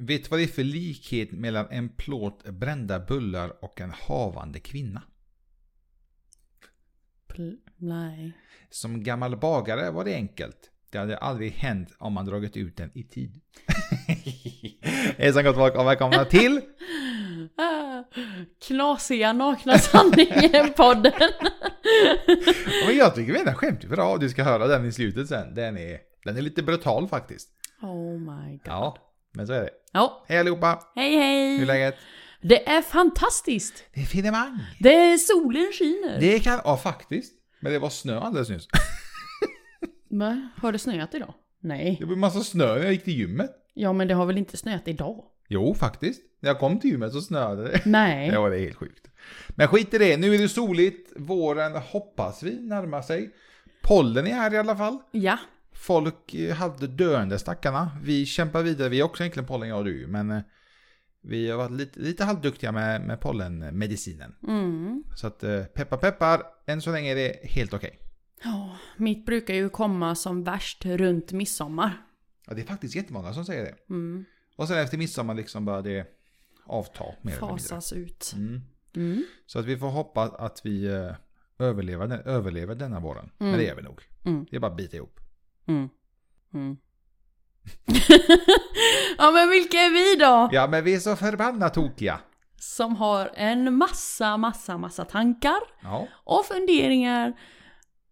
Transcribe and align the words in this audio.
Vet 0.00 0.24
du 0.24 0.28
vad 0.30 0.38
det 0.40 0.44
är 0.44 0.46
för 0.46 0.64
likhet 0.64 1.32
mellan 1.32 1.66
en 1.70 1.88
plåt 1.88 2.44
brända 2.44 3.00
bullar 3.00 3.64
och 3.64 3.80
en 3.80 3.90
havande 3.90 4.60
kvinna? 4.60 5.02
Pl- 7.28 7.56
nej. 7.76 8.32
Som 8.70 9.02
gammal 9.02 9.36
bagare 9.36 9.90
var 9.90 10.04
det 10.04 10.14
enkelt. 10.14 10.70
Det 10.90 10.98
hade 10.98 11.18
aldrig 11.18 11.52
hänt 11.52 11.94
om 11.98 12.12
man 12.12 12.26
dragit 12.26 12.56
ut 12.56 12.76
den 12.76 12.90
i 12.94 13.02
tid. 13.04 13.40
Hejsan 15.18 15.44
gott 15.44 15.56
folk 15.56 15.74
och 15.74 15.86
välkomna 15.86 16.24
till 16.24 16.60
Ah, 17.56 18.04
knasiga 18.66 19.32
nakna 19.32 19.78
sanningen-podden. 19.78 21.12
Och 22.86 22.92
jag 22.94 23.14
tycker 23.14 23.32
mina 23.32 23.54
skämt 23.54 23.84
är 23.84 23.88
bra. 23.88 24.16
Du 24.16 24.28
ska 24.28 24.44
höra 24.44 24.66
den 24.66 24.84
i 24.84 24.92
slutet 24.92 25.28
sen. 25.28 25.54
Den 25.54 25.78
är, 25.78 25.98
den 26.24 26.36
är 26.36 26.42
lite 26.42 26.62
brutal 26.62 27.08
faktiskt. 27.08 27.48
oh 27.82 28.18
my 28.18 28.50
god. 28.52 28.60
Ja, 28.64 28.98
men 29.34 29.46
så 29.46 29.52
är 29.52 29.60
det. 29.60 29.70
Ja, 29.92 30.24
Hej 30.28 30.38
allihopa! 30.38 30.78
hej 30.96 31.16
hej. 31.16 31.56
Hur 31.56 31.62
är 31.62 31.66
läget? 31.66 31.94
Det 32.42 32.68
är 32.68 32.82
fantastiskt. 32.82 33.84
Det 33.94 34.00
är 34.00 34.04
finemang. 34.04 34.58
Det 34.80 34.94
är 34.94 35.16
solen 35.16 35.72
skiner. 35.78 36.20
Det 36.20 36.40
kan, 36.40 36.60
ja 36.64 36.76
faktiskt. 36.76 37.32
Men 37.60 37.72
det 37.72 37.78
var 37.78 37.90
snö 37.90 38.20
alldeles 38.20 38.48
nyss. 38.48 38.66
Va? 40.10 40.48
Har 40.56 40.72
det 40.72 40.78
snöat 40.78 41.14
idag? 41.14 41.34
Nej. 41.60 41.96
Det 42.00 42.06
var 42.06 42.16
massa 42.16 42.40
snö 42.40 42.74
när 42.74 42.82
jag 42.82 42.92
gick 42.92 43.04
till 43.04 43.18
gymmet. 43.18 43.50
Ja, 43.74 43.92
men 43.92 44.08
det 44.08 44.14
har 44.14 44.26
väl 44.26 44.38
inte 44.38 44.56
snöat 44.56 44.88
idag? 44.88 45.24
Jo, 45.48 45.74
faktiskt. 45.74 46.22
När 46.40 46.50
jag 46.50 46.58
kom 46.58 46.80
till 46.80 46.90
gymmet 46.90 47.12
så 47.12 47.20
snöade 47.20 47.64
det. 47.64 47.80
Nej. 47.86 48.28
Ja, 48.28 48.48
det 48.48 48.56
är 48.56 48.60
helt 48.60 48.76
sjukt. 48.76 49.06
Men 49.48 49.68
skit 49.68 49.94
i 49.94 49.98
det, 49.98 50.16
nu 50.16 50.34
är 50.34 50.38
det 50.38 50.48
soligt. 50.48 51.12
Våren 51.16 51.72
hoppas 51.76 52.42
vi 52.42 52.60
närmar 52.60 53.02
sig. 53.02 53.30
Pollen 53.82 54.26
är 54.26 54.34
här 54.34 54.54
i 54.54 54.58
alla 54.58 54.76
fall. 54.76 54.98
Ja. 55.10 55.38
Folk 55.78 56.34
hade 56.56 56.86
döende 56.86 57.38
stackarna. 57.38 57.90
Vi 58.02 58.26
kämpar 58.26 58.62
vidare, 58.62 58.88
vi 58.88 59.00
är 59.00 59.04
också 59.04 59.22
egentligen 59.22 59.46
pollen 59.46 59.68
jag 59.68 59.78
och 59.78 59.84
du. 59.84 60.06
Men 60.06 60.30
eh, 60.30 60.40
vi 61.22 61.50
har 61.50 61.58
varit 61.58 61.72
lite, 61.72 62.00
lite 62.00 62.24
halvduktiga 62.24 62.72
med, 62.72 63.00
med 63.00 63.20
pollenmedicinen. 63.20 64.34
Mm. 64.42 65.04
Så 65.16 65.26
att 65.26 65.44
eh, 65.44 65.64
peppar 65.64 65.96
peppar, 65.96 66.42
än 66.66 66.82
så 66.82 66.92
länge 66.92 67.10
är 67.10 67.14
det 67.16 67.40
helt 67.42 67.74
okej. 67.74 67.98
Ja, 68.44 68.76
mitt 68.96 69.26
brukar 69.26 69.54
ju 69.54 69.68
komma 69.68 70.14
som 70.14 70.44
värst 70.44 70.84
runt 70.84 71.32
midsommar. 71.32 71.92
Ja, 72.46 72.54
det 72.54 72.60
är 72.60 72.66
faktiskt 72.66 72.94
jättemånga 72.94 73.32
som 73.32 73.44
säger 73.44 73.64
det. 73.64 73.94
Mm. 73.94 74.24
Och 74.56 74.68
sen 74.68 74.78
efter 74.78 74.98
midsommar 74.98 75.34
liksom 75.34 75.64
börjar 75.64 75.82
det 75.82 76.06
avta 76.66 77.04
mer 77.04 77.32
eller 77.32 77.46
mindre. 77.46 77.62
Fasas 77.62 77.92
ut. 77.92 78.32
Mm. 78.36 78.60
Mm. 78.96 79.24
Så 79.46 79.58
att 79.58 79.64
vi 79.64 79.78
får 79.78 79.88
hoppas 79.88 80.32
att 80.34 80.66
vi 80.66 80.86
eh, 80.86 81.12
överlever, 81.58 82.28
överlever 82.28 82.74
denna 82.74 83.00
våren. 83.00 83.30
Men 83.38 83.52
det 83.52 83.64
gör 83.64 83.76
vi 83.76 83.82
nog. 83.82 84.02
Mm. 84.24 84.46
Det 84.50 84.56
är 84.56 84.60
bara 84.60 84.70
att 84.70 84.76
bita 84.76 84.96
ihop. 84.96 85.20
Mm. 85.68 85.88
Mm. 86.54 86.76
ja, 89.18 89.30
men 89.30 89.50
vilka 89.50 89.76
är 89.76 89.90
vi 89.90 90.16
då? 90.24 90.48
Ja, 90.52 90.66
men 90.66 90.84
vi 90.84 90.94
är 90.94 90.98
så 90.98 91.16
förbannat 91.16 91.74
tokiga. 91.74 92.20
Som 92.56 92.96
har 92.96 93.30
en 93.34 93.74
massa, 93.76 94.36
massa, 94.36 94.78
massa 94.78 95.04
tankar 95.04 95.60
Ja. 95.82 96.08
och 96.24 96.44
funderingar 96.46 97.40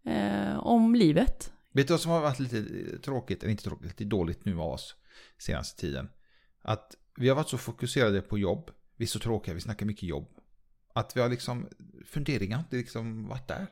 eh, 0.05 0.59
om 0.59 0.95
livet. 0.95 1.53
Vet 1.73 1.87
du 1.89 1.93
vad 1.93 2.01
som 2.01 2.11
har 2.12 2.21
varit 2.21 2.39
lite 2.39 2.65
tråkigt, 2.99 3.43
eller 3.43 3.51
inte 3.51 3.65
tråkigt, 3.65 3.87
lite 3.87 4.05
dåligt 4.05 4.45
nu 4.45 4.59
av 4.61 4.73
oss 4.73 4.95
senaste 5.39 5.81
tiden? 5.81 6.09
Att 6.62 6.95
vi 7.17 7.29
har 7.29 7.37
varit 7.37 7.49
så 7.49 7.59
fokuserade 7.59 8.21
på 8.21 8.39
jobb. 8.39 8.71
Vi 8.97 9.05
är 9.05 9.09
så 9.09 9.19
tråkiga, 9.19 9.55
vi 9.55 9.61
snackar 9.61 9.87
mycket 9.87 10.03
jobb. 10.03 10.29
Att 10.95 11.17
vi 11.17 11.21
har 11.21 11.29
liksom, 11.29 11.69
funderingar 12.07 12.57
har 12.57 12.65
inte 12.65 12.77
liksom 12.77 13.29
varit 13.29 13.49
där. 13.49 13.67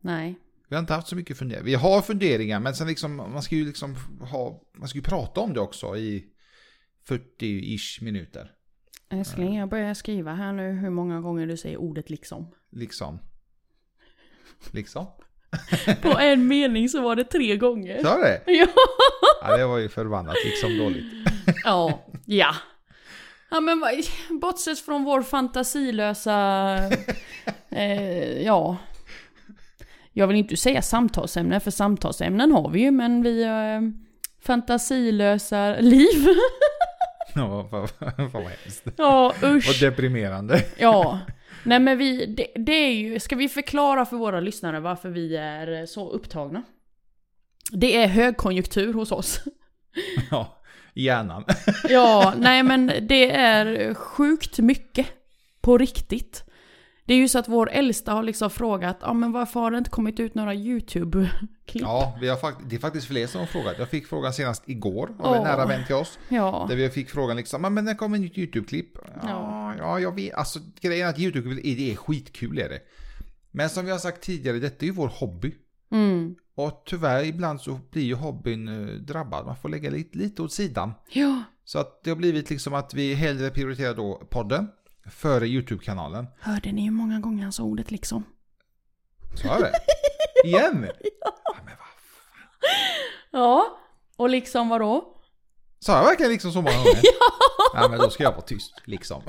Nej. 0.00 0.38
Vi 0.68 0.76
har 0.76 0.80
inte 0.80 0.92
haft 0.92 1.08
så 1.08 1.16
mycket 1.16 1.38
funderingar. 1.38 1.64
Vi 1.64 1.74
har 1.74 2.02
funderingar, 2.02 2.60
men 2.60 2.74
sen 2.74 2.86
liksom, 2.86 3.16
man 3.16 3.42
ska 3.42 3.54
ju 3.56 3.66
liksom 3.66 3.96
ha, 4.20 4.62
man 4.78 4.88
ska 4.88 4.98
ju 4.98 5.02
prata 5.04 5.40
om 5.40 5.54
det 5.54 5.60
också 5.60 5.96
i 5.96 6.24
40-ish 7.08 8.04
minuter. 8.04 8.50
Älskling, 9.10 9.56
jag 9.56 9.68
börjar 9.68 9.94
skriva 9.94 10.34
här 10.34 10.52
nu 10.52 10.72
hur 10.72 10.90
många 10.90 11.20
gånger 11.20 11.46
du 11.46 11.56
säger 11.56 11.76
ordet 11.76 12.10
liksom. 12.10 12.54
Liksom. 12.72 13.18
Liksom. 14.70 15.06
På 16.02 16.18
en 16.18 16.46
mening 16.48 16.88
så 16.88 17.02
var 17.02 17.16
det 17.16 17.24
tre 17.24 17.56
gånger. 17.56 18.02
Så 18.02 18.16
det? 18.16 18.42
Ja. 18.46 18.66
Ja, 19.42 19.56
det 19.56 19.66
var 19.66 19.78
ju 19.78 19.88
förbannat 19.88 20.36
liksom 20.44 20.78
dåligt. 20.78 21.06
Ja. 21.64 22.06
Ja. 22.26 22.54
Ja 23.50 23.60
men 23.60 23.82
bortsett 24.40 24.78
från 24.78 25.04
vår 25.04 25.22
fantasilösa... 25.22 26.76
Eh, 27.70 28.42
ja. 28.42 28.76
Jag 30.18 30.26
vill 30.26 30.36
inte 30.36 30.56
säga 30.56 30.82
samtalsämne, 30.82 31.60
för 31.60 31.70
samtalsämnen 31.70 32.52
har 32.52 32.70
vi 32.70 32.80
ju, 32.80 32.90
men 32.90 33.22
vi... 33.22 33.42
Eh, 33.42 33.80
fantasilösa 34.42 35.76
liv. 35.80 36.26
Ja, 37.34 37.68
fan 37.70 37.88
fan 37.88 38.30
vad 38.32 38.42
hemskt. 38.42 38.84
ja, 38.96 39.34
Och 39.42 39.48
usch. 39.48 39.80
deprimerande. 39.80 40.64
Ja. 40.78 41.20
Nej 41.62 41.78
men 41.78 41.98
vi, 41.98 42.26
det, 42.26 42.46
det 42.56 42.72
är 42.72 42.92
ju, 42.94 43.20
ska 43.20 43.36
vi 43.36 43.48
förklara 43.48 44.06
för 44.06 44.16
våra 44.16 44.40
lyssnare 44.40 44.80
varför 44.80 45.08
vi 45.08 45.36
är 45.36 45.86
så 45.86 46.10
upptagna? 46.10 46.62
Det 47.72 47.96
är 47.96 48.06
högkonjunktur 48.06 48.92
hos 48.92 49.12
oss. 49.12 49.40
Ja, 50.30 50.58
hjärnan. 50.94 51.44
Ja, 51.88 52.34
nej 52.38 52.62
men 52.62 52.92
det 53.02 53.30
är 53.30 53.94
sjukt 53.94 54.58
mycket. 54.58 55.06
På 55.60 55.78
riktigt. 55.78 56.44
Det 57.08 57.14
är 57.14 57.18
ju 57.18 57.28
så 57.28 57.38
att 57.38 57.48
vår 57.48 57.70
äldsta 57.70 58.12
har 58.12 58.22
liksom 58.22 58.50
frågat, 58.50 58.98
ja 59.00 59.12
men 59.12 59.32
varför 59.32 59.60
har 59.60 59.70
det 59.70 59.78
inte 59.78 59.90
kommit 59.90 60.20
ut 60.20 60.34
några 60.34 60.54
YouTube-klipp? 60.54 61.82
Ja, 61.82 62.18
vi 62.20 62.28
har 62.28 62.36
fakt- 62.36 62.60
det 62.68 62.76
är 62.76 62.80
faktiskt 62.80 63.06
fler 63.06 63.26
som 63.26 63.40
har 63.40 63.46
frågat. 63.46 63.74
Jag 63.78 63.88
fick 63.88 64.06
frågan 64.06 64.32
senast 64.32 64.62
igår 64.68 65.10
av 65.20 65.34
en 65.34 65.40
Åh. 65.40 65.46
nära 65.46 65.66
vän 65.66 65.86
till 65.86 65.94
oss. 65.94 66.18
Ja. 66.28 66.66
Där 66.68 66.76
vi 66.76 66.88
fick 66.90 67.10
frågan 67.10 67.36
liksom, 67.36 67.64
"Ja, 67.64 67.70
men 67.70 67.84
när 67.84 67.94
kommer 67.94 68.16
ett 68.16 68.20
nytt 68.22 68.38
YouTube-klipp? 68.38 68.90
Ja, 69.22 69.28
Ja. 69.28 69.74
ja, 69.78 70.00
jag 70.00 70.14
vet. 70.14 70.34
Alltså 70.34 70.58
grejen 70.80 71.06
är 71.06 71.10
att 71.10 71.18
YouTube 71.18 71.50
är, 71.50 71.54
det 71.76 71.92
är 71.92 71.96
skitkul 71.96 72.58
är 72.58 72.68
det. 72.68 72.80
Men 73.50 73.68
som 73.70 73.84
vi 73.84 73.90
har 73.90 73.98
sagt 73.98 74.22
tidigare, 74.22 74.58
detta 74.58 74.84
är 74.84 74.86
ju 74.86 74.92
vår 74.92 75.08
hobby. 75.08 75.54
Mm. 75.92 76.34
Och 76.56 76.82
tyvärr 76.86 77.24
ibland 77.24 77.60
så 77.60 77.80
blir 77.90 78.02
ju 78.02 78.14
hobbyn 78.14 78.68
eh, 78.68 78.94
drabbad. 78.94 79.46
Man 79.46 79.56
får 79.56 79.68
lägga 79.68 79.90
lite, 79.90 80.18
lite 80.18 80.42
åt 80.42 80.52
sidan. 80.52 80.92
Ja. 81.10 81.42
Så 81.64 81.78
att 81.78 82.04
det 82.04 82.10
har 82.10 82.16
blivit 82.16 82.50
liksom 82.50 82.74
att 82.74 82.94
vi 82.94 83.14
hellre 83.14 83.50
prioriterar 83.50 83.94
då 83.94 84.22
podden 84.30 84.68
före 85.10 85.46
YouTube-kanalen. 85.46 86.26
Hörde 86.40 86.72
ni 86.72 86.82
hur 86.84 86.90
många 86.90 87.20
gånger 87.20 87.42
han 87.42 87.52
sa 87.52 87.62
ordet 87.62 87.90
liksom? 87.90 88.24
Så 89.34 89.48
är 89.52 89.60
det. 89.60 89.72
Igen! 90.48 90.88
Ja, 91.22 91.56
men 91.64 91.74
vad 91.78 93.40
Ja. 93.42 93.78
Och 94.16 94.28
liksom 94.30 94.68
vadå? 94.68 95.14
Sa 95.80 95.96
jag 95.98 96.04
verkligen 96.04 96.32
liksom 96.32 96.52
så 96.52 96.62
många 96.62 96.76
gånger? 96.76 97.00
ja. 97.74 97.88
men 97.88 97.98
då 97.98 98.10
ska 98.10 98.22
jag 98.22 98.30
vara 98.30 98.40
tyst, 98.40 98.74
liksom. 98.84 99.22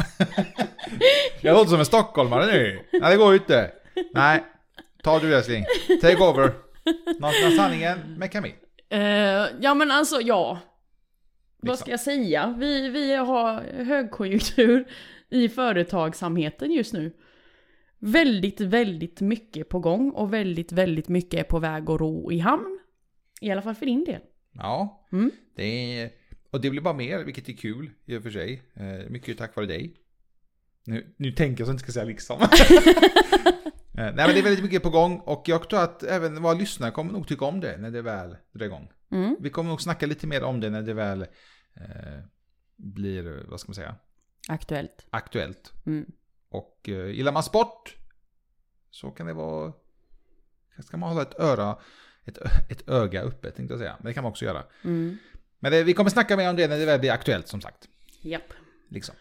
jag 1.41 1.53
låter 1.53 1.69
som 1.69 1.79
en 1.79 1.85
stockholmare 1.85 2.45
nu. 2.45 2.85
Nej, 2.91 3.11
det 3.11 3.17
går 3.17 3.33
ju 3.33 3.39
inte. 3.39 3.71
Nej, 4.13 4.45
ta 5.03 5.19
du 5.19 5.35
älskling. 5.35 5.65
Take 6.01 6.17
over. 6.23 6.53
Nakna 7.19 7.51
sanningen 7.57 7.99
med 8.17 8.31
Camille. 8.31 8.55
Eh, 8.89 9.47
ja 9.61 9.73
men 9.73 9.91
alltså 9.91 10.21
ja. 10.21 10.59
Vad 11.61 11.69
Liksom. 11.69 11.83
ska 11.83 11.91
jag 11.91 11.99
säga? 11.99 12.55
Vi, 12.59 12.89
vi 12.89 13.15
har 13.15 13.61
högkonjunktur 13.83 14.87
i 15.29 15.49
företagsamheten 15.49 16.71
just 16.71 16.93
nu. 16.93 17.11
Väldigt, 17.99 18.61
väldigt 18.61 19.21
mycket 19.21 19.69
på 19.69 19.79
gång 19.79 20.11
och 20.11 20.33
väldigt, 20.33 20.71
väldigt 20.71 21.07
mycket 21.09 21.39
är 21.39 21.43
på 21.43 21.59
väg 21.59 21.89
att 21.89 21.99
ro 21.99 22.31
i 22.31 22.39
hamn. 22.39 22.79
I 23.41 23.51
alla 23.51 23.61
fall 23.61 23.75
för 23.75 23.85
din 23.85 24.03
del. 24.03 24.21
Ja, 24.53 25.07
Mm. 25.11 25.31
det 25.55 25.63
är... 26.01 26.09
Och 26.51 26.61
det 26.61 26.69
blir 26.69 26.81
bara 26.81 26.93
mer, 26.93 27.23
vilket 27.23 27.49
är 27.49 27.53
kul 27.53 27.89
i 28.05 28.17
och 28.17 28.23
för 28.23 28.29
sig. 28.31 28.61
Eh, 28.73 29.09
mycket 29.09 29.37
tack 29.37 29.55
vare 29.55 29.65
dig. 29.65 29.95
Nu, 30.85 31.13
nu 31.17 31.31
tänker 31.31 31.61
jag 31.61 31.67
så 31.67 31.69
jag 31.69 31.73
inte 31.73 31.83
ska 31.83 31.91
säga 31.91 32.05
liksom. 32.05 32.37
Eh, 33.97 34.05
Nej 34.05 34.13
men 34.15 34.27
det 34.33 34.39
är 34.39 34.43
väldigt 34.43 34.63
mycket 34.63 34.83
på 34.83 34.89
gång 34.89 35.19
och 35.19 35.43
jag 35.45 35.69
tror 35.69 35.83
att 35.83 36.03
även 36.03 36.41
våra 36.41 36.53
lyssnare 36.53 36.91
kommer 36.91 37.13
nog 37.13 37.27
tycka 37.27 37.45
om 37.45 37.59
det 37.59 37.77
när 37.77 37.91
det 37.91 38.01
väl 38.01 38.35
drar 38.51 38.65
igång. 38.65 38.91
Mm. 39.11 39.35
Vi 39.39 39.49
kommer 39.49 39.69
nog 39.69 39.81
snacka 39.81 40.05
lite 40.05 40.27
mer 40.27 40.43
om 40.43 40.59
det 40.59 40.69
när 40.69 40.81
det 40.81 40.93
väl 40.93 41.21
eh, 41.73 42.19
blir, 42.75 43.45
vad 43.49 43.59
ska 43.59 43.69
man 43.69 43.75
säga, 43.75 43.95
Aktuellt. 44.49 45.05
aktuellt. 45.09 45.73
Mm. 45.85 46.11
Och 46.49 46.89
eh, 46.89 47.07
gillar 47.07 47.31
man 47.31 47.43
sport 47.43 47.95
så 48.91 49.11
kan 49.11 49.27
det 49.27 49.33
vara, 49.33 49.73
ska 50.83 50.97
man 50.97 51.09
hålla 51.09 51.21
ett 51.21 51.39
öra, 51.39 51.77
ett, 52.25 52.37
ett 52.69 52.89
öga 52.89 53.21
uppe 53.21 53.51
tänkte 53.51 53.73
jag 53.73 53.79
säga. 53.79 53.95
Men 53.99 54.05
det 54.05 54.13
kan 54.13 54.23
man 54.23 54.31
också 54.31 54.45
göra. 54.45 54.63
Mm. 54.83 55.17
Men 55.59 55.71
det, 55.71 55.83
vi 55.83 55.93
kommer 55.93 56.09
snacka 56.09 56.37
mer 56.37 56.49
om 56.49 56.55
det 56.55 56.67
när 56.67 56.77
det 56.77 56.85
väl 56.85 56.99
blir 56.99 57.11
aktuellt 57.11 57.47
som 57.47 57.61
sagt. 57.61 57.87
Japp. 58.21 58.53
Liksom. 58.89 59.15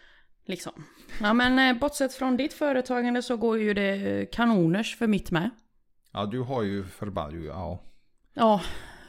Liksom. 0.45 0.85
Ja 1.21 1.33
men 1.33 1.59
eh, 1.59 1.79
bortsett 1.79 2.13
från 2.13 2.37
ditt 2.37 2.53
företagande 2.53 3.21
så 3.21 3.37
går 3.37 3.59
ju 3.59 3.73
det 3.73 3.93
eh, 3.95 4.27
kanoners 4.31 4.97
för 4.97 5.07
mitt 5.07 5.31
med. 5.31 5.49
Ja, 6.11 6.25
du 6.25 6.39
har 6.39 6.63
ju 6.63 6.83
förbannat, 6.83 7.43
ja. 7.45 7.83
Ja, 8.33 8.61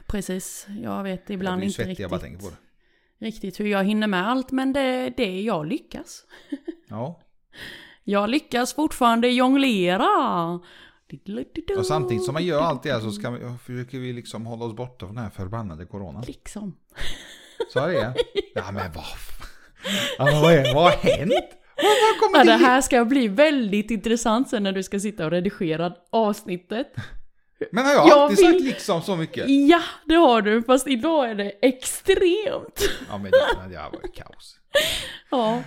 precis. 0.06 0.66
Jag 0.68 1.02
vet 1.02 1.22
Jag 1.26 1.34
ibland 1.34 1.58
blir 1.58 1.66
inte 1.66 1.76
svettig 1.76 1.90
riktigt, 1.90 2.02
jag 2.02 2.10
bara 2.10 2.20
tänker 2.20 2.44
på 2.44 2.50
det. 2.50 2.56
Riktigt 3.20 3.60
hur 3.60 3.66
jag 3.66 3.84
hinner 3.84 4.06
med 4.06 4.28
allt 4.28 4.50
men 4.50 4.72
det, 4.72 5.12
det 5.16 5.40
jag 5.40 5.66
lyckas. 5.66 6.24
Ja. 6.88 7.20
Jag 8.04 8.30
lyckas 8.30 8.74
fortfarande 8.74 9.28
jonglera. 9.28 10.08
Och 11.78 11.86
samtidigt 11.86 12.24
som 12.24 12.32
man 12.32 12.44
gör 12.44 12.60
allt 12.60 12.82
det 12.82 12.92
här 12.92 13.00
så 13.00 13.10
ska 13.10 13.30
vi, 13.30 13.56
försöker 13.64 13.98
vi 13.98 14.12
liksom 14.12 14.46
hålla 14.46 14.64
oss 14.64 14.76
borta 14.76 15.06
från 15.06 15.14
den 15.14 15.24
här 15.24 15.30
förbannade 15.30 15.86
coronan. 15.86 16.24
Liksom. 16.26 16.76
Så 17.72 17.78
är 17.78 17.88
det 17.88 18.14
Ja 18.54 18.70
men 18.72 18.92
vad 18.92 19.04
men 20.18 20.42
vad, 20.42 20.52
är, 20.52 20.74
vad 20.74 20.84
har 20.84 20.90
hänt? 20.90 21.32
Vad, 21.76 21.84
vad 21.84 22.20
kommer 22.20 22.38
Ja, 22.38 22.44
det 22.44 22.50
det 22.50 22.66
här 22.66 22.80
ska 22.80 23.04
bli 23.04 23.28
väldigt 23.28 23.90
intressant 23.90 24.48
sen 24.48 24.62
när 24.62 24.72
du 24.72 24.82
ska 24.82 25.00
sitta 25.00 25.24
och 25.24 25.30
redigera 25.30 25.92
avsnittet. 26.10 26.94
Men 27.72 27.84
har 27.86 27.92
jag, 27.92 28.08
Jag 28.08 28.18
alltid 28.18 28.36
vill- 28.38 28.46
sagt 28.52 28.60
liksom 28.64 29.02
så 29.02 29.16
mycket? 29.16 29.44
Ja, 29.48 29.82
det 30.04 30.14
har 30.14 30.42
du, 30.42 30.62
fast 30.62 30.86
idag 30.88 31.30
är 31.30 31.34
det 31.34 31.50
extremt. 31.62 32.90
Ja 33.08 33.18
men 33.18 33.30
det, 33.30 33.68
det 33.70 33.76
har 33.76 33.90
varit 33.90 34.14
kaos. 34.16 34.56
Ja. 35.30 35.62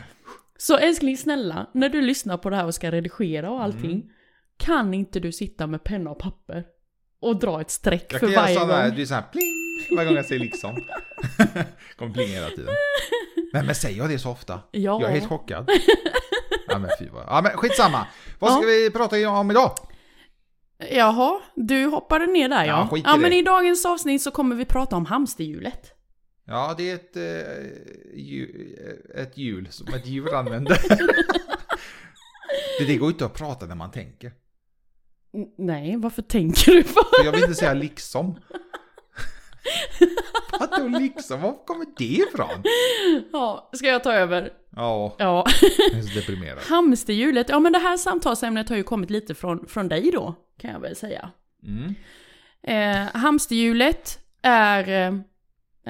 Så 0.57 0.77
älskling 0.77 1.17
snälla, 1.17 1.69
när 1.73 1.89
du 1.89 2.01
lyssnar 2.01 2.37
på 2.37 2.49
det 2.49 2.55
här 2.55 2.65
och 2.65 2.75
ska 2.75 2.91
redigera 2.91 3.51
och 3.51 3.63
allting, 3.63 3.91
Mm. 3.91 4.07
kan 4.57 4.93
inte 4.93 5.19
du 5.19 5.31
sitta 5.31 5.67
med 5.67 5.83
penna 5.83 6.09
och 6.09 6.19
papper 6.19 6.63
och 7.21 7.39
dra 7.39 7.61
ett 7.61 7.71
streck 7.71 8.05
Jag 8.13 8.19
för 8.19 8.27
kan 8.27 8.33
göra 8.33 8.41
varje 8.43 8.55
sådana 8.55 8.73
här, 8.73 8.87
gång? 8.87 8.95
det 8.95 9.01
är 9.01 9.05
så 9.05 9.13
här 9.13 9.23
pling 9.31 9.97
varje 9.97 10.07
gång 10.07 10.15
jag 10.15 10.25
säger 10.25 10.41
liksom. 10.41 10.75
Kommer 11.97 12.13
plinga 12.13 12.29
hela 12.33 12.49
tiden. 12.49 12.73
Nej 13.53 13.63
men 13.63 13.75
säger 13.75 13.97
jag 13.97 14.09
det 14.09 14.19
så 14.19 14.29
ofta? 14.31 14.59
Ja. 14.71 15.01
Jag 15.01 15.03
är 15.03 15.13
helt 15.13 15.29
chockad. 15.29 15.69
Ja 16.67 16.79
men 16.79 16.89
fy 16.99 17.09
vad... 17.09 17.23
Ja 17.27 17.41
men 17.43 17.51
skitsamma. 17.51 18.07
Vad 18.39 18.51
ska 18.51 18.61
Ja. 18.61 18.67
vi 18.67 18.89
prata 18.91 19.29
om 19.29 19.51
idag? 19.51 19.71
Jaha, 20.91 21.41
du 21.55 21.85
hoppade 21.85 22.25
ner 22.25 22.49
där 22.49 22.65
ja. 22.65 22.87
Ja, 22.91 22.97
ja 23.05 23.17
men 23.17 23.33
i 23.33 23.41
dagens 23.41 23.85
avsnitt 23.85 24.21
så 24.21 24.31
kommer 24.31 24.55
vi 24.55 24.65
prata 24.65 24.95
om 24.95 25.05
hamsterhjulet. 25.05 25.91
Ja 26.45 26.75
det 26.77 26.89
är 26.91 26.95
ett, 26.95 27.15
eh, 27.15 27.23
ju, 28.13 28.75
ett 29.15 29.37
hjul 29.37 29.67
som 29.71 29.87
ett 29.93 30.07
djur 30.07 30.35
använder. 30.35 30.79
det, 32.79 32.85
det 32.87 32.97
går 32.97 33.09
inte 33.09 33.25
att 33.25 33.33
prata 33.33 33.65
när 33.65 33.75
man 33.75 33.91
tänker. 33.91 34.31
N- 35.33 35.47
Nej, 35.57 35.97
varför 35.97 36.21
tänker 36.21 36.71
du 36.71 36.83
på? 36.83 37.01
För 37.17 37.25
jag 37.25 37.31
vill 37.31 37.41
inte 37.41 37.55
säga 37.55 37.73
liksom. 37.73 38.39
Vadå 40.59 40.87
liksom? 40.87 41.41
Var 41.41 41.65
kommer 41.65 41.85
det 41.97 42.03
ifrån? 42.03 42.63
Ja, 43.33 43.69
ska 43.73 43.87
jag 43.87 44.03
ta 44.03 44.13
över? 44.13 44.53
Ja, 44.75 45.15
Ja. 45.19 45.45
jag 45.91 45.99
är 45.99 46.01
så 46.01 46.19
deprimerad. 46.19 46.59
Hamsterhjulet, 46.69 47.49
ja 47.49 47.59
men 47.59 47.73
det 47.73 47.79
här 47.79 47.97
samtalsämnet 47.97 48.69
har 48.69 48.75
ju 48.75 48.83
kommit 48.83 49.09
lite 49.09 49.35
från, 49.35 49.67
från 49.67 49.87
dig 49.87 50.11
då, 50.11 50.35
kan 50.59 50.71
jag 50.71 50.79
väl 50.79 50.95
säga. 50.95 51.29
Mm. 51.63 51.95
Eh, 52.63 53.07
hamsterhjulet 53.21 54.19
är, 54.41 54.87
eh, 54.89 55.07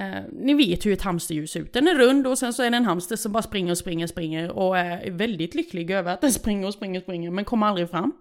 eh, 0.05 0.23
ni 0.31 0.53
vet 0.53 0.85
hur 0.85 0.93
ett 0.93 1.01
hamsterhjul 1.01 1.47
ser 1.47 1.59
ut. 1.59 1.73
Den 1.73 1.87
är 1.87 1.95
rund 1.95 2.27
och 2.27 2.37
sen 2.37 2.53
så 2.53 2.63
är 2.63 2.71
det 2.71 2.77
en 2.77 2.85
hamster 2.85 3.15
som 3.15 3.31
bara 3.31 3.43
springer 3.43 3.71
och 3.71 3.77
springer 3.77 4.03
och 4.05 4.09
springer 4.09 4.49
och 4.51 4.77
är 4.77 5.11
väldigt 5.11 5.55
lycklig 5.55 5.91
över 5.91 6.13
att 6.13 6.21
den 6.21 6.31
springer 6.41 6.67
och 6.67 6.73
springer 6.73 6.99
och 6.99 7.03
springer 7.03 7.31
men 7.31 7.45
kommer 7.45 7.67
aldrig 7.67 7.89
fram. 7.89 8.11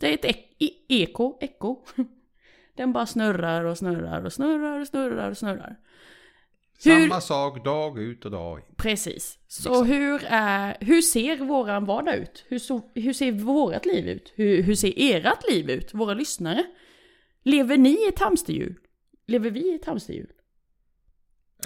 Det 0.00 0.08
är 0.10 0.14
ett 0.14 0.24
ek- 0.58 0.84
eko, 0.88 1.38
eko. 1.40 1.76
Den 2.76 2.92
bara 2.92 3.06
snurrar 3.06 3.64
och 3.64 3.78
snurrar 3.78 4.24
och 4.24 4.32
snurrar 4.32 4.80
och 4.80 4.86
snurrar 4.86 5.30
och 5.30 5.38
snurrar. 5.38 5.76
Hur- 6.84 7.08
Samma 7.08 7.20
sak 7.20 7.64
dag 7.64 7.98
ut 7.98 8.24
och 8.24 8.30
dag 8.30 8.58
in. 8.58 8.64
Precis. 8.76 9.38
Så 9.48 9.68
Liksom. 9.68 9.86
hur, 9.86 10.24
är, 10.28 10.76
hur 10.80 11.00
ser 11.02 11.36
våran 11.36 11.84
vardag 11.84 12.16
ut? 12.16 12.44
Hur, 12.48 12.58
så, 12.58 12.90
hur 12.94 13.12
ser 13.12 13.32
vårat 13.32 13.86
liv 13.86 14.08
ut? 14.08 14.32
Hur, 14.36 14.62
hur 14.62 14.74
ser 14.74 14.92
ert 14.96 15.50
liv 15.50 15.70
ut? 15.70 15.94
Våra 15.94 16.14
lyssnare? 16.14 16.64
Lever 17.42 17.76
ni 17.76 17.90
i 18.04 18.08
ett 18.08 18.18
hamsterhjul? 18.18 18.74
Lever 19.26 19.50
vi 19.50 19.72
i 19.72 19.74
ett 19.74 19.84
hamsterhjul? 19.84 20.30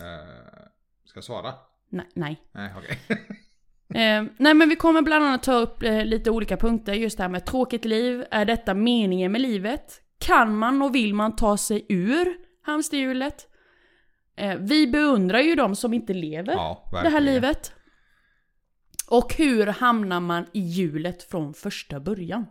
Eh, 0.00 0.66
ska 1.04 1.16
jag 1.16 1.24
svara? 1.24 1.54
Nej. 1.88 2.06
nej. 2.14 2.40
Nej, 2.52 2.72
okej. 2.78 2.98
Eh, 3.94 4.24
nej 4.38 4.54
men 4.54 4.68
vi 4.68 4.76
kommer 4.76 5.02
bland 5.02 5.24
annat 5.24 5.42
ta 5.42 5.54
upp 5.54 5.82
eh, 5.82 6.04
lite 6.04 6.30
olika 6.30 6.56
punkter. 6.56 6.92
Just 6.94 7.16
det 7.16 7.22
här 7.22 7.30
med 7.30 7.46
tråkigt 7.46 7.84
liv. 7.84 8.24
Är 8.30 8.44
detta 8.44 8.74
meningen 8.74 9.32
med 9.32 9.40
livet? 9.40 10.00
Kan 10.18 10.56
man 10.56 10.82
och 10.82 10.94
vill 10.94 11.14
man 11.14 11.36
ta 11.36 11.56
sig 11.56 11.86
ur 11.88 12.36
hamsterhjulet? 12.62 13.48
Eh, 14.36 14.56
vi 14.56 14.86
beundrar 14.86 15.40
ju 15.40 15.54
de 15.54 15.76
som 15.76 15.94
inte 15.94 16.14
lever 16.14 16.52
Ja, 16.52 16.88
det 16.90 17.08
här 17.08 17.20
livet. 17.20 17.72
Och 19.08 19.34
hur 19.34 19.66
hamnar 19.66 20.20
man 20.20 20.46
i 20.52 20.60
hjulet 20.60 21.22
från 21.22 21.54
första 21.54 22.00
början? 22.00 22.46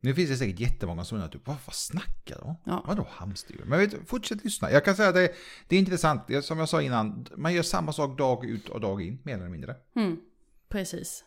Nu 0.00 0.14
finns 0.14 0.30
det 0.30 0.36
säkert 0.36 0.60
jättemånga 0.60 1.04
som 1.04 1.16
undrar 1.16 1.28
typ, 1.28 1.46
vad, 1.46 1.56
vad 1.66 1.74
snackar 1.74 2.38
de? 2.38 2.54
Ja. 2.64 2.84
Vadå 2.86 3.06
hamsterhjul? 3.10 3.64
Men 3.66 3.78
vet, 3.78 4.08
fortsätt 4.08 4.44
lyssna. 4.44 4.70
Jag 4.70 4.84
kan 4.84 4.96
säga 4.96 5.08
att 5.08 5.14
det, 5.14 5.32
det 5.68 5.76
är 5.76 5.80
intressant. 5.80 6.44
Som 6.44 6.58
jag 6.58 6.68
sa 6.68 6.82
innan, 6.82 7.26
man 7.36 7.54
gör 7.54 7.62
samma 7.62 7.92
sak 7.92 8.18
dag 8.18 8.44
ut 8.44 8.68
och 8.68 8.80
dag 8.80 9.02
in, 9.02 9.18
mer 9.24 9.34
eller 9.34 9.48
mindre. 9.48 9.76
Mm, 9.96 10.20
precis. 10.68 11.24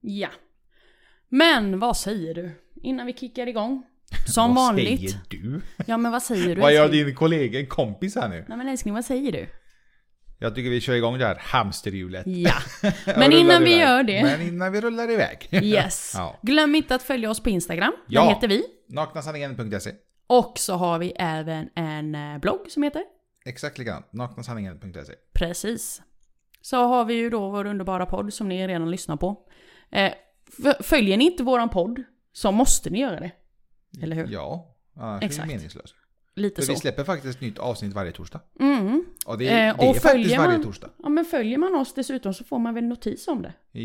Ja. 0.00 0.28
Men 1.28 1.78
vad 1.78 1.96
säger 1.96 2.34
du? 2.34 2.50
Innan 2.82 3.06
vi 3.06 3.12
kickar 3.12 3.46
igång. 3.46 3.86
Som 4.26 4.54
vad 4.54 4.64
vanligt. 4.64 5.10
säger 5.10 5.20
du? 5.28 5.60
Ja 5.86 5.96
men 5.96 6.12
vad 6.12 6.22
säger 6.22 6.54
du 6.54 6.60
Vad 6.60 6.74
gör 6.74 6.88
din 6.88 7.14
kollega, 7.14 7.60
en 7.60 7.66
kompis 7.66 8.14
här 8.16 8.28
nu? 8.28 8.44
Nej 8.48 8.58
men 8.58 8.68
älskling, 8.68 8.94
vad 8.94 9.04
säger 9.04 9.32
du? 9.32 9.46
Jag 10.40 10.54
tycker 10.54 10.70
vi 10.70 10.80
kör 10.80 10.94
igång 10.94 11.18
det 11.18 11.26
här 11.26 11.38
hamsterhjulet. 11.40 12.26
Ja. 12.26 12.54
Men 13.06 13.32
innan 13.32 13.64
vi 13.64 13.70
iväg. 13.70 13.80
gör 13.88 14.02
det. 14.02 14.22
Men 14.22 14.42
innan 14.42 14.72
vi 14.72 14.80
rullar 14.80 15.10
iväg. 15.10 15.48
Yes. 15.62 16.12
ja. 16.16 16.38
Glöm 16.42 16.74
inte 16.74 16.94
att 16.94 17.02
följa 17.02 17.30
oss 17.30 17.40
på 17.40 17.50
Instagram. 17.50 17.92
Ja. 18.06 18.22
Där 18.22 18.28
heter 18.28 18.48
vi. 18.48 18.62
Naknasanningen.se 18.88 19.90
Och 20.26 20.58
så 20.58 20.74
har 20.74 20.98
vi 20.98 21.12
även 21.18 21.68
en 21.74 22.14
eh, 22.14 22.38
blogg 22.38 22.60
som 22.68 22.82
heter 22.82 23.02
Exakt 23.44 23.78
likadant. 23.78 24.12
Naknasanningen.se 24.12 25.12
Precis. 25.34 26.02
Så 26.60 26.76
har 26.76 27.04
vi 27.04 27.14
ju 27.14 27.30
då 27.30 27.50
vår 27.50 27.64
underbara 27.66 28.06
podd 28.06 28.34
som 28.34 28.48
ni 28.48 28.68
redan 28.68 28.90
lyssnar 28.90 29.16
på. 29.16 29.36
Eh, 29.90 30.12
följer 30.80 31.16
ni 31.16 31.24
inte 31.24 31.42
våran 31.42 31.68
podd 31.68 32.02
så 32.32 32.52
måste 32.52 32.90
ni 32.90 33.00
göra 33.00 33.20
det. 33.20 33.30
Eller 34.02 34.16
hur? 34.16 34.28
Ja, 34.32 34.76
annars 34.96 35.38
är 35.38 35.42
det 35.42 35.46
meningslöst. 35.48 35.94
Lite 36.34 36.56
För 36.56 36.66
så. 36.66 36.72
vi 36.72 36.78
släpper 36.78 37.04
faktiskt 37.04 37.40
nytt 37.40 37.58
avsnitt 37.58 37.92
varje 37.92 38.12
torsdag. 38.12 38.40
Mm. 38.60 39.04
Och 39.26 39.38
det, 39.38 39.44
Eh, 39.48 39.50
det 39.50 39.58
är 39.66 39.74
faktiskt 39.74 40.02
följer 40.02 40.38
varje 40.38 40.52
man- 40.58 40.62
torsdag. 40.66 40.90
Ja 41.02 41.08
men 41.08 41.24
följer 41.24 41.58
man 41.58 41.74
oss 41.74 41.94
dessutom 41.94 42.34
så 42.34 42.44
får 42.44 42.58
man 42.58 42.74
väl 42.74 42.84
notis 42.84 43.28
om 43.28 43.42
det. 43.42 43.78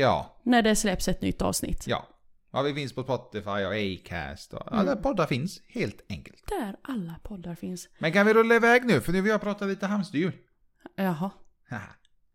Ja, 0.00 0.40
När 0.42 0.62
det 0.62 0.76
släpps 0.76 1.08
ett 1.08 1.22
nytt 1.22 1.42
avsnitt. 1.42 1.84
ja. 1.86 2.06
Ja, 2.52 2.62
vi 2.62 2.74
finns 2.74 2.92
på 2.92 3.02
Spotify 3.02 3.50
och 3.50 3.74
Acast 3.74 4.54
och 4.54 4.72
alla 4.78 4.92
Mm. 4.92 5.02
poddar 5.02 5.26
finns, 5.26 5.60
helt 5.68 6.00
enkelt. 6.08 6.42
Där 6.48 6.76
alla 6.82 7.14
poddar 7.22 7.54
finns. 7.54 7.88
Men 7.98 8.12
kan 8.12 8.26
vi 8.26 8.34
rulla 8.34 8.54
iväg 8.54 8.84
nu? 8.86 9.00
För 9.00 9.12
nu 9.12 9.20
vill 9.20 9.30
jag 9.30 9.40
prata 9.40 9.64
lite 9.64 9.86
hamsterhjul. 9.86 10.32
Jaha. 10.96 11.30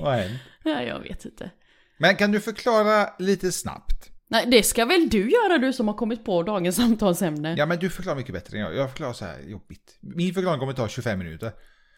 Vad 0.00 0.14
hänt? 0.14 0.40
Ja, 0.64 0.82
jag 0.82 1.00
vet 1.00 1.24
inte. 1.24 1.50
Men 1.98 2.16
kan 2.16 2.32
du 2.32 2.40
förklara 2.40 3.08
lite 3.18 3.52
snabbt? 3.52 4.10
Nej, 4.28 4.46
det 4.46 4.62
ska 4.62 4.84
väl 4.84 5.08
du 5.08 5.30
göra 5.30 5.58
du 5.58 5.72
som 5.72 5.88
har 5.88 5.94
kommit 5.94 6.24
på 6.24 6.42
dagens 6.42 6.76
samtalsämne? 6.76 7.50
Ja, 7.50 7.56
Ja, 7.56 7.66
men 7.66 7.78
du 7.78 7.90
förklarar 7.90 8.16
mycket 8.16 8.32
bättre 8.34 8.56
än 8.58 8.64
jag. 8.64 8.76
Jag 8.76 8.90
förklarar 8.90 9.12
så 9.12 9.24
här 9.24 9.40
jobbigt. 9.46 9.96
Min 10.00 10.34
förklaring 10.34 10.60
kommer 10.60 10.72
ta 10.72 10.88
25 10.88 11.18
minuter. 11.18 11.52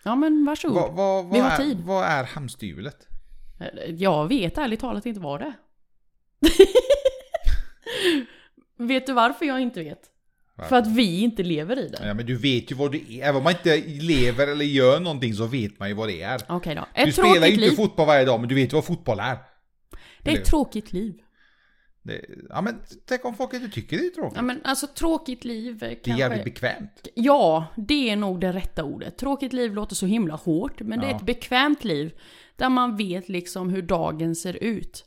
men 0.04 0.44
varsågod. 0.44 0.76
Vad, 0.76 0.92
vad, 0.94 1.25
vad, 1.25 1.32
Vi 1.32 1.38
har 1.38 1.50
är, 1.50 1.56
tid. 1.56 1.78
vad 1.80 2.04
är 2.04 2.25
hamsterhjulet? 2.25 2.96
Jag 3.88 4.28
vet 4.28 4.58
ärligt 4.58 4.80
talat 4.80 5.06
inte 5.06 5.20
vad 5.20 5.40
det 5.40 5.46
är. 5.46 5.54
vet 8.88 9.06
du 9.06 9.12
varför 9.12 9.46
jag 9.46 9.60
inte 9.60 9.82
vet? 9.82 10.00
För 10.68 10.76
att 10.76 10.87
vi 10.87 11.20
inte 11.20 11.42
lever 11.42 11.78
i 11.78 11.88
det. 11.88 12.06
Ja, 12.06 12.14
men 12.14 12.26
du 12.26 12.37
vet 12.37 12.70
ju 12.70 12.75
vad 12.75 12.92
det 12.92 13.12
är. 13.12 13.22
Även 13.22 13.37
om 13.37 13.42
man 13.44 13.52
inte 13.52 13.76
lever 13.87 14.46
eller 14.46 14.64
gör 14.64 15.00
någonting 15.00 15.34
så 15.34 15.46
vet 15.46 15.78
man 15.78 15.88
ju 15.88 15.94
vad 15.94 16.08
det 16.08 16.22
är. 16.22 16.40
Okej 16.49 16.75
då. 16.75 16.87
Du 16.94 17.02
Ett 17.02 17.14
spelar 17.14 17.46
ju 17.46 17.52
inte 17.52 17.60
liv. 17.60 17.70
fotboll 17.70 18.06
varje 18.06 18.25
dag, 18.25 18.40
men 18.40 18.49
du 18.49 18.54
vet 18.54 18.72
vad 18.72 18.84
fotboll 18.84 19.20
är. 19.20 19.37
Det 20.22 20.30
är 20.30 20.38
ett 20.38 20.44
tråkigt 20.44 20.92
liv. 20.92 21.14
Det, 22.02 22.20
ja, 22.49 22.60
men 22.60 22.76
tänk 23.08 23.25
om 23.25 23.34
folk 23.34 23.54
inte 23.54 23.68
tycker 23.68 23.99
det 23.99 24.04
är 24.06 24.10
tråkigt. 24.10 24.37
Ja 24.37 24.42
men 24.42 24.60
alltså 24.64 24.87
tråkigt 24.87 25.44
liv 25.44 25.72
eh, 25.75 25.78
det 25.80 25.87
är 25.87 25.94
kanske... 25.94 26.20
jävligt 26.22 26.44
bekvämt. 26.44 27.08
Ja, 27.14 27.66
det 27.76 28.10
är 28.10 28.16
nog 28.16 28.40
det 28.40 28.52
rätta 28.52 28.84
ordet. 28.84 29.18
Tråkigt 29.18 29.52
liv 29.52 29.75
låter 29.75 29.94
så 29.94 30.06
himla 30.06 30.34
hårt, 30.34 30.80
men 30.80 31.00
det 31.00 31.06
är 31.06 31.10
Ja. 31.10 31.16
ett 31.16 31.22
bekvämt 31.26 31.84
liv. 31.84 32.12
Där 32.56 32.68
man 32.68 32.96
vet 32.96 33.28
liksom 33.28 33.70
hur 33.70 33.82
dagen 33.82 34.34
ser 34.34 34.56
ut. 34.64 35.04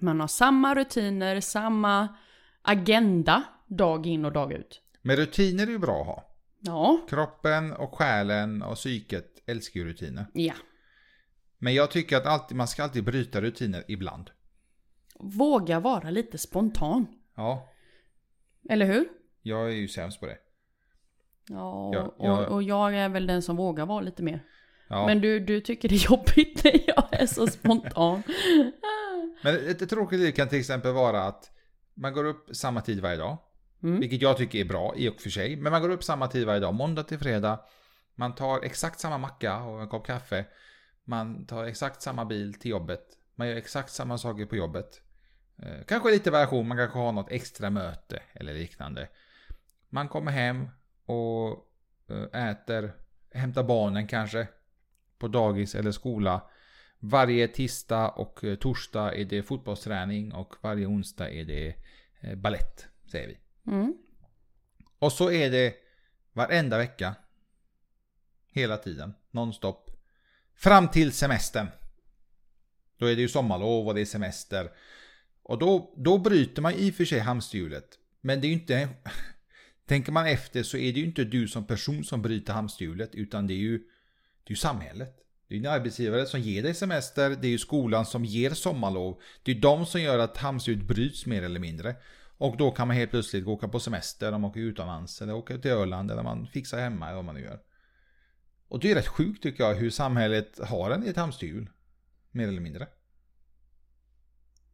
Man 0.00 0.20
har 0.20 0.28
samma 0.28 0.74
rutiner, 0.74 1.40
samma 1.40 2.08
agenda 2.64 3.42
dag 3.66 4.06
in 4.06 4.24
och 4.24 4.32
dag 4.32 4.52
ut. 4.52 4.80
Men 5.02 5.16
rutiner 5.16 5.66
är 5.66 5.70
ju 5.70 5.78
bra 5.78 6.00
att 6.00 6.06
ha. 6.06 6.30
Ja, 6.60 7.06
Kroppen 7.08 7.72
och 7.72 7.94
själen 7.94 8.62
och 8.62 8.74
psyket 8.76 9.42
älskar 9.46 9.80
ju 9.80 9.86
rutiner. 9.86 10.26
ja. 10.34 10.54
Men 11.58 11.74
jag 11.74 11.90
tycker 11.90 12.16
att 12.16 12.26
alltid, 12.26 12.56
man 12.56 12.68
ska 12.68 12.82
alltid 12.82 13.04
bryta 13.04 13.40
rutiner 13.40 13.84
ibland. 13.88 14.30
Våga 15.20 15.80
vara 15.80 16.10
lite 16.10 16.38
spontan. 16.38 17.06
Ja, 17.36 17.68
Eller 18.70 18.86
hur? 18.86 19.08
jag 19.42 19.66
är 19.66 19.74
ju 19.74 19.88
sämst 19.88 20.20
på 20.20 20.26
det. 20.26 20.36
Ja, 21.48 21.88
och, 22.18 22.26
jag- 22.26 22.48
och 22.52 22.62
jag 22.62 22.94
är 22.94 23.08
väl 23.08 23.26
den 23.26 23.42
som 23.42 23.56
vågar 23.56 23.86
vara 23.86 24.00
lite 24.00 24.22
mer. 24.22 24.44
Ja. 24.88 25.06
Men 25.06 25.20
du, 25.20 25.40
du 25.40 25.60
tycker 25.60 25.88
det 25.88 25.94
är 25.94 26.10
jobbigt 26.10 26.64
när 26.64 26.80
jag 26.86 27.08
är 27.22 27.26
så 27.26 27.46
spontan. 27.46 28.22
Men 29.42 29.54
ett 29.68 29.90
tråkigt 29.90 30.20
liv 30.20 30.32
kan 30.32 30.48
till 30.48 30.58
exempel 30.60 30.92
vara 30.92 31.22
att 31.22 31.50
man 31.94 32.12
går 32.12 32.24
upp 32.24 32.56
samma 32.56 32.80
tid 32.80 33.00
varje 33.00 33.16
dag. 33.16 33.38
Mm. 33.82 34.00
Vilket 34.00 34.22
jag 34.22 34.36
tycker 34.36 34.58
är 34.58 34.64
bra 34.64 34.94
i 34.96 35.08
och 35.08 35.20
för 35.20 35.30
sig. 35.30 35.56
Men 35.56 35.72
man 35.72 35.82
går 35.82 35.90
upp 35.90 36.04
samma 36.04 36.28
tid 36.28 36.46
varje 36.46 36.60
dag, 36.60 36.74
måndag 36.74 37.02
till 37.02 37.18
fredag. 37.18 37.60
Man 38.14 38.34
tar 38.34 38.62
exakt 38.62 39.00
samma 39.00 39.18
macka 39.18 39.62
och 39.62 39.80
en 39.82 39.88
kopp 39.88 40.06
kaffe. 40.06 40.46
Man 41.04 41.46
tar 41.46 41.64
exakt 41.64 42.02
samma 42.02 42.24
bil 42.24 42.54
till 42.54 42.70
jobbet. 42.70 43.04
Man 43.34 43.48
gör 43.48 43.56
exakt 43.56 43.90
samma 43.90 44.18
saker 44.18 44.46
på 44.46 44.56
jobbet. 44.56 45.00
Eh, 45.62 45.84
kanske 45.86 46.10
lite 46.10 46.30
variation, 46.30 46.68
man 46.68 46.76
kanske 46.76 46.98
har 46.98 47.12
något 47.12 47.30
extra 47.30 47.70
möte 47.70 48.22
eller 48.34 48.54
liknande. 48.54 49.08
Man 49.88 50.08
kommer 50.08 50.32
hem 50.32 50.68
och 51.06 51.70
eh, 52.10 52.50
äter, 52.50 52.92
hämtar 53.34 53.62
barnen 53.62 54.06
kanske 54.06 54.48
på 55.18 55.28
dagis 55.28 55.74
eller 55.74 55.90
skola. 55.90 56.50
Varje 57.06 57.48
tisdag 57.48 58.08
och 58.08 58.44
eh, 58.44 58.54
torsdag 58.54 59.14
är 59.14 59.24
det 59.24 59.42
fotbollsträning 59.42 60.32
och 60.32 60.54
varje 60.60 60.86
onsdag 60.86 61.30
är 61.30 61.44
det 61.44 61.74
eh, 62.20 62.34
ballett, 62.34 62.86
säger 63.10 63.28
vi. 63.28 63.38
Mm. 63.70 63.96
Och 64.98 65.12
så 65.12 65.30
är 65.30 65.50
det 65.50 65.74
varenda 66.32 66.78
vecka. 66.78 67.14
Hela 68.46 68.76
tiden, 68.76 69.14
nonstop. 69.30 69.90
Fram 70.54 70.88
till 70.88 71.12
semestern. 71.12 71.66
Då 72.98 73.06
är 73.06 73.16
det 73.16 73.22
ju 73.22 73.28
sommarlov 73.28 73.88
och 73.88 73.94
det 73.94 74.00
är 74.00 74.04
semester. 74.04 74.70
Och 75.42 75.58
då, 75.58 75.94
då 75.96 76.18
bryter 76.18 76.62
man 76.62 76.72
i 76.72 76.90
och 76.90 76.94
för 76.94 77.04
sig 77.04 77.18
hamsterhjulet. 77.18 77.98
Men 78.20 78.40
det 78.40 78.46
är 78.46 78.48
ju 78.48 78.54
inte... 78.54 78.88
Tänker 79.86 80.12
man 80.12 80.26
efter 80.26 80.62
så 80.62 80.76
är 80.76 80.92
det 80.92 81.00
ju 81.00 81.06
inte 81.06 81.24
du 81.24 81.48
som 81.48 81.66
person 81.66 82.04
som 82.04 82.22
bryter 82.22 82.52
hamsterhjulet. 82.52 83.14
Utan 83.14 83.46
det 83.46 83.54
är 83.54 83.58
ju, 83.58 83.78
det 83.78 84.46
är 84.46 84.50
ju 84.50 84.56
samhället. 84.56 85.23
Det 85.48 85.54
är 85.54 85.58
en 85.58 85.66
arbetsgivare 85.66 86.26
som 86.26 86.40
ger 86.40 86.62
dig 86.62 86.74
semester. 86.74 87.30
Det 87.40 87.46
är 87.46 87.50
ju 87.50 87.58
skolan 87.58 88.06
som 88.06 88.24
ger 88.24 88.50
sommarlov. 88.50 89.20
Det 89.42 89.50
är 89.52 89.60
de 89.60 89.86
som 89.86 90.00
gör 90.02 90.18
att 90.18 90.36
hamsterhjulet 90.36 90.88
bryts 90.88 91.26
mer 91.26 91.42
eller 91.42 91.60
mindre. 91.60 91.96
Och 92.38 92.56
då 92.56 92.70
kan 92.70 92.88
man 92.88 92.96
helt 92.96 93.10
plötsligt 93.10 93.46
åka 93.46 93.68
på 93.68 93.80
semester, 93.80 94.30
man 94.30 94.44
åker 94.44 94.60
utomlands, 94.60 95.22
eller 95.22 95.34
åka 95.34 95.58
till 95.58 95.70
Öland, 95.70 96.10
eller 96.10 96.22
man 96.22 96.46
fixar 96.46 96.78
hemma, 96.78 97.06
eller 97.06 97.16
vad 97.16 97.24
man 97.24 97.34
nu 97.34 97.40
gör. 97.40 97.58
Och 98.68 98.80
det 98.80 98.90
är 98.90 98.94
rätt 98.94 99.06
sjukt 99.08 99.42
tycker 99.42 99.64
jag, 99.64 99.74
hur 99.74 99.90
samhället 99.90 100.58
har 100.68 100.90
en 100.90 101.06
i 101.06 101.08
ett 101.08 101.16
hamsterhjul. 101.16 101.70
Mer 102.30 102.48
eller 102.48 102.60
mindre. 102.60 102.86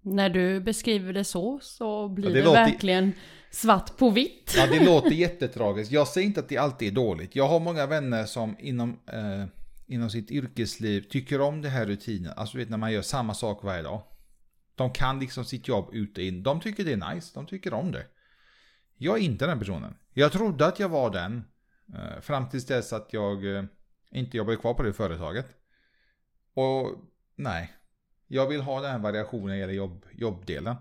När 0.02 0.28
du 0.30 0.60
beskriver 0.60 1.12
det 1.12 1.24
så, 1.24 1.58
så 1.62 2.08
blir 2.08 2.24
Ja, 2.28 2.32
det, 2.34 2.38
det 2.40 2.44
låter- 2.44 2.64
verkligen 2.64 3.12
svart 3.50 3.96
på 3.96 4.10
vitt. 4.10 4.54
Ja, 4.56 4.66
det 4.66 4.84
låter 4.84 5.10
jättetragiskt. 5.14 5.92
Jag 5.92 6.08
säger 6.08 6.26
inte 6.26 6.40
att 6.40 6.48
det 6.48 6.56
alltid 6.56 6.88
är 6.88 6.92
dåligt. 6.92 7.36
Jag 7.36 7.48
har 7.48 7.60
många 7.60 7.86
vänner 7.86 8.24
som 8.24 8.56
inom, 8.58 8.90
eh, 9.12 9.44
inom 9.90 10.10
sitt 10.10 10.30
yrkesliv 10.30 11.00
tycker 11.00 11.40
om 11.40 11.62
det 11.62 11.68
här 11.68 11.86
rutinen. 11.86 12.32
Alltså 12.36 12.58
vet 12.58 12.70
när 12.70 12.78
man 12.78 12.92
gör 12.92 13.02
samma 13.02 13.34
sak 13.34 13.64
varje 13.64 13.82
dag. 13.82 14.02
De 14.74 14.92
kan 14.92 15.20
liksom 15.20 15.44
sitt 15.44 15.68
jobb 15.68 15.94
ut 15.94 16.18
och 16.18 16.24
in. 16.24 16.42
De 16.42 16.60
tycker 16.60 16.84
det 16.84 16.92
är 16.92 17.14
nice. 17.14 17.30
De 17.34 17.46
tycker 17.46 17.74
om 17.74 17.92
det. 17.92 18.06
Jag 18.96 19.18
är 19.18 19.22
inte 19.22 19.46
den 19.46 19.58
personen. 19.58 19.94
Jag 20.12 20.32
trodde 20.32 20.66
att 20.66 20.80
jag 20.80 20.88
var 20.88 21.10
den. 21.10 21.44
Eh, 21.94 22.20
fram 22.20 22.48
tills 22.48 22.66
dess 22.66 22.92
att 22.92 23.12
jag 23.12 23.56
eh, 23.56 23.64
inte 24.10 24.36
jobbade 24.36 24.56
kvar 24.56 24.74
på 24.74 24.82
det 24.82 24.92
företaget. 24.92 25.46
Och 26.54 27.04
nej. 27.36 27.72
Jag 28.26 28.46
vill 28.48 28.60
ha 28.60 28.80
den 28.80 28.90
här 28.90 28.98
variationen 28.98 29.46
när 29.46 29.54
det 29.54 29.60
gäller 29.60 29.72
jobb, 29.72 30.06
jobbdelen. 30.12 30.76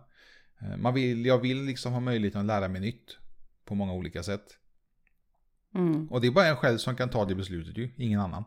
Eh, 0.61 0.77
Man 0.77 0.93
vill, 0.93 1.25
jag 1.25 1.37
vill 1.37 1.63
liksom 1.63 1.93
ha 1.93 1.99
möjligheten 1.99 2.41
att 2.41 2.47
lära 2.47 2.67
mig 2.67 2.81
nytt. 2.81 3.17
På 3.65 3.75
många 3.75 3.93
olika 3.93 4.23
sätt. 4.23 4.57
Mm. 5.75 6.07
Och 6.07 6.21
det 6.21 6.27
är 6.27 6.31
bara 6.31 6.47
en 6.47 6.55
själv 6.55 6.77
som 6.77 6.95
kan 6.95 7.09
ta 7.09 7.25
det 7.25 7.35
beslutet 7.35 7.77
ju, 7.77 7.91
ingen 7.97 8.19
annan. 8.19 8.43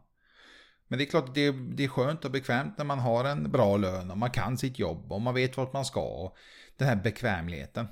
Men 0.92 0.98
det 0.98 1.04
är 1.04 1.06
klart 1.06 1.28
att 1.28 1.34
det, 1.34 1.50
det 1.50 1.84
är 1.84 1.88
skönt 1.88 2.24
och 2.24 2.30
bekvämt 2.30 2.78
när 2.78 2.84
man 2.84 2.98
har 2.98 3.24
en 3.24 3.50
bra 3.50 3.76
lön 3.76 4.10
och 4.10 4.18
man 4.18 4.30
kan 4.30 4.58
sitt 4.58 4.78
jobb 4.78 5.12
och 5.12 5.20
man 5.20 5.34
vet 5.34 5.56
vart 5.56 5.72
man 5.72 5.84
ska. 5.84 6.00
Och 6.02 6.36
den 6.76 6.88
här 6.88 6.96
bekvämligheten. 6.96 7.86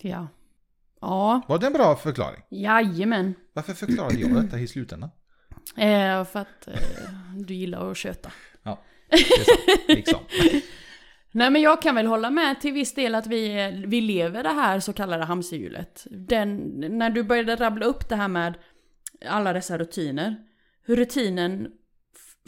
Ja. 0.00 0.28
Ja, 1.00 1.40
Var 1.48 1.58
det 1.58 1.66
en 1.66 1.72
bra 1.72 1.96
förklaring? 1.96 2.42
jajamän. 2.50 3.34
Varför 3.52 3.74
förklarade 3.74 4.14
jag 4.14 4.34
detta 4.44 4.58
i 4.58 4.66
slutändan? 4.66 5.10
Eh, 5.76 6.24
för 6.24 6.40
att 6.40 6.68
eh, 6.68 6.74
du 7.34 7.54
gillar 7.54 7.90
att 7.90 7.96
köta. 7.96 8.32
Ja, 8.62 8.78
det. 9.86 9.94
Liksom. 9.94 10.20
Nej 11.32 11.50
men 11.50 11.62
jag 11.62 11.82
kan 11.82 11.94
väl 11.94 12.06
hålla 12.06 12.30
med 12.30 12.60
till 12.60 12.72
viss 12.72 12.94
del 12.94 13.14
att 13.14 13.26
vi, 13.26 13.72
vi 13.86 14.00
lever 14.00 14.42
det 14.42 14.52
här 14.52 14.80
så 14.80 14.92
kallade 14.92 15.24
hamsterhjulet. 15.24 16.06
Den, 16.10 16.56
när 16.98 17.10
du 17.10 17.22
började 17.22 17.56
rabbla 17.56 17.86
upp 17.86 18.08
det 18.08 18.16
här 18.16 18.28
med 18.28 18.54
alla 19.26 19.52
dessa 19.52 19.78
rutiner. 19.78 20.36
Hur 20.82 20.96
rutinen 20.96 21.68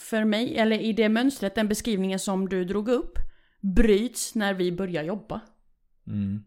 för 0.02 0.24
mig, 0.24 0.56
eller 0.56 0.78
i 0.78 0.92
det 0.92 1.08
mönstret, 1.08 1.54
den 1.54 1.68
beskrivningen 1.68 2.18
som 2.18 2.48
du 2.48 2.64
drog 2.64 2.88
upp, 2.88 3.18
bryts 3.60 4.34
när 4.34 4.54
vi 4.54 4.72
börjar 4.72 5.02
jobba. 5.02 5.40
Mm. 6.06 6.44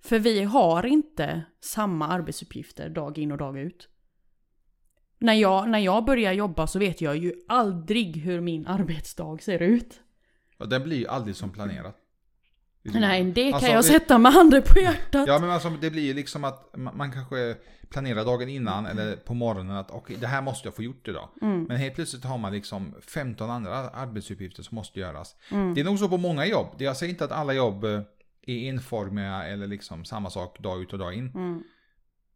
För 0.00 0.18
vi 0.18 0.42
har 0.42 0.86
inte 0.86 1.42
samma 1.60 2.08
arbetsuppgifter 2.08 2.88
dag 2.88 3.18
in 3.18 3.32
och 3.32 3.38
dag 3.38 3.58
ut. 3.58 3.88
När 5.18 5.34
jag, 5.34 5.68
när 5.68 5.78
jag 5.78 6.04
börjar 6.04 6.32
jobba 6.32 6.66
så 6.66 6.78
vet 6.78 7.00
jag 7.00 7.16
ju 7.16 7.34
aldrig 7.48 8.16
hur 8.16 8.40
min 8.40 8.66
arbetsdag 8.66 9.38
ser 9.42 9.62
ut. 9.62 10.00
Och 10.58 10.68
den 10.68 10.82
blir 10.82 10.96
ju 10.96 11.06
aldrig 11.06 11.36
som 11.36 11.50
planerat. 11.50 12.01
Nej, 12.82 13.24
det 13.24 13.44
kan 13.44 13.54
Alltså, 13.54 13.70
jag 13.70 13.84
sätta 13.84 14.18
med 14.18 14.32
handen 14.32 14.62
på 14.62 14.78
hjärtat. 14.78 15.28
Ja 15.28 15.38
men 15.38 15.50
alltså 15.50 15.70
det 15.70 15.90
blir 15.90 16.02
ju 16.02 16.14
liksom 16.14 16.44
att 16.44 16.74
man 16.74 17.12
kanske 17.12 17.56
planerar 17.92 18.24
dagen 18.24 18.48
innan 18.48 18.86
eller 18.86 19.16
på 19.16 19.34
morgonen 19.34 19.76
att 19.76 19.90
okej 19.90 20.16
det 20.20 20.26
här 20.26 20.42
måste 20.42 20.68
jag 20.68 20.74
få 20.74 20.82
gjort 20.82 21.08
idag. 21.08 21.28
Mm. 21.42 21.64
Men 21.64 21.76
helt 21.76 21.94
plötsligt 21.94 22.24
har 22.24 22.38
man 22.38 22.52
liksom 22.52 22.94
15 23.00 23.50
andra 23.50 23.74
arbetsuppgifter 23.74 24.62
som 24.62 24.74
måste 24.74 25.00
göras. 25.00 25.36
Mm. 25.50 25.74
Det 25.74 25.80
är 25.80 25.84
nog 25.84 25.98
så 25.98 26.08
på 26.08 26.16
många 26.16 26.46
jobb. 26.46 26.66
Jag 26.78 26.96
säger 26.96 27.10
inte 27.10 27.24
att 27.24 27.32
alla 27.32 27.52
jobb 27.52 27.84
eh, 27.84 28.00
är 28.46 28.68
enformiga 28.68 29.44
eller 29.44 29.66
liksom 29.66 30.04
samma 30.04 30.30
sak 30.30 30.58
dag 30.58 30.82
ut 30.82 30.92
och 30.92 30.98
dag 30.98 31.14
in. 31.14 31.30
Mm. 31.34 31.62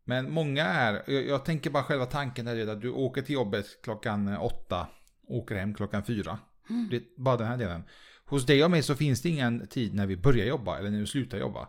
Men 0.05 0.33
många 0.33 0.65
är, 0.65 1.03
jag, 1.07 1.27
jag 1.27 1.45
tänker 1.45 1.71
bara 1.71 1.83
själva 1.83 2.07
tanken 2.07 2.45
där 2.45 2.69
att 2.69 2.81
du 2.81 2.91
åker 2.91 3.23
till 3.23 3.35
jobbet 3.35 3.67
klockan 3.83 4.37
åtta, 4.37 4.87
åker 5.29 5.55
hem 5.55 5.75
klockan 5.75 6.05
fyra. 6.05 6.39
Mm. 6.71 6.89
Det 6.91 6.97
är 6.97 7.03
bara 7.17 7.37
den 7.37 7.47
här 7.47 7.57
delen. 7.57 7.83
Hos 8.27 8.47
dig 8.47 8.65
och 8.65 8.71
mig 8.71 8.83
så 8.83 8.95
finns 8.95 9.23
det 9.23 9.29
ingen 9.29 9.67
tid 9.67 9.95
när 9.95 10.07
vi 10.07 10.17
börjar 10.17 10.47
jobba 10.47 10.79
eller 10.79 10.91
när 10.91 11.01
vi 11.01 11.07
slutar 11.07 11.39
jobba. 11.39 11.69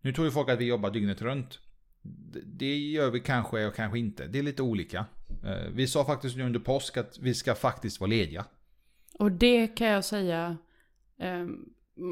Nu 0.00 0.12
tror 0.12 0.26
ju 0.26 0.30
folk 0.30 0.48
att 0.48 0.58
vi 0.58 0.64
jobbar 0.64 0.90
dygnet 0.90 1.22
runt. 1.22 1.60
Det- 2.44 2.76
gör 2.78 3.10
vi 3.10 3.20
kanske 3.20 3.66
och 3.66 3.74
kanske 3.74 3.98
inte. 3.98 4.26
Det 4.26 4.38
är 4.38 4.42
lite 4.42 4.62
olika. 4.62 5.04
Eh, 5.44 5.70
Vi 5.72 5.86
sa 5.86 6.04
faktiskt 6.04 6.36
nu 6.36 6.42
under 6.42 6.60
påsk 6.60 6.96
att 6.96 7.18
vi 7.18 7.34
ska 7.34 7.54
faktiskt 7.54 8.00
vara 8.00 8.08
lediga. 8.10 8.44
Och 9.18 9.32
det 9.32 9.66
kan 9.66 9.86
jag 9.86 10.04
säga, 10.04 10.56
eh, 11.18 11.46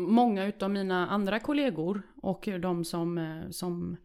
många 0.09 0.45
utav 0.45 0.71
mina 0.71 1.09
andra 1.09 1.39
kollegor 1.41 2.03
och 2.23 2.49
de 2.61 2.85
som, 2.85 3.19
eh, 3.19 3.51
som, 3.51 3.97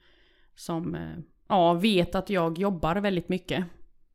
som 0.55 0.95
eh, 0.95 1.17
ja, 1.47 1.73
vet 1.73 2.15
att 2.15 2.29
jag 2.29 2.57
jobbar 2.57 2.95
väldigt 2.95 3.29
mycket. 3.29 3.65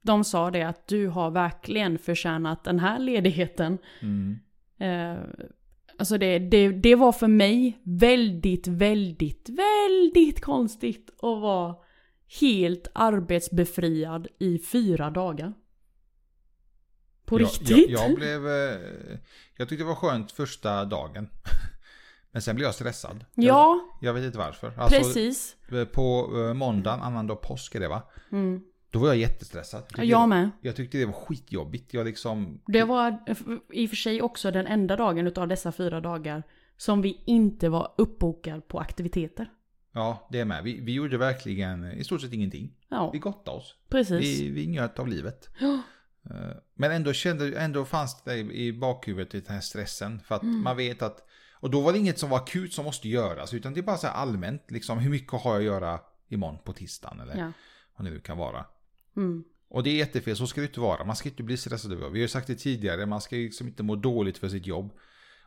De 0.02 0.24
sa 0.24 0.50
det 0.50 0.62
att 0.62 0.86
du 0.88 1.06
har 1.08 1.30
verkligen 1.30 1.98
förtjänat 1.98 2.64
den 2.64 2.78
här 2.78 2.98
ledigheten. 2.98 3.78
Mm. 4.02 4.38
Eh, 4.78 5.16
alltså 5.98 6.18
det, 6.18 6.38
det, 6.38 6.68
det 6.68 6.94
var 6.94 7.12
för 7.12 7.28
mig 7.28 7.80
väldigt, 7.84 8.66
väldigt, 8.66 9.48
väldigt 9.48 10.40
konstigt 10.40 11.10
att 11.10 11.40
vara 11.40 11.76
helt 12.40 12.88
arbetsbefriad 12.94 14.28
i 14.38 14.58
fyra 14.58 15.10
dagar. 15.10 15.54
På 17.24 17.40
jag, 17.40 17.46
riktigt? 17.46 17.90
Jag, 17.90 18.10
jag 18.10 18.16
blev... 18.16 18.46
eh, 18.48 19.18
Jag 19.56 19.68
tyckte 19.68 19.84
det 19.84 19.88
var 19.88 19.94
skönt 19.94 20.32
första 20.32 20.84
dagen. 20.84 21.28
Men 22.32 22.42
sen 22.42 22.56
blev 22.56 22.66
jag 22.66 22.74
stressad. 22.74 23.24
ja, 23.34 23.80
Jag, 24.00 24.08
jag 24.08 24.14
vet 24.14 24.24
inte 24.24 24.38
varför. 24.38 24.72
Alltså, 24.78 24.98
precis. 24.98 25.56
På 25.92 26.30
eh, 26.48 26.54
måndagen, 26.54 27.00
annandag 27.00 27.36
påsk 27.36 27.74
är 27.74 27.80
det 27.80 27.88
va? 27.88 28.02
Mm. 28.32 28.60
Då 28.94 29.00
var 29.00 29.08
jag 29.08 29.16
jättestressad. 29.16 29.80
Jag 29.80 29.88
tyckte, 29.88 30.04
Jag 30.04 30.28
med. 30.28 30.50
jag 30.60 30.76
tyckte 30.76 30.98
det 30.98 31.06
var 31.06 31.12
skitjobbigt. 31.12 31.94
Jag 31.94 32.06
liksom... 32.06 32.60
Det 32.66 32.84
var 32.84 33.18
i 33.72 33.86
och 33.86 33.90
för 33.90 33.96
sig 33.96 34.22
också 34.22 34.50
den 34.50 34.66
enda 34.66 34.96
dagen 34.96 35.26
utav 35.26 35.48
dessa 35.48 35.72
fyra 35.72 36.00
dagar 36.00 36.42
som 36.76 37.02
vi 37.02 37.20
inte 37.24 37.68
var 37.68 37.94
uppbokad 37.98 38.68
på 38.68 38.78
aktiviteter. 38.80 39.50
Ja, 39.92 40.28
det 40.30 40.40
är 40.40 40.44
med. 40.44 40.64
Vi, 40.64 40.80
vi 40.80 40.92
gjorde 40.92 41.18
verkligen 41.18 41.92
i 41.92 42.04
stort 42.04 42.20
sett 42.20 42.32
ingenting. 42.32 42.72
Ja, 42.88 43.10
Vi 43.10 43.18
gottade 43.18 43.56
oss. 43.56 43.74
precis. 43.88 44.40
Vi, 44.40 44.50
vi 44.50 44.66
njöt 44.66 44.98
av 44.98 45.08
livet. 45.08 45.48
Ja. 45.60 45.78
Eh, 46.30 46.56
Men 46.74 46.92
ändå 46.92 47.12
kände, 47.12 47.58
ändå 47.58 47.84
fanns 47.84 48.22
det 48.24 48.36
i 48.38 48.72
bakhuvudet 48.72 49.30
den 49.46 49.54
här 49.54 49.60
stressen. 49.60 50.20
För 50.20 50.34
att 50.34 50.42
Mm. 50.42 50.62
man 50.62 50.76
vet 50.76 51.02
att, 51.02 51.26
och 51.52 51.70
då 51.70 51.80
var 51.80 51.92
det 51.92 51.98
inget 51.98 52.18
som 52.18 52.30
var 52.30 52.36
akut 52.38 52.72
som 52.72 52.84
måste 52.84 53.08
göras. 53.08 53.54
Utan 53.54 53.74
det 53.74 53.80
är 53.80 53.82
bara 53.82 53.96
så 53.96 54.06
allmänt, 54.06 54.70
liksom 54.70 54.98
hur 54.98 55.10
mycket 55.10 55.32
har 55.42 55.50
jag 55.52 55.58
att 55.60 55.64
göra 55.64 56.00
imorgon 56.28 56.58
på 56.64 56.72
tisdagen 56.72 57.20
eller 57.20 57.36
Ja. 57.38 57.52
vad 57.96 58.06
det 58.06 58.10
nu 58.10 58.20
kan 58.20 58.38
vara. 58.38 58.64
Mm. 59.16 59.44
Och 59.68 59.82
det 59.82 59.90
är 59.90 59.94
jättefel, 59.94 60.36
så 60.36 60.46
ska 60.46 60.60
det 60.60 60.66
inte 60.66 60.80
vara. 60.80 61.04
Man 61.04 61.16
ska 61.16 61.28
inte 61.28 61.42
bli 61.42 61.56
stressad 61.56 61.92
över. 61.92 62.08
Vi 62.10 62.18
har 62.18 62.22
ju 62.22 62.28
sagt 62.28 62.46
det 62.46 62.54
tidigare, 62.54 63.06
man 63.06 63.20
ska 63.20 63.36
liksom 63.36 63.66
inte 63.66 63.82
må 63.82 63.96
dåligt 63.96 64.38
för 64.38 64.48
sitt 64.48 64.66
jobb. 64.66 64.92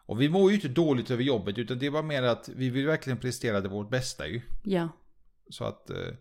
Och 0.06 0.22
vi 0.22 0.30
mår 0.30 0.50
ju 0.52 0.56
inte 0.56 0.68
dåligt 0.68 1.12
över 1.12 1.24
jobbet, 1.24 1.58
utan 1.58 1.80
det 1.80 1.86
är 1.86 1.92
bara 1.92 2.02
mer 2.02 2.24
att 2.24 2.50
vi 2.50 2.70
vill 2.70 2.86
verkligen 2.86 3.18
prestera 3.20 3.62
det 3.62 3.70
vårt 3.70 3.90
bästa 3.90 4.28
ju. 4.28 4.42
ja. 4.64 4.90
Så 5.50 5.64
att, 5.64 5.90
eh, 5.90 6.14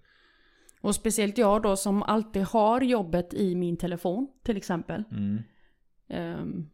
Och 0.80 0.94
speciellt 0.94 1.38
jag 1.38 1.62
då 1.62 1.76
som 1.76 2.02
alltid 2.02 2.42
har 2.42 2.80
jobbet 2.80 3.34
i 3.34 3.54
min 3.54 3.76
telefon 3.76 4.28
till 4.42 4.56
exempel. 4.56 5.04
mm, 5.10 5.42
Ehm, 6.08 6.68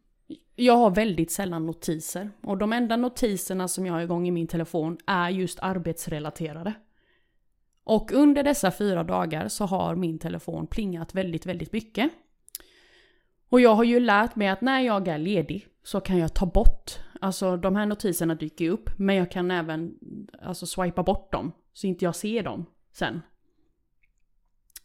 jag 0.55 0.77
har 0.77 0.91
väldigt 0.91 1.31
sällan 1.31 1.65
notiser. 1.65 2.31
Och 2.43 2.57
de 2.57 2.73
enda 2.73 2.97
notiserna 2.97 3.67
som 3.67 3.85
jag 3.85 3.93
har 3.93 4.01
igång 4.01 4.27
i 4.27 4.31
min 4.31 4.47
telefon 4.47 4.97
är 5.07 5.29
just 5.29 5.59
arbetsrelaterade. 5.59 6.73
Och 7.83 8.11
under 8.11 8.43
dessa 8.43 8.71
fyra 8.71 9.03
dagar 9.03 9.47
så 9.47 9.65
har 9.65 9.95
min 9.95 10.19
telefon 10.19 10.67
plingat 10.67 11.15
väldigt, 11.15 11.45
väldigt 11.45 11.73
mycket. 11.73 12.11
Och 13.49 13.61
jag 13.61 13.75
har 13.75 13.83
ju 13.83 13.99
lärt 13.99 14.35
mig 14.35 14.47
att 14.47 14.61
när 14.61 14.79
jag 14.79 15.07
är 15.07 15.17
ledig 15.17 15.67
så 15.83 15.99
kan 15.99 16.17
jag 16.17 16.33
ta 16.33 16.45
bort, 16.45 16.91
alltså 17.21 17.57
de 17.57 17.75
här 17.75 17.85
notiserna 17.85 18.35
dyker 18.35 18.69
upp, 18.69 18.89
men 18.97 19.15
jag 19.15 19.31
kan 19.31 19.51
även 19.51 19.93
alltså 20.41 20.65
swipa 20.65 21.03
bort 21.03 21.31
dem 21.31 21.51
så 21.73 21.87
inte 21.87 22.05
jag 22.05 22.15
ser 22.15 22.43
dem 22.43 22.65
sen. 22.91 23.21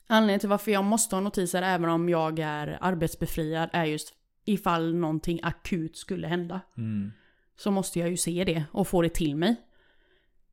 Anledningen 0.07 0.41
till 0.41 0.49
varför 0.49 0.71
jag 0.71 0.85
måste 0.85 1.17
ha 1.17 1.21
notiser 1.21 1.63
även 1.63 1.91
om 1.91 2.09
jag 2.09 2.39
är 2.39 2.79
arbetsbefriad 2.81 3.69
är 3.73 3.85
just 3.85 4.15
ifall 4.45 4.95
någonting 4.95 5.41
akut 5.43 5.97
skulle 5.97 6.27
hända. 6.27 6.61
Mm. 6.77 7.13
Så 7.57 7.71
måste 7.71 7.99
jag 7.99 8.11
ju 8.11 8.17
se 8.17 8.45
det 8.45 8.65
och 8.73 8.89
få 8.89 9.03
det 9.03 9.15
till 9.15 9.37
mig. 9.37 9.57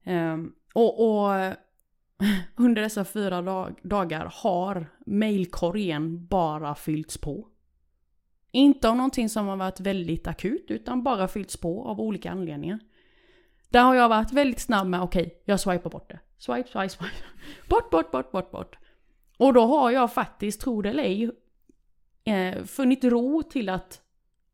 Ehm, 0.04 0.54
och, 0.74 1.24
och 1.26 1.54
under 2.56 2.82
dessa 2.82 3.06
fyra 3.06 3.42
dag, 3.42 3.80
dagar 3.84 4.32
har 4.34 4.88
mailkorgen 5.06 6.28
bara 6.28 6.76
fyllts 6.76 7.18
på. 7.18 7.48
Inte 8.52 8.90
av 8.90 8.96
någonting 8.96 9.30
som 9.30 9.48
har 9.48 9.58
varit 9.58 9.80
väldigt 9.80 10.28
akut 10.28 10.66
utan 10.68 11.04
bara 11.04 11.28
fyllts 11.28 11.58
på 11.58 11.88
av 11.88 12.02
olika 12.02 12.32
anledningar. 12.32 12.80
Där 13.70 13.84
har 13.84 13.96
jag 13.96 14.10
varit 14.10 14.34
väldigt 14.34 14.60
snabb 14.60 14.88
med 14.88 15.02
okej, 15.02 15.26
okay, 15.26 15.38
jag 15.46 15.60
swipar 15.60 15.90
bort 15.90 16.10
det. 16.10 16.20
Swipe, 16.38 16.70
swipe, 16.70 16.90
swipe. 16.90 17.16
Bort, 17.70 17.90
bort, 17.90 18.12
bort, 18.12 18.32
bort, 18.32 18.52
bort. 18.52 18.78
Och 19.38 19.54
då 19.54 19.66
har 19.66 19.92
jag 19.92 20.14
faktiskt, 20.14 20.62
tro 20.62 20.82
det 20.82 20.90
eller 20.90 21.04
ej, 21.04 21.32
eh, 22.24 22.64
funnit 22.64 23.04
ro 23.04 23.44
till 23.44 23.70
att 23.70 24.02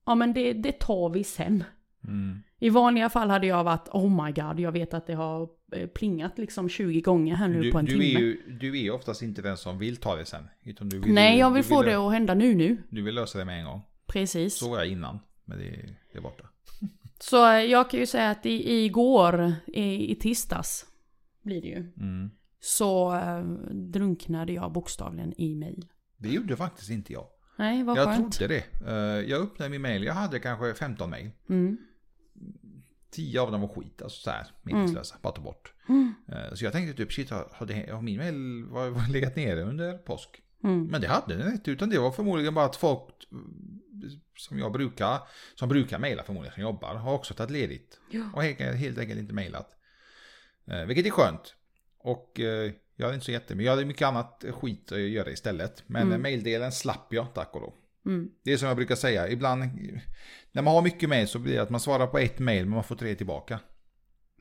ja 0.06 0.16
men 0.16 0.34
det, 0.34 0.54
det 0.54 0.72
tar 0.72 1.10
vi 1.10 1.24
sen. 1.24 1.64
Mm. 2.04 2.44
I 2.60 2.70
vanliga 2.70 3.10
fall 3.10 3.30
hade 3.30 3.48
jag 3.48 3.64
varit 3.64 3.90
oh 3.90 4.26
my 4.26 4.32
god, 4.32 4.60
jag 4.60 4.72
vet 4.72 4.94
att 4.94 5.08
det 5.08 5.14
har 5.14 5.50
plingat 5.94 6.38
liksom 6.38 6.70
20 6.70 7.02
gånger 7.02 7.36
här 7.36 7.48
nu 7.48 7.62
Du, 7.62 7.72
på 7.72 7.80
en 7.80 7.86
du, 7.86 7.92
timme. 7.92 8.06
är 8.06 8.20
ju, 8.20 8.58
du 8.60 8.78
är 8.78 8.82
ju 8.82 8.92
oftast 8.92 9.22
inte 9.22 9.42
den 9.42 9.58
som 9.58 9.78
vill 9.78 9.98
ta 9.98 10.16
det 10.16 10.26
sen. 10.26 10.44
Utan 10.64 10.90
du 10.90 11.00
vill, 11.00 11.14
Nej, 11.14 11.40
jag 11.40 11.52
vill 11.52 11.64
få 11.64 11.82
vill, 11.82 11.90
det 11.90 11.96
att 11.96 12.12
hända 12.12 12.34
nu 12.34 12.56
nu. 12.56 12.78
Du 12.90 13.02
vill 13.02 13.16
lösa 13.16 13.40
det 13.40 13.46
med 13.46 13.60
en 13.60 13.66
gång. 13.66 13.82
Precis. 14.08 14.58
Så 14.58 14.70
var 14.70 14.78
jag 14.78 14.88
innan. 14.88 15.20
Men 15.46 15.58
det, 15.58 15.70
det 16.12 16.18
är 16.18 16.22
borta. 16.22 16.44
Så 17.20 17.48
eh, 17.52 17.60
jag 17.60 17.90
kan 17.90 18.00
ju 18.00 18.06
säga 18.06 18.30
att 18.30 18.46
i, 18.46 18.74
igår, 18.86 19.54
i, 19.68 20.12
i 20.12 20.16
tisdags, 20.16 20.86
blir 21.42 21.62
det 21.62 21.68
ju, 21.68 21.92
Mm. 21.98 22.30
så 22.60 23.16
eh, 23.16 23.44
drunknade 23.72 24.54
jag 24.54 24.72
bokstavligen 24.72 25.34
i 25.42 25.56
mail. 25.56 25.86
Det 26.18 26.30
gjorde 26.30 26.56
faktiskt 26.56 26.90
inte 26.90 27.14
jag. 27.14 27.26
Nej, 27.58 27.84
vad 27.84 27.98
jag 27.98 28.06
skönt. 28.06 28.34
trodde 28.34 28.54
det. 28.54 28.88
Eh, 28.92 29.30
jag 29.30 29.42
öppnade 29.42 29.70
min 29.72 29.82
mail. 29.82 30.04
Jag 30.04 30.14
hade 30.14 30.40
kanske 30.40 30.74
15 30.74 31.10
mail. 31.10 31.30
Mm. 31.50 31.78
10 33.12 33.40
av 33.42 33.52
dem 33.52 33.62
var 33.62 33.68
skit. 33.68 34.02
Alltså 34.02 34.22
så 34.22 34.30
här 34.30 34.48
meningslösa. 34.62 35.16
Bara 35.22 35.34
ta 35.34 35.42
bort. 35.42 35.74
Mm. 35.90 36.14
Eh, 36.32 36.54
Så 36.54 36.66
jag 36.66 36.74
tänkte 36.74 36.98
typ 36.98 37.14
shit, 37.14 37.30
har, 37.30 37.66
det, 37.66 37.92
har 37.92 38.02
min 38.02 38.18
mail 38.18 38.66
var, 38.70 39.12
legat 39.12 39.36
nere 39.36 39.62
under 39.64 39.98
påsk? 39.98 40.30
Mm. 40.64 40.88
Men 40.88 41.02
det 41.02 41.08
hade 41.08 41.36
den 41.36 41.52
inte. 41.52 41.72
Utan 41.72 41.90
det 41.90 42.00
var 42.00 42.12
förmodligen 42.12 42.54
bara 42.54 42.66
att 42.66 42.76
folk 42.76 43.04
som 44.38 44.60
jag 44.60 44.72
brukar, 44.72 45.20
som 45.56 45.70
brukar 45.70 46.00
mejla 46.00 46.24
förmodligen, 46.24 46.54
som 46.54 46.64
jobbar, 46.64 46.96
har 46.96 47.14
också 47.14 47.34
tagit 47.34 47.52
ledigt. 47.52 48.00
Ja. 48.12 48.24
Och 48.34 48.44
helt, 48.44 48.60
helt 48.60 48.98
enkelt 48.98 49.20
inte 49.20 49.34
mejlat. 49.34 49.70
Eh, 50.68 50.86
vilket 50.86 51.06
är 51.06 51.10
skönt. 51.10 51.56
Och 51.98 52.40
eh, 52.40 52.72
jag 52.96 53.06
hade 53.06 53.14
inte 53.16 53.26
så 53.26 53.32
jättemycket, 53.32 53.66
jag 53.66 53.72
hade 53.76 53.86
mycket 53.86 54.08
annat 54.08 54.46
skit 54.52 54.92
att 54.92 55.00
göra 55.00 55.30
istället. 55.32 55.84
Men 55.88 56.02
Mm. 56.02 56.10
mm. 56.12 56.22
mejldelen 56.22 56.72
slapp 56.72 57.08
jag, 57.14 57.34
tack 57.34 57.56
och 57.56 57.62
lov. 57.62 57.74
Mm. 58.06 58.32
Det 58.44 58.54
är 58.54 58.58
som 58.58 58.68
jag 58.68 58.78
brukar 58.78 58.96
säga, 58.96 59.30
ibland 59.30 59.64
när 60.52 60.62
man 60.62 60.74
har 60.74 60.82
mycket 60.82 61.10
mejl 61.10 61.28
så 61.28 61.40
blir 61.40 61.54
det 61.54 61.62
att 61.62 61.70
man 61.70 61.80
svarar 61.80 62.08
på 62.08 62.18
ett 62.20 62.40
mejl 62.40 62.66
men 62.66 62.76
man 62.76 62.84
får 62.84 62.96
tre 62.96 63.16
tillbaka. 63.16 63.60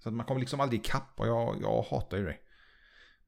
Så 0.02 0.08
att 0.08 0.14
man 0.14 0.26
kommer 0.26 0.40
liksom 0.40 0.60
aldrig 0.60 0.80
ikapp 0.80 1.12
och 1.16 1.26
jag, 1.26 1.58
jag 1.62 1.82
hatar 1.82 2.16
ju 2.16 2.24
det. 2.24 2.36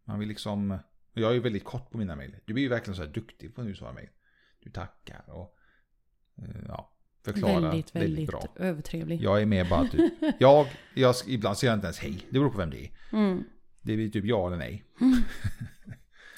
Man 0.05 0.19
vill 0.19 0.29
liksom, 0.29 0.79
jag 1.13 1.31
är 1.31 1.35
ju 1.35 1.41
väldigt 1.41 1.65
kort 1.65 1.91
på 1.91 1.99
mina 1.99 2.17
mejl. 2.17 2.37
Du 2.45 2.53
blir 2.53 2.63
ju 2.63 2.69
verkligen 2.69 2.97
så 2.97 3.03
här 3.03 3.09
duktig 3.13 3.55
på 3.55 3.63
när 3.63 3.69
du 3.69 3.75
svarar 3.75 3.93
mejl. 3.93 4.09
Du 4.61 4.71
tackar 4.71 5.25
och 5.27 5.57
eh, 6.39 6.63
ja, 6.69 6.93
förklarar 7.25 7.61
Väldigt, 7.61 7.97
väldigt 7.97 8.29
bra. 8.29 8.45
övertrevlig. 8.57 9.23
Jag 9.23 9.43
är 9.43 9.47
med 9.47 9.69
bara 9.69 9.89
typ, 9.89 10.13
jag, 10.39 10.67
jag, 10.95 11.15
ibland 11.27 11.59
säger 11.59 11.73
jag 11.73 11.77
inte 11.77 11.87
ens 11.87 11.99
hej. 11.99 12.27
Det 12.31 12.39
beror 12.39 12.51
på 12.51 12.59
vem 12.59 12.71
det 12.71 12.85
är. 12.85 12.91
Mm. 13.13 13.45
Det 13.81 13.97
blir 13.97 14.11
typ 14.11 14.25
ja 14.25 14.47
eller 14.47 14.57
nej. 14.57 14.85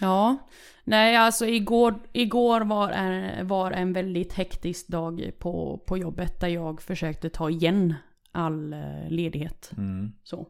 Ja, 0.01 0.49
nej 0.85 1.17
alltså 1.17 1.47
igår, 1.47 1.95
igår 2.13 2.61
var, 2.61 2.91
en, 2.91 3.47
var 3.47 3.71
en 3.71 3.93
väldigt 3.93 4.33
hektisk 4.33 4.89
dag 4.89 5.31
på, 5.39 5.85
på 5.87 5.99
jobbet 5.99 6.41
där 6.41 6.49
jag 6.49 6.83
försökte 6.83 7.31
ta 7.31 7.51
igen 7.51 7.95
all 8.33 8.73
eh, 8.73 9.09
ledighet. 9.09 9.71
Mm. 9.77 10.13
Så. 10.23 10.47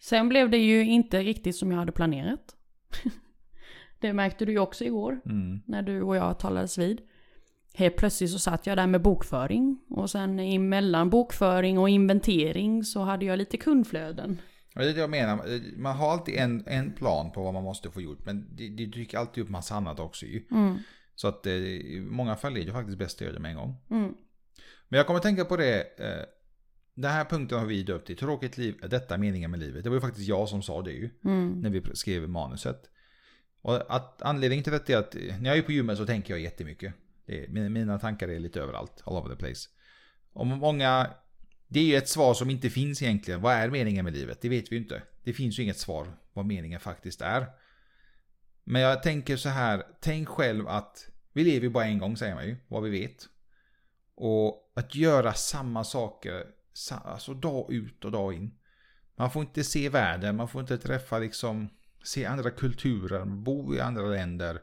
Sen 0.00 0.28
blev 0.28 0.50
det 0.50 0.58
ju 0.58 0.84
inte 0.84 1.22
riktigt 1.22 1.56
som 1.56 1.70
jag 1.70 1.78
hade 1.78 1.92
planerat. 1.92 2.56
det 4.00 4.12
märkte 4.12 4.44
du 4.44 4.52
ju 4.52 4.58
också 4.58 4.84
igår 4.84 5.20
Mm. 5.26 5.60
när 5.66 5.82
du 5.82 6.02
och 6.02 6.16
jag 6.16 6.38
talades 6.38 6.78
vid. 6.78 7.00
Helt 7.74 7.96
plötsligt 7.96 8.30
så 8.30 8.38
satt 8.38 8.66
jag 8.66 8.76
där 8.76 8.86
med 8.86 9.02
bokföring 9.02 9.78
och 9.90 10.10
sen 10.10 10.40
emellan 10.40 11.10
bokföring 11.10 11.78
och 11.78 11.88
inventering 11.88 12.84
så 12.84 13.00
hade 13.00 13.24
jag 13.24 13.38
lite 13.38 13.56
kundflöden. 13.56 14.38
Det 14.74 14.80
är 14.90 14.94
det 14.94 15.00
jag 15.00 15.10
menar. 15.10 15.60
Man 15.78 15.96
har 15.96 16.12
alltid 16.12 16.34
en, 16.34 16.64
en 16.66 16.92
plan 16.92 17.32
på 17.32 17.42
vad 17.42 17.54
man 17.54 17.62
måste 17.64 17.90
få 17.90 18.00
gjort. 18.00 18.24
Men 18.24 18.56
det, 18.56 18.68
det 18.68 18.86
dyker 18.86 19.18
alltid 19.18 19.44
upp 19.44 19.50
massa 19.50 19.74
annat 19.74 20.00
också 20.00 20.26
ju. 20.26 20.44
Mm, 20.50 20.78
Så 21.14 21.28
att 21.28 21.46
eh, 21.46 21.52
i 21.52 22.00
många 22.00 22.36
fall 22.36 22.56
är 22.56 22.64
det 22.66 22.72
faktiskt 22.72 22.98
bäst 22.98 23.16
att 23.16 23.20
göra 23.20 23.32
det 23.32 23.40
med 23.40 23.50
en 23.50 23.56
gång. 23.56 23.76
mm, 23.90 24.14
Men 24.88 24.96
jag 24.98 25.06
kommer 25.06 25.16
att 25.16 25.22
tänka 25.22 25.44
på 25.44 25.56
det. 25.56 25.80
Eh, 26.00 26.24
den 26.94 27.10
här 27.10 27.24
punkten 27.24 27.58
har 27.58 27.66
vi 27.66 27.82
döpt 27.82 28.06
till 28.06 28.16
Tråkigt 28.16 28.58
liv, 28.58 28.74
är 28.82 28.88
detta 28.88 29.18
meningen 29.18 29.50
med 29.50 29.60
livet? 29.60 29.84
Det 29.84 29.90
var 29.90 29.96
ju 29.96 30.00
faktiskt 30.00 30.28
jag 30.28 30.48
som 30.48 30.62
sa 30.62 30.82
det 30.82 30.92
ju. 30.92 31.10
mm, 31.24 31.60
När 31.60 31.70
vi 31.70 31.82
skrev 31.94 32.28
manuset. 32.28 32.82
Och 33.62 33.94
att 33.96 34.22
anledningen 34.22 34.62
till 34.64 34.72
detta 34.72 34.92
är 34.92 34.96
att 34.96 35.14
när 35.40 35.50
jag 35.50 35.58
är 35.58 35.62
på 35.62 35.72
gymmet 35.72 35.98
så 35.98 36.06
tänker 36.06 36.34
jag 36.34 36.40
jättemycket. 36.40 36.94
Det 37.26 37.44
är, 37.44 37.48
mina 37.68 37.98
tankar 37.98 38.28
är 38.28 38.40
lite 38.40 38.60
överallt, 38.60 39.02
all 39.04 39.16
over 39.16 39.30
the 39.30 39.36
place. 39.36 39.68
Och 40.32 40.46
många, 40.46 41.06
det 41.72 41.80
är 41.80 41.84
ju 41.84 41.96
ett 41.96 42.08
svar 42.08 42.34
som 42.34 42.50
inte 42.50 42.70
finns 42.70 43.02
egentligen. 43.02 43.40
Vad 43.40 43.54
är 43.54 43.70
meningen 43.70 44.04
med 44.04 44.14
livet? 44.14 44.40
Det 44.40 44.48
vet 44.48 44.72
vi 44.72 44.76
ju 44.76 44.82
inte. 44.82 45.02
Det 45.24 45.32
finns 45.32 45.58
ju 45.58 45.62
inget 45.62 45.78
svar 45.78 46.06
vad 46.32 46.46
meningen 46.46 46.80
faktiskt 46.80 47.20
är. 47.20 47.46
Men 48.64 48.82
jag 48.82 49.02
tänker 49.02 49.36
så 49.36 49.48
här, 49.48 49.82
tänk 50.00 50.28
själv 50.28 50.68
att 50.68 51.08
vi 51.32 51.44
lever 51.44 51.60
ju 51.60 51.70
bara 51.70 51.84
en 51.84 51.98
gång 51.98 52.16
säger 52.16 52.34
man 52.34 52.46
ju, 52.46 52.56
vad 52.68 52.82
vi 52.82 52.90
vet. 52.90 53.28
Och 54.14 54.72
att 54.74 54.94
göra 54.94 55.32
samma 55.32 55.84
saker, 55.84 56.46
alltså 57.04 57.34
dag 57.34 57.72
ut 57.72 58.04
och 58.04 58.12
dag 58.12 58.34
in. 58.34 58.54
Man 59.16 59.30
får 59.30 59.42
inte 59.42 59.64
se 59.64 59.88
världen, 59.88 60.36
man 60.36 60.48
får 60.48 60.60
inte 60.60 60.78
träffa 60.78 61.18
liksom, 61.18 61.68
se 62.04 62.24
andra 62.24 62.50
kulturer, 62.50 63.24
bo 63.24 63.74
i 63.74 63.80
andra 63.80 64.02
länder. 64.02 64.60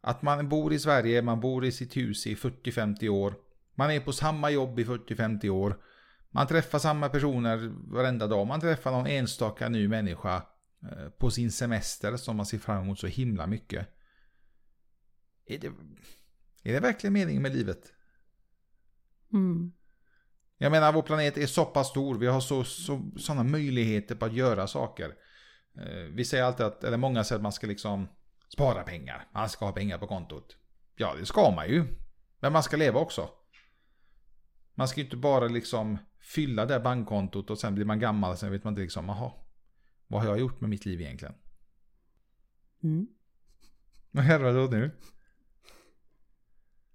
Att 0.00 0.22
man 0.22 0.48
bor 0.48 0.72
i 0.72 0.78
Sverige, 0.78 1.22
man 1.22 1.40
bor 1.40 1.64
i 1.64 1.72
sitt 1.72 1.96
hus 1.96 2.26
i 2.26 2.34
40-50 2.34 3.08
år. 3.08 3.34
Man 3.74 3.90
är 3.90 4.00
på 4.00 4.12
samma 4.12 4.50
jobb 4.50 4.78
i 4.78 4.84
40-50 4.84 5.48
år. 5.48 5.76
Man 6.30 6.46
träffar 6.46 6.78
samma 6.78 7.08
personer 7.08 7.56
varenda 7.92 8.26
dag. 8.26 8.46
Man 8.46 8.60
träffar 8.60 8.90
någon 8.90 9.06
enstaka 9.06 9.68
ny 9.68 9.88
människa 9.88 10.36
eh, 10.82 11.08
på 11.18 11.30
sin 11.30 11.52
semester 11.52 12.16
som 12.16 12.36
man 12.36 12.46
ser 12.46 12.58
fram 12.58 12.82
emot 12.82 12.98
så 12.98 13.06
himla 13.06 13.46
mycket. 13.46 13.88
Är 15.46 15.58
det, 15.58 15.66
är 16.62 16.72
det 16.72 16.80
verkligen 16.80 17.12
meningen 17.12 17.42
med 17.42 17.56
livet? 17.56 17.92
mm. 19.32 19.72
Jag 20.60 20.72
menar, 20.72 20.92
vår 20.92 21.02
planet 21.02 21.38
är 21.38 21.46
så 21.46 21.64
pass 21.64 21.88
stor. 21.88 22.18
Vi 22.18 22.26
har 22.26 22.40
så, 22.40 22.64
så, 22.64 23.10
sådana 23.16 23.42
möjligheter 23.44 24.14
på 24.14 24.24
att 24.24 24.32
göra 24.32 24.66
saker. 24.66 25.14
Eh, 25.78 26.02
Vi 26.14 26.24
säger 26.24 26.44
alltid 26.44 26.66
att, 26.66 26.84
eller 26.84 26.96
många 26.96 27.24
säger 27.24 27.38
att 27.38 27.42
man 27.42 27.52
ska 27.52 27.66
liksom 27.66 28.08
spara 28.48 28.82
pengar. 28.82 29.28
Man 29.34 29.48
ska 29.48 29.64
ha 29.64 29.72
pengar 29.72 29.98
på 29.98 30.06
kontot. 30.06 30.56
Ja, 30.96 31.14
det 31.20 31.26
ska 31.26 31.50
man 31.50 31.68
ju. 31.68 31.84
Men 32.40 32.52
man 32.52 32.62
ska 32.62 32.76
leva 32.76 33.00
också. 33.00 33.30
Man 34.74 34.88
ska 34.88 35.00
ju 35.00 35.04
inte 35.04 35.16
bara 35.16 35.48
liksom 35.48 35.98
fylla 36.34 36.66
det 36.66 36.80
bankkontot 36.80 37.50
och 37.50 37.58
sen 37.58 37.74
blir 37.74 37.84
man 37.84 38.00
gammal 38.00 38.30
och 38.32 38.38
sen 38.38 38.50
vet 38.50 38.64
man 38.64 38.72
inte 38.72 38.82
liksom, 38.82 39.08
jaha, 39.08 39.32
vad 40.06 40.22
har 40.22 40.28
jag 40.28 40.38
gjort 40.38 40.60
med 40.60 40.70
mitt 40.70 40.86
liv 40.86 41.00
egentligen? 41.00 41.34
Mm. 42.82 43.06
Vad 44.10 44.30
är 44.30 44.38
det 44.38 44.52
då 44.52 44.66
nu? 44.70 44.90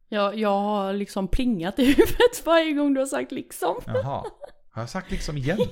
Jag, 0.10 0.38
jag 0.38 0.62
har 0.62 0.94
liksom 0.94 1.28
plingat 1.28 1.80
i 1.80 1.86
huvudet 1.86 2.46
varje 2.46 2.74
gång 2.74 2.94
du 2.94 3.00
har 3.00 3.08
sagt 3.08 3.32
liksom. 3.32 3.76
Jaha, 3.86 4.26
har 4.72 4.82
jag 4.82 4.90
sagt 4.90 5.12
liksom 5.12 5.38
igen? 5.38 5.60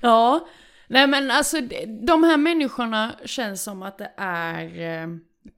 Ja, 0.00 0.48
nej 0.86 1.06
men 1.06 1.30
alltså 1.30 1.60
de 2.06 2.24
här 2.24 2.36
människorna 2.36 3.14
känns 3.24 3.62
som 3.62 3.82
att 3.82 3.98
det 3.98 4.12
är 4.16 4.80
eh, 5.02 5.08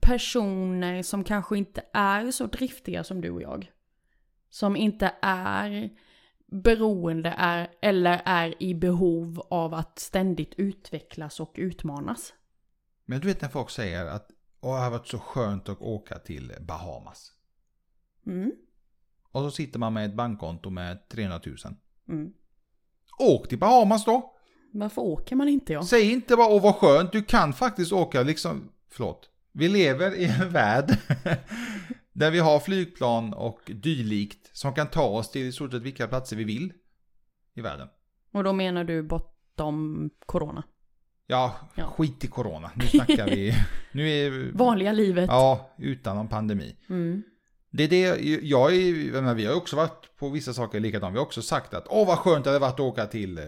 personer 0.00 1.02
som 1.02 1.24
kanske 1.24 1.58
inte 1.58 1.82
är 1.92 2.30
så 2.30 2.46
driftiga 2.46 3.04
som 3.04 3.20
du 3.20 3.30
och 3.30 3.42
jag. 3.42 3.70
Som 4.50 4.76
inte 4.76 5.14
är 5.22 5.90
beroende 6.62 7.34
är, 7.38 7.68
eller 7.82 8.22
är 8.24 8.62
i 8.62 8.74
behov 8.74 9.42
av 9.50 9.74
att 9.74 9.98
ständigt 9.98 10.54
utvecklas 10.56 11.40
och 11.40 11.52
utmanas. 11.56 12.32
Men 13.04 13.20
du 13.20 13.26
vet 13.26 13.40
när 13.42 13.48
folk 13.48 13.70
säger 13.70 14.06
att 14.06 14.28
det 14.60 14.68
har 14.68 14.90
varit 14.90 15.06
så 15.08 15.18
skönt 15.18 15.68
att 15.68 15.80
åka 15.80 16.18
till 16.18 16.52
Bahamas. 16.60 17.32
Mm, 18.26 18.52
Och 19.30 19.40
så 19.40 19.50
sitter 19.50 19.78
man 19.78 19.92
med 19.92 20.06
ett 20.06 20.14
bankkonto 20.16 20.70
med 20.70 21.08
300 21.08 21.40
000. 21.46 21.56
mm, 22.08 22.32
Åk 23.18 23.48
till 23.48 23.58
Bahamas 23.58 24.04
då! 24.04 24.34
Varför 24.72 25.02
åker 25.02 25.36
man 25.36 25.48
inte 25.48 25.72
ja? 25.72 25.82
Säg 25.82 26.12
inte 26.12 26.36
bara 26.36 26.54
åh 26.54 26.62
vad 26.62 26.74
skönt, 26.74 27.12
du 27.12 27.22
kan 27.22 27.52
faktiskt 27.52 27.92
åka 27.92 28.22
liksom, 28.22 28.72
förlåt. 28.90 29.30
Vi 29.56 29.68
lever 29.68 30.14
i 30.14 30.24
en 30.24 30.50
värld 30.50 30.96
där 32.12 32.30
vi 32.30 32.38
har 32.38 32.60
flygplan 32.60 33.34
och 33.34 33.60
dylikt 33.74 34.50
som 34.56 34.74
kan 34.74 34.86
ta 34.86 35.02
oss 35.04 35.30
till 35.30 35.42
i 35.46 35.52
stort 35.52 35.72
sett 35.72 35.82
vilka 35.82 36.08
platser 36.08 36.36
vi 36.36 36.44
vill 36.44 36.72
i 37.54 37.60
världen. 37.60 37.88
Och 38.32 38.44
då 38.44 38.52
menar 38.52 38.84
du 38.84 39.02
bortom 39.02 40.10
corona? 40.26 40.62
Ja, 41.26 41.54
Ja. 41.74 41.86
skit 41.86 42.24
i 42.24 42.26
corona. 42.28 42.70
Nu 42.74 42.86
snackar 42.86 43.26
vi. 43.26 43.54
Nu 43.92 44.08
är 44.10 44.52
Vanliga 44.52 44.92
livet? 44.92 45.24
Ja, 45.28 45.74
utan 45.78 46.16
någon 46.16 46.28
pandemi. 46.28 46.76
Mm. 46.88 47.22
Det 47.70 47.84
är 47.84 47.88
det, 47.88 48.22
jag 48.46 48.74
är, 48.76 49.12
menar, 49.12 49.34
vi 49.34 49.46
har 49.46 49.54
också 49.54 49.76
varit 49.76 50.16
på 50.18 50.28
vissa 50.28 50.52
saker 50.54 50.80
likadant. 50.80 51.14
Vi 51.14 51.18
har 51.18 51.26
också 51.26 51.42
sagt 51.42 51.74
att 51.74 51.86
åh 51.90 52.06
vad 52.06 52.18
skönt 52.18 52.44
det 52.44 52.50
hade 52.50 52.60
varit 52.60 52.74
att 52.74 52.80
åka 52.80 53.06
till 53.06 53.38
eh, 53.38 53.44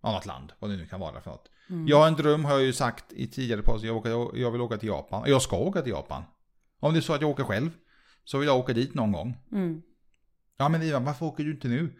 annat 0.00 0.26
land. 0.26 0.52
Vad 0.58 0.70
det 0.70 0.76
nu 0.76 0.86
kan 0.86 1.00
vara 1.00 1.20
för 1.20 1.30
något. 1.30 1.48
Mm. 1.70 1.88
Jag 1.88 1.96
har 1.96 2.08
en 2.08 2.14
dröm 2.14 2.44
har 2.44 2.52
jag 2.52 2.62
ju 2.62 2.72
sagt 2.72 3.12
i 3.12 3.26
tidigare 3.26 3.62
podd. 3.62 3.84
Jag, 3.84 3.96
åker, 3.96 4.38
jag 4.38 4.50
vill 4.50 4.60
åka 4.60 4.78
till 4.78 4.88
Japan. 4.88 5.22
Jag 5.26 5.42
ska 5.42 5.56
åka 5.56 5.82
till 5.82 5.92
Japan. 5.92 6.22
Om 6.80 6.92
det 6.92 6.98
är 6.98 7.00
så 7.00 7.12
att 7.12 7.20
jag 7.20 7.30
åker 7.30 7.44
själv. 7.44 7.70
Så 8.24 8.38
vill 8.38 8.48
jag 8.48 8.58
åka 8.58 8.72
dit 8.72 8.94
någon 8.94 9.12
gång. 9.12 9.36
Mm. 9.52 9.82
Ja 10.56 10.68
men 10.68 10.82
Ivan, 10.82 11.04
varför 11.04 11.26
åker 11.26 11.44
du 11.44 11.50
inte 11.50 11.68
nu? 11.68 11.92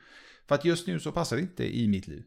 För 0.48 0.54
att 0.54 0.64
just 0.64 0.86
nu 0.86 1.00
så 1.00 1.12
passar 1.12 1.36
det 1.36 1.42
inte 1.42 1.76
i 1.78 1.88
mitt 1.88 2.08
liv. 2.08 2.24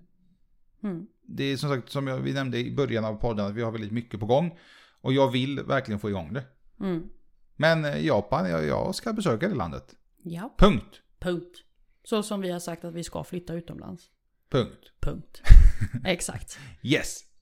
Mm. 0.83 1.07
Det 1.21 1.43
är 1.43 1.57
som 1.57 1.69
sagt, 1.69 1.89
som 1.89 2.07
jag, 2.07 2.17
vi 2.17 2.33
nämnde 2.33 2.57
i 2.57 2.75
början 2.75 3.05
av 3.05 3.15
podden, 3.15 3.45
att 3.45 3.53
vi 3.53 3.61
har 3.61 3.71
väldigt 3.71 3.91
mycket 3.91 4.19
på 4.19 4.25
gång. 4.25 4.59
Och 5.01 5.13
jag 5.13 5.31
vill 5.31 5.59
verkligen 5.59 5.99
få 5.99 6.09
igång 6.09 6.33
det. 6.33 6.43
Mm. 6.79 7.09
Men 7.55 7.85
eh, 7.85 8.05
Japan, 8.05 8.49
jag, 8.49 8.65
jag 8.65 8.95
ska 8.95 9.13
besöka 9.13 9.49
det 9.49 9.55
landet. 9.55 9.95
Ja, 10.23 10.55
Punkt. 10.57 11.01
punkt. 11.19 11.63
Så 12.03 12.23
som 12.23 12.41
vi 12.41 12.51
har 12.51 12.59
sagt 12.59 12.83
att 12.83 12.93
vi 12.93 13.03
ska 13.03 13.23
flytta 13.23 13.53
utomlands. 13.53 14.09
Punkt. 14.49 14.91
Punkt. 14.99 15.41
Exakt. 16.05 16.59
Yes. 16.81 17.32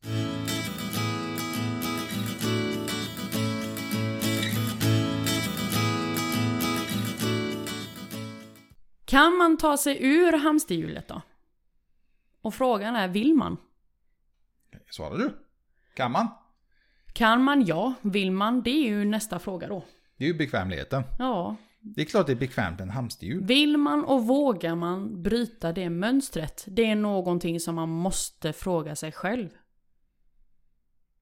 Kan 9.05 9.37
man 9.37 9.57
ta 9.57 9.77
sig 9.77 9.97
ur 10.05 10.37
hamsterhjulet 10.37 11.07
då? 11.07 11.21
Och 12.41 12.53
frågan 12.53 12.95
är, 12.95 13.07
vill 13.07 13.33
man? 13.33 13.57
Svarar 14.91 15.17
du? 15.17 15.37
Kan 15.95 16.11
man? 16.11 16.27
Kan 17.13 17.43
man 17.43 17.65
ja, 17.65 17.93
vill 18.01 18.31
man? 18.31 18.61
Det 18.61 18.69
är 18.69 18.89
ju 18.89 19.05
nästa 19.05 19.39
fråga 19.39 19.67
då. 19.67 19.83
Det 20.17 20.23
är 20.23 20.27
ju 20.27 20.33
bekvämligheten. 20.33 21.03
Ja, 21.19 21.55
Det 21.79 22.01
är 22.01 22.05
klart 22.05 22.27
det 22.27 22.31
är 22.33 22.35
bekvämt 22.35 22.79
med 22.79 22.81
en 22.87 22.89
hamsterhjul. 22.89 23.43
vill 23.45 23.77
man 23.77 24.03
och 24.05 24.27
vågar 24.27 24.75
man 24.75 25.23
bryta 25.23 25.71
det 25.71 25.89
mönstret? 25.89 26.65
Det 26.67 26.85
är 26.85 26.95
någonting 26.95 27.59
som 27.59 27.75
man 27.75 27.89
måste 27.89 28.53
fråga 28.53 28.95
sig 28.95 29.11
själv. 29.11 29.49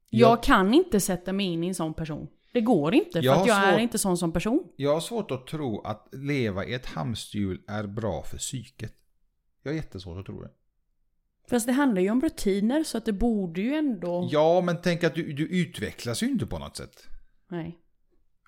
Jag 0.10 0.32
Ja. 0.32 0.36
kan 0.36 0.74
inte 0.74 1.00
sätta 1.00 1.34
mig 1.34 1.46
in 1.46 1.64
i 1.64 1.68
en 1.68 1.76
sån 1.76 1.94
person. 1.94 2.28
Det 2.54 2.62
går 2.62 2.94
inte, 2.94 3.12
för 3.12 3.26
Jag 3.26 3.48
jag 3.48 3.58
är 3.64 3.72
svårt- 3.72 3.82
inte 3.82 3.98
sån 3.98 4.18
som 4.18 4.32
person. 4.32 4.64
Jag 4.76 4.94
har 4.94 5.00
svårt 5.02 5.32
att 5.32 5.48
tro 5.48 5.82
att 5.82 6.08
leva 6.12 6.66
i 6.66 6.74
ett 6.74 6.86
hamsterhjul 6.86 7.62
är 7.68 7.84
bra 7.88 8.24
för 8.24 8.38
psyket. 8.38 8.94
Jag 9.64 9.72
har 9.72 9.76
jättesvårt 9.76 10.20
att 10.20 10.26
tro 10.26 10.42
det. 10.42 10.50
Fast 11.50 11.66
det 11.68 11.72
handlar 11.74 12.02
ju 12.02 12.10
om 12.10 12.22
rutiner, 12.22 12.84
så 12.84 12.98
att 12.98 13.06
det 13.06 13.14
borde 13.14 13.62
ju 13.62 13.74
ändå... 13.74 14.30
Ja, 14.32 14.62
men 14.62 14.82
tänk 14.82 15.04
att 15.04 15.16
du, 15.16 15.34
du 15.34 15.48
utvecklas 15.48 16.24
ju 16.24 16.28
inte 16.28 16.46
på 16.46 16.60
något 16.60 16.78
sätt. 16.78 17.08
Nej. 17.48 17.78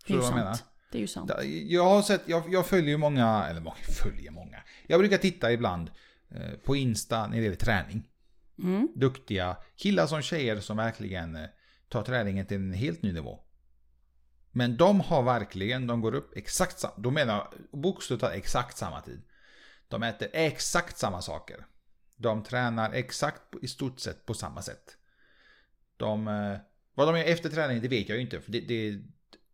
Det 0.07 0.13
är 0.13 0.17
ju 0.17 0.23
jag 0.23 0.35
menar? 0.35 0.53
sant. 0.53 0.65
Det 0.91 0.97
är 0.97 1.01
ju 1.01 1.07
sant. 1.07 1.31
Jag 1.67 1.83
har 1.85 2.01
sett, 2.01 2.21
jag, 2.25 2.53
jag 2.53 2.65
följer 2.65 2.89
ju 2.89 2.97
många, 2.97 3.45
eller 3.49 3.61
många, 3.61 3.75
följer 4.03 4.31
många. 4.31 4.57
Jag 4.87 4.99
brukar 4.99 5.17
titta 5.17 5.51
ibland 5.51 5.91
eh, 6.31 6.51
på 6.65 6.75
Insta 6.75 7.27
när 7.27 7.37
det 7.37 7.43
gäller 7.43 7.55
träning. 7.55 8.07
Mm. 8.63 8.87
Duktiga 8.95 9.57
killar 9.75 10.07
som 10.07 10.21
tjejer 10.21 10.59
som 10.59 10.77
verkligen 10.77 11.35
eh, 11.35 11.49
tar 11.89 12.03
träningen 12.03 12.45
till 12.45 12.57
en 12.57 12.73
helt 12.73 13.01
ny 13.01 13.13
nivå. 13.13 13.39
Men 14.51 14.77
de 14.77 14.99
har 14.99 15.23
verkligen, 15.23 15.87
de 15.87 16.01
går 16.01 16.15
upp 16.15 16.37
exakt 16.37 16.79
samma, 16.79 16.93
de 16.97 17.13
menar 17.13 17.53
bokstavligt 17.71 18.21
talat 18.21 18.37
exakt 18.37 18.77
samma 18.77 19.01
tid. 19.01 19.21
De 19.87 20.03
äter 20.03 20.27
exakt 20.33 20.97
samma 20.97 21.21
saker. 21.21 21.65
De 22.15 22.43
tränar 22.43 22.91
exakt 22.93 23.41
i 23.61 23.67
stort 23.67 23.99
sett 23.99 24.25
på 24.25 24.33
samma 24.33 24.61
sätt. 24.61 24.97
De, 25.97 26.27
eh, 26.27 26.57
vad 26.93 27.07
de 27.07 27.17
gör 27.17 27.25
efter 27.25 27.49
träningen 27.49 27.81
det 27.81 27.87
vet 27.87 28.09
jag 28.09 28.15
ju 28.15 28.21
inte. 28.21 28.41
För 28.41 28.51
det, 28.51 28.59
det, 28.59 29.01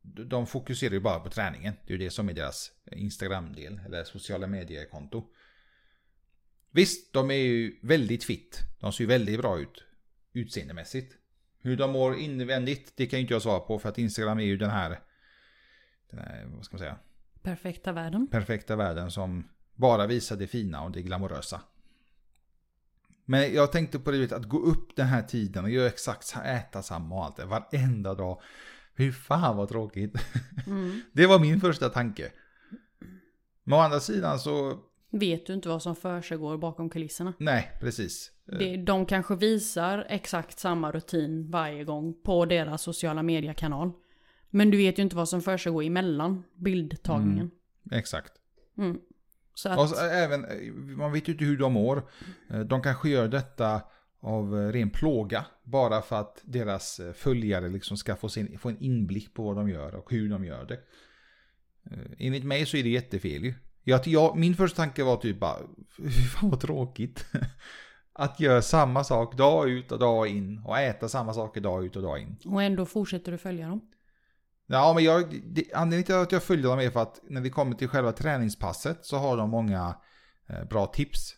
de 0.02 0.48
fokuserar 0.48 0.93
ju 0.93 1.00
bara 1.00 1.20
på 1.20 1.30
träningen. 1.30 1.74
Det 1.86 1.93
är 1.93 1.98
ju 1.98 2.04
det 2.06 2.12
som 2.12 2.30
är 2.30 2.34
deras 2.34 2.72
Instagram-del, 2.91 3.80
eller 3.86 4.04
sociala 4.04 4.48
medier-konto. 4.48 5.30
Visst, 6.78 7.13
de 7.13 7.32
är 7.32 7.36
ju 7.36 7.80
väldigt 7.82 8.24
fit. 8.24 8.60
De 8.80 8.94
ser 8.94 9.04
ju 9.04 9.08
väldigt 9.08 9.40
bra 9.40 9.60
ut 9.60 9.84
utseendemässigt. 10.34 11.16
Hur 11.62 11.78
de 11.78 11.92
mår 11.92 12.16
invändigt, 12.18 12.94
det 12.96 13.06
kan 13.06 13.20
ju 13.20 13.22
inte 13.22 13.34
jag 13.34 13.42
svara 13.42 13.60
på 13.60 13.80
för 13.80 13.90
att 13.90 13.98
Instagram 13.98 14.40
är 14.40 14.44
ju 14.44 14.58
den 14.58 14.70
här, 14.70 15.00
den 16.10 16.20
här 16.20 16.46
vad 16.46 16.66
ska 16.66 16.74
man 16.74 16.80
säga, 16.80 16.98
Perfekta 17.42 17.92
världen. 17.92 18.28
perfekta 18.28 18.76
världen 18.76 19.12
som 19.12 19.50
bara 19.76 20.08
visar 20.08 20.36
det 20.36 20.48
fina 20.48 20.84
och 20.84 20.92
det 20.92 21.02
glamorösa. 21.02 21.62
Men 23.26 23.54
jag 23.54 23.72
tänkte 23.72 24.00
på 24.00 24.12
det 24.12 24.32
att 24.32 24.46
gå 24.46 24.60
upp 24.60 24.96
den 24.96 25.08
här 25.08 25.24
tiden 25.24 25.63
och 25.63 25.70
göra 25.70 25.88
exakt 25.88 26.36
äta 26.46 26.84
samma 26.84 27.16
och 27.16 27.26
allt 27.26 27.36
det 27.36 27.46
varenda 27.46 28.16
dag. 28.16 28.42
Hur 28.94 29.12
fan 29.12 29.58
vad 29.58 29.70
tråkigt. 29.70 30.16
Mm. 30.68 31.02
Det 31.13 31.28
var 31.28 31.40
min 31.40 31.62
första 31.62 31.90
tanke. 31.90 32.32
Men 33.63 33.80
å 33.80 33.82
andra 33.82 34.00
sidan 34.00 34.40
så, 34.40 34.80
Vet 35.10 35.46
du 35.46 35.54
inte 35.54 35.70
vad 35.70 35.84
som 35.84 35.96
försiggår 35.96 36.58
bakom 36.58 36.89
kulisserna? 36.89 37.34
nej 37.38 37.72
precis. 37.80 38.32
Det, 38.60 38.78
de 38.78 39.06
kanske 39.06 39.36
visar 39.36 40.06
exakt 40.10 40.60
samma 40.60 40.91
rutin 40.91 41.52
varje 41.52 41.84
gång 41.84 42.13
på 42.24 42.46
deras 42.46 42.82
sociala 42.82 43.24
mediekanal. 43.24 43.91
Men 44.50 44.72
du 44.72 44.78
vet 44.78 45.00
ju 45.00 45.04
inte 45.04 45.15
vad 45.15 45.30
som 45.30 45.41
försiggår 45.41 45.84
emellan 45.84 46.43
bildtagningen. 46.56 47.52
Exakt. 47.91 48.32
Mm. 48.78 49.00
Så 49.54 49.70
att, 49.70 49.80
Och 49.80 49.89
så, 49.89 50.06
även, 50.06 50.46
man 50.98 51.12
vet 51.12 51.28
ju 51.28 51.32
inte 51.32 51.46
hur 51.46 51.58
de 51.58 51.74
mår. 51.74 52.10
Eh, 52.50 52.60
De 52.60 52.82
kanske 52.82 53.10
gör 53.10 53.28
detta 53.28 53.82
av 54.20 54.60
eh, 54.60 54.72
ren 54.72 54.89
plåga. 54.89 55.46
Bara 55.63 56.02
för 56.02 56.20
att 56.20 56.41
deras 56.46 57.00
eh, 57.00 57.13
följare 57.13 57.70
liksom 57.70 57.98
ska 57.98 58.15
få, 58.15 58.30
sin, 58.30 58.60
få 58.60 58.70
en 58.70 58.78
inblick 58.80 59.34
på 59.34 59.43
vad 59.43 59.56
de 59.56 59.70
gör 59.70 59.96
och 59.96 60.12
hur 60.12 60.30
de 60.30 60.46
gör 60.46 60.65
det. 60.65 60.80
Enligt 62.17 62.43
mig 62.43 62.65
så 62.65 62.78
är 62.78 62.84
det 62.84 62.89
jättefel 62.89 63.43
ju. 63.43 63.54
Jag, 63.89 64.08
jag, 64.08 64.38
min 64.38 64.56
första 64.56 64.76
tanke 64.76 65.04
var 65.04 65.17
typ 65.17 65.39
bara, 65.39 65.58
fan 66.36 66.50
vad 66.50 66.60
tråkigt. 66.60 67.26
Att 68.13 68.39
göra 68.39 68.62
samma 68.62 69.04
sak 69.04 69.38
dag 69.38 69.69
ut 69.69 69.91
och 69.91 70.00
dag 70.00 70.28
in 70.28 70.62
och 70.65 70.80
äta 70.80 71.10
samma 71.10 71.34
saker 71.34 71.62
dag 71.62 71.86
ut 71.86 71.95
och 71.95 72.02
dag 72.02 72.19
in. 72.19 72.38
och 72.45 72.63
ändå 72.63 72.86
fortsätter 72.86 73.32
du 73.32 73.38
följa 73.38 73.67
dem. 73.67 73.82
Ja, 74.67 74.93
men 74.93 75.04
jag, 75.04 75.41
det, 75.45 75.73
anledningen 75.73 76.04
till 76.04 76.15
att 76.15 76.32
jag 76.32 76.43
följer 76.43 76.67
dem 76.67 76.80
är 76.80 76.89
för 76.89 77.02
att 77.02 77.19
när 77.30 77.41
vi 77.41 77.50
kommer 77.50 77.76
till 77.76 77.88
själva 77.88 78.12
träningspasset 78.12 79.06
så 79.06 79.17
har 79.17 79.38
de 79.38 79.50
många 79.50 79.95
eh, 80.47 80.63
bra 80.63 80.86
tips 80.86 81.36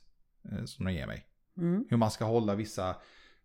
eh, 0.51 0.65
som 0.65 0.85
de 0.85 0.93
ger 0.93 1.07
mig. 1.07 1.25
Mm. 1.57 1.85
Hur 1.89 1.97
man 1.97 2.12
ska 2.12 2.25
hålla 2.25 2.55
vissa, 2.55 2.89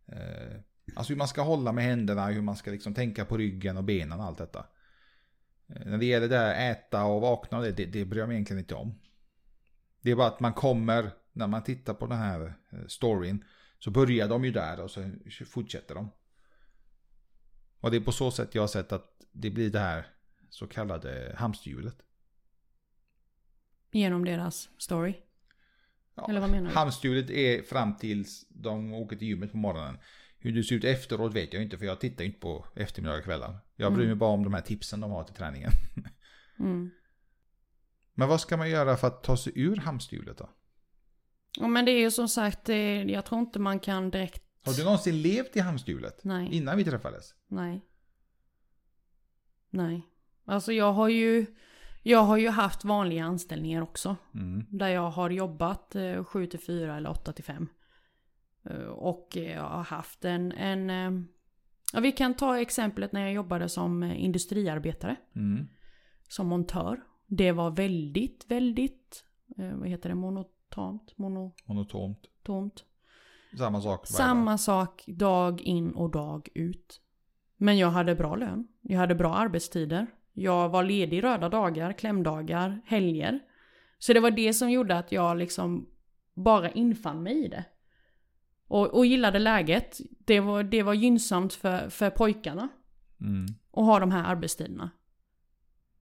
eh, 0.07 0.57
alltså 0.97 1.13
hur 1.13 1.19
man 1.19 1.29
ska 1.29 1.43
hålla 1.43 1.73
med 1.73 1.85
händerna, 1.85 2.27
hur 2.27 2.43
man 2.43 2.57
ska 2.57 2.71
liksom 2.71 2.95
tänka 2.95 3.25
på 3.25 3.37
ryggen 3.37 3.77
och 3.77 3.85
benen 3.85 4.21
och 4.21 4.27
allt 4.27 4.39
detta. 4.39 4.67
Eh, 5.69 5.87
när 5.87 5.99
det 5.99 6.07
gäller 6.07 6.29
det 6.29 6.39
här 6.39 6.71
äta 6.71 7.05
och 7.05 7.21
vakna, 7.21 7.61
det, 7.61 7.73
det, 7.73 7.85
det 7.87 8.05
bryr 8.05 8.21
jag 8.21 8.29
mig 8.29 8.35
egentligen 8.35 8.61
inte 8.61 8.75
om. 8.75 9.01
Det 10.01 10.11
är 10.11 10.17
bara 10.17 10.29
att 10.29 10.41
man 10.41 10.53
kommer, 10.53 11.11
när 11.33 11.47
man 11.47 11.63
tittar 11.65 11.95
på 11.95 12.07
den 12.07 12.19
här 12.19 12.55
eh, 12.71 12.87
storyn, 12.87 13.45
så 13.79 13.91
börjar 13.91 14.29
de 14.29 14.45
ju 14.45 14.51
där 14.51 14.81
och 14.81 14.91
så 14.91 15.11
fortsätter 15.47 15.95
de. 15.95 16.11
Och 17.81 17.91
det 17.91 17.97
är 17.97 18.01
på 18.01 18.13
så 18.13 18.31
sätt 18.31 18.55
jag 18.55 18.63
har 18.63 18.69
sett 18.69 18.93
att 18.93 19.11
det 19.33 19.51
blir 19.51 19.71
det 19.71 19.79
här 19.79 20.07
så 20.51 20.67
kallade 20.67 21.35
hamsterhjulet. 21.39 21.97
Genom 23.93 24.25
deras 24.25 24.69
story. 24.79 25.15
Ja, 26.15 26.27
Eller 26.29 26.41
vad 26.41 26.51
menar 26.51 26.71
du? 26.71 26.77
Hamsterhjulet 26.77 27.31
är 27.31 27.63
fram 27.63 27.97
tills 27.97 28.47
de 28.49 28.95
åker 28.95 29.17
till 29.17 29.29
gymmet 29.29 29.51
på 29.51 29.57
morgonen. 29.57 29.99
Hur 30.45 30.53
det 30.53 30.63
ser 30.63 30.75
ut 30.77 30.85
efteråt 30.85 31.35
vet 31.35 31.53
jag 31.53 31.63
inte 31.63 31.79
för 31.79 31.87
jag 31.87 32.01
tittar 32.01 32.25
inte 32.25 32.41
på 32.41 32.67
eftermiddagar 32.75 33.19
och 33.19 33.25
kvällar. 33.25 33.59
Jag 33.77 33.95
bryr 33.95 34.07
mig 34.07 34.15
bara 34.15 34.31
om 34.31 34.45
de 34.45 34.55
här 34.55 34.61
tipsen 34.61 35.01
de 35.01 35.11
har 35.11 35.25
till 35.25 35.35
träningen. 35.35 35.71
Mm. 36.59 36.91
Men 38.15 38.29
vad 38.29 38.41
ska 38.41 38.57
man 38.57 38.71
göra 38.71 38.97
för 38.97 39.07
att 39.07 39.23
ta 39.23 39.37
sig 39.37 39.53
ur 39.57 39.77
hamsterhjulet 39.77 40.39
då? 40.39 40.49
Ja, 41.57 41.69
men 41.69 41.85
det 41.85 41.91
är 41.91 41.99
ju 41.99 42.11
som 42.11 42.29
sagt, 42.29 42.65
det, 42.65 43.03
jag 43.03 43.25
tror 43.25 43.41
inte 43.41 43.59
man 43.59 43.81
kan 43.81 44.11
direkt... 44.11 44.43
Har 44.65 44.73
du 44.73 44.85
någonsin 44.85 45.23
levt 45.23 45.57
i 45.57 45.61
hamsterhjulet? 45.61 46.25
Nej. 46.25 46.49
Innan 46.53 46.77
vi 46.77 46.85
träffades? 46.85 47.35
Nej. 47.49 47.85
Nej. 49.71 50.07
Alltså 50.45 50.73
jag 50.73 50.93
har 50.93 51.09
ju... 51.09 51.47
Jag 52.03 52.23
har 52.23 52.37
ju 52.37 52.49
haft 52.49 52.85
vanliga 52.85 53.25
anställningar 53.25 53.83
också. 53.83 54.17
Mm. 54.35 54.67
Där 54.71 54.89
jag 54.89 55.11
har 55.11 55.31
jobbat 55.31 55.95
eh, 55.95 56.25
7 56.25 56.47
till 56.47 56.61
4 56.61 56.97
eller 56.97 57.11
8 57.11 57.33
till 57.33 57.45
5. 57.45 57.69
Eh, 58.71 58.87
Och 58.87 59.37
eh, 59.37 59.53
jag 59.55 59.63
har 59.69 59.85
haft 59.85 60.25
en... 60.25 60.53
en 60.53 60.91
eh, 60.91 61.23
ja, 61.93 62.01
vi 62.01 62.13
kan 62.13 62.35
ta 62.35 62.59
exemplet 62.59 63.13
när 63.13 63.21
jag 63.21 63.33
jobbade 63.33 63.69
som 63.69 64.03
industriarbetare. 64.03 65.17
Mm. 65.37 65.69
Som 66.29 66.47
montör. 66.47 67.01
Det 67.27 67.53
var 67.53 67.71
väldigt, 67.71 68.45
väldigt... 68.49 69.25
Vad 69.57 69.89
heter 69.89 70.09
det? 70.09 70.15
Monotomt? 70.15 71.19
Monotont. 71.19 71.63
Monotont. 71.67 72.85
Samma 73.59 73.81
sak 73.81 74.07
Samma 74.07 74.51
dag. 74.51 74.61
sak 74.61 75.05
dag 75.07 75.61
in 75.61 75.93
och 75.93 76.11
dag 76.11 76.49
ut. 76.55 77.01
Men 77.57 77.79
jag 77.79 77.89
hade 77.89 78.15
bra 78.15 78.37
lön. 78.37 78.69
Jag 78.81 78.99
hade 78.99 79.15
bra 79.15 79.35
arbetstider. 79.35 80.07
Jag 80.33 80.69
var 80.69 80.83
ledig 80.83 81.25
röda 81.25 81.49
dagar, 81.49 81.93
klämdagar, 81.93 82.81
helger. 82.85 83.41
Så 83.99 84.13
det 84.13 84.21
var 84.21 84.31
det 84.31 84.53
som 84.53 84.71
gjorde 84.71 84.99
att 84.99 85.13
jag 85.13 85.37
liksom 85.37 85.89
bara 86.35 86.71
infann 86.71 87.23
mig 87.23 87.45
i 87.45 87.49
det. 87.49 87.65
Och, 88.69 88.95
och 88.95 89.07
gillade 89.07 89.39
läget. 89.39 90.01
Det 90.19 90.41
var, 90.41 90.63
det 90.63 90.83
var 90.83 90.95
gynnsamt 90.95 91.55
för, 91.55 91.89
för 91.89 92.11
pojkarna 92.11 92.69
Mm. 93.21 93.47
att 93.73 93.85
ha 93.85 93.99
de 93.99 94.11
här 94.11 94.25
arbetstiderna. 94.25 94.91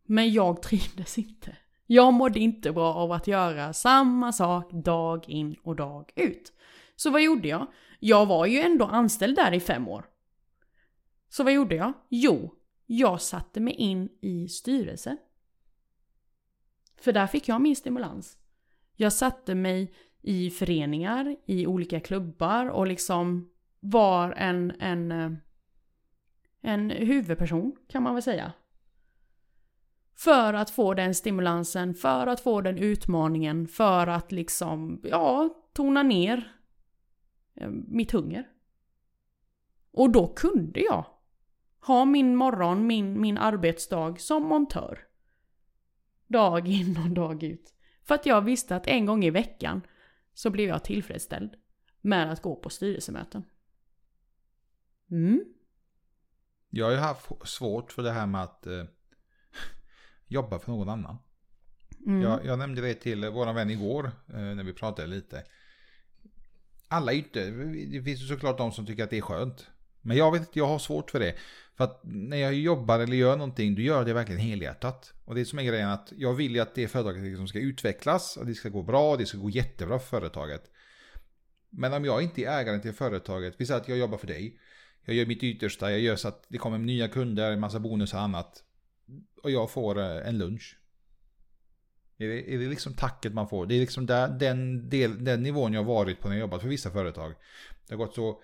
Men 0.03 0.31
jag 0.33 0.61
trivdes 0.61 1.17
inte. 1.17 1.57
Jag 1.85 2.13
mådde 2.13 2.39
inte 2.39 2.71
bra 2.71 2.93
av 2.93 3.11
att 3.11 3.27
göra 3.27 3.73
samma 3.73 4.31
sak 4.31 4.71
dag 4.71 5.29
in 5.29 5.55
och 5.63 5.75
dag 5.75 6.11
ut. 6.15 6.53
Så 6.95 7.09
vad 7.11 7.21
gjorde 7.21 7.47
jag? 7.47 7.67
Jag 7.99 8.25
var 8.25 8.45
ju 8.45 8.59
ändå 8.59 8.85
anställd 8.85 9.35
där 9.35 9.51
i 9.51 9.59
fem 9.59 9.87
år. 9.87 10.05
Så 11.29 11.43
vad 11.43 11.53
gjorde 11.53 11.75
jag? 11.75 11.93
Jo, 12.09 12.55
jag 12.85 13.21
satte 13.21 13.59
mig 13.59 13.73
in 13.73 14.09
i 14.21 14.47
styrelse. 14.47 15.17
För 16.97 17.13
där 17.13 17.27
fick 17.27 17.47
jag 17.47 17.61
min 17.61 17.75
stimulans. 17.75 18.37
Jag 18.95 19.13
satte 19.13 19.55
mig 19.55 19.93
i 20.23 20.49
föreningar, 20.49 21.35
i 21.45 21.67
olika 21.67 21.99
klubbar 21.99 22.69
och 22.69 22.87
liksom 22.87 23.49
var 23.79 24.31
en, 24.31 24.73
en, 24.79 25.11
eh, 25.11 25.31
en 26.61 26.89
huvudperson 26.89 27.75
kan 27.87 28.03
man 28.03 28.13
väl 28.13 28.23
säga. 28.23 28.53
För 30.15 30.53
att 30.53 30.69
få 30.69 30.93
den 30.93 31.15
stimulansen, 31.15 31.93
för 31.93 32.27
att 32.27 32.39
få 32.39 32.61
den 32.61 32.77
utmaningen, 32.77 33.67
för 33.67 34.07
att 34.07 34.31
liksom, 34.31 35.01
ja, 35.03 35.49
tona 35.73 36.03
ner 36.03 36.53
eh, 37.55 37.69
mitt 37.69 38.11
hunger. 38.11 38.47
Och 39.91 40.09
då 40.09 40.27
kunde 40.27 40.79
jag 40.79 41.05
ha 41.79 42.05
min 42.05 42.35
morgon, 42.35 42.87
min, 42.87 43.21
min 43.21 43.37
arbetsdag 43.37 44.19
som 44.19 44.43
montör. 44.43 44.99
Dag 46.27 46.67
in 46.67 46.97
och 47.05 47.11
dag 47.11 47.43
ut. 47.43 47.73
För 48.03 48.15
att 48.15 48.25
jag 48.25 48.41
visste 48.41 48.75
att 48.75 48.87
en 48.87 49.05
gång 49.05 49.23
i 49.25 49.29
veckan 49.29 49.81
så 50.33 50.49
blev 50.49 50.69
jag 50.69 50.83
tillfredsställd 50.83 51.55
med 52.01 52.31
att 52.31 52.41
gå 52.41 52.55
på 52.55 52.69
styrelsemöten. 52.69 53.43
Mm. 55.11 55.43
Jag 56.69 56.85
har 56.85 56.91
ju 56.91 56.97
haft 56.97 57.31
svårt 57.45 57.91
för 57.91 58.03
det 58.03 58.11
här 58.11 58.25
med 58.25 58.43
att 58.43 58.67
eh, 58.67 58.83
jobba 60.27 60.59
för 60.59 60.71
någon 60.71 60.89
annan. 60.89 61.17
Mm. 62.05 62.21
Jag, 62.21 62.45
jag 62.45 62.59
nämnde 62.59 62.81
det 62.81 62.93
till 62.93 63.29
vår 63.29 63.53
vän 63.53 63.69
igår 63.69 64.11
eh, 64.27 64.33
när 64.33 64.63
vi 64.63 64.73
pratade 64.73 65.07
lite. 65.07 65.43
Alla 66.87 67.13
är 67.13 67.17
inte, 67.17 67.51
det 67.91 68.03
finns 68.03 68.21
ju 68.21 68.27
såklart 68.27 68.57
de 68.57 68.71
som 68.71 68.85
tycker 68.85 69.03
att 69.03 69.09
det 69.09 69.17
är 69.17 69.21
skönt. 69.21 69.67
Men 70.01 70.17
jag 70.17 70.31
vet 70.31 70.41
inte, 70.41 70.59
jag 70.59 70.67
har 70.67 70.79
svårt 70.79 71.11
för 71.11 71.19
det. 71.19 71.35
För 71.77 71.83
att 71.83 72.01
när 72.03 72.37
jag 72.37 72.53
jobbar 72.53 72.99
eller 72.99 73.15
gör 73.15 73.37
någonting, 73.37 73.75
då 73.75 73.81
gör 73.81 73.97
jag 73.97 74.05
det 74.05 74.13
verkligen 74.13 74.41
helhjärtat. 74.41 75.13
Och 75.25 75.35
det 75.35 75.41
är 75.41 75.45
som 75.45 75.59
är 75.59 75.63
grejen 75.63 75.89
att 75.89 76.13
jag 76.17 76.33
vill 76.33 76.55
ju 76.55 76.59
att 76.59 76.75
det 76.75 76.87
företaget 76.87 77.23
liksom 77.23 77.47
ska 77.47 77.59
utvecklas, 77.59 78.37
och 78.37 78.45
det 78.45 78.55
ska 78.55 78.69
gå 78.69 78.83
bra, 78.83 79.11
och 79.11 79.17
det 79.17 79.25
ska 79.25 79.37
gå 79.37 79.49
jättebra 79.49 79.99
för 79.99 80.19
företaget. 80.19 80.71
Men 81.69 81.93
om 81.93 82.05
jag 82.05 82.21
inte 82.23 82.43
är 82.43 82.59
ägaren 82.59 82.81
till 82.81 82.93
företaget, 82.93 83.55
vi 83.57 83.65
säger 83.65 83.81
att 83.81 83.87
jag 83.87 83.97
jobbar 83.97 84.17
för 84.17 84.27
dig. 84.27 84.59
Jag 85.05 85.15
gör 85.15 85.25
mitt 85.25 85.43
yttersta, 85.43 85.91
jag 85.91 85.99
gör 85.99 86.15
så 86.15 86.27
att 86.27 86.45
det 86.47 86.57
kommer 86.57 86.77
nya 86.77 87.07
kunder, 87.07 87.51
en 87.51 87.59
massa 87.59 87.79
bonus 87.79 88.13
och 88.13 88.19
annat. 88.19 88.63
Och 89.43 89.51
jag 89.51 89.71
får 89.71 89.99
eh, 89.99 90.27
en 90.27 90.37
lunch. 90.37 90.77
Är 92.17 92.27
det, 92.27 92.53
är 92.53 92.59
det 92.59 92.67
liksom 92.67 92.93
tacket 92.93 93.33
man 93.33 93.49
får? 93.49 93.65
Det 93.65 93.75
är 93.75 93.79
liksom 93.79 94.05
där, 94.05 94.27
den, 94.27 94.89
del, 94.89 95.23
den 95.23 95.43
nivån 95.43 95.73
jag 95.73 95.83
har 95.83 95.93
varit 95.93 96.19
på 96.19 96.27
när 96.27 96.35
jag 96.35 96.41
jobbat 96.41 96.61
för 96.61 96.69
vissa 96.69 96.91
företag. 96.91 97.33
Det 97.87 97.93
har 97.93 97.97
gått 97.97 98.15
så 98.15 98.41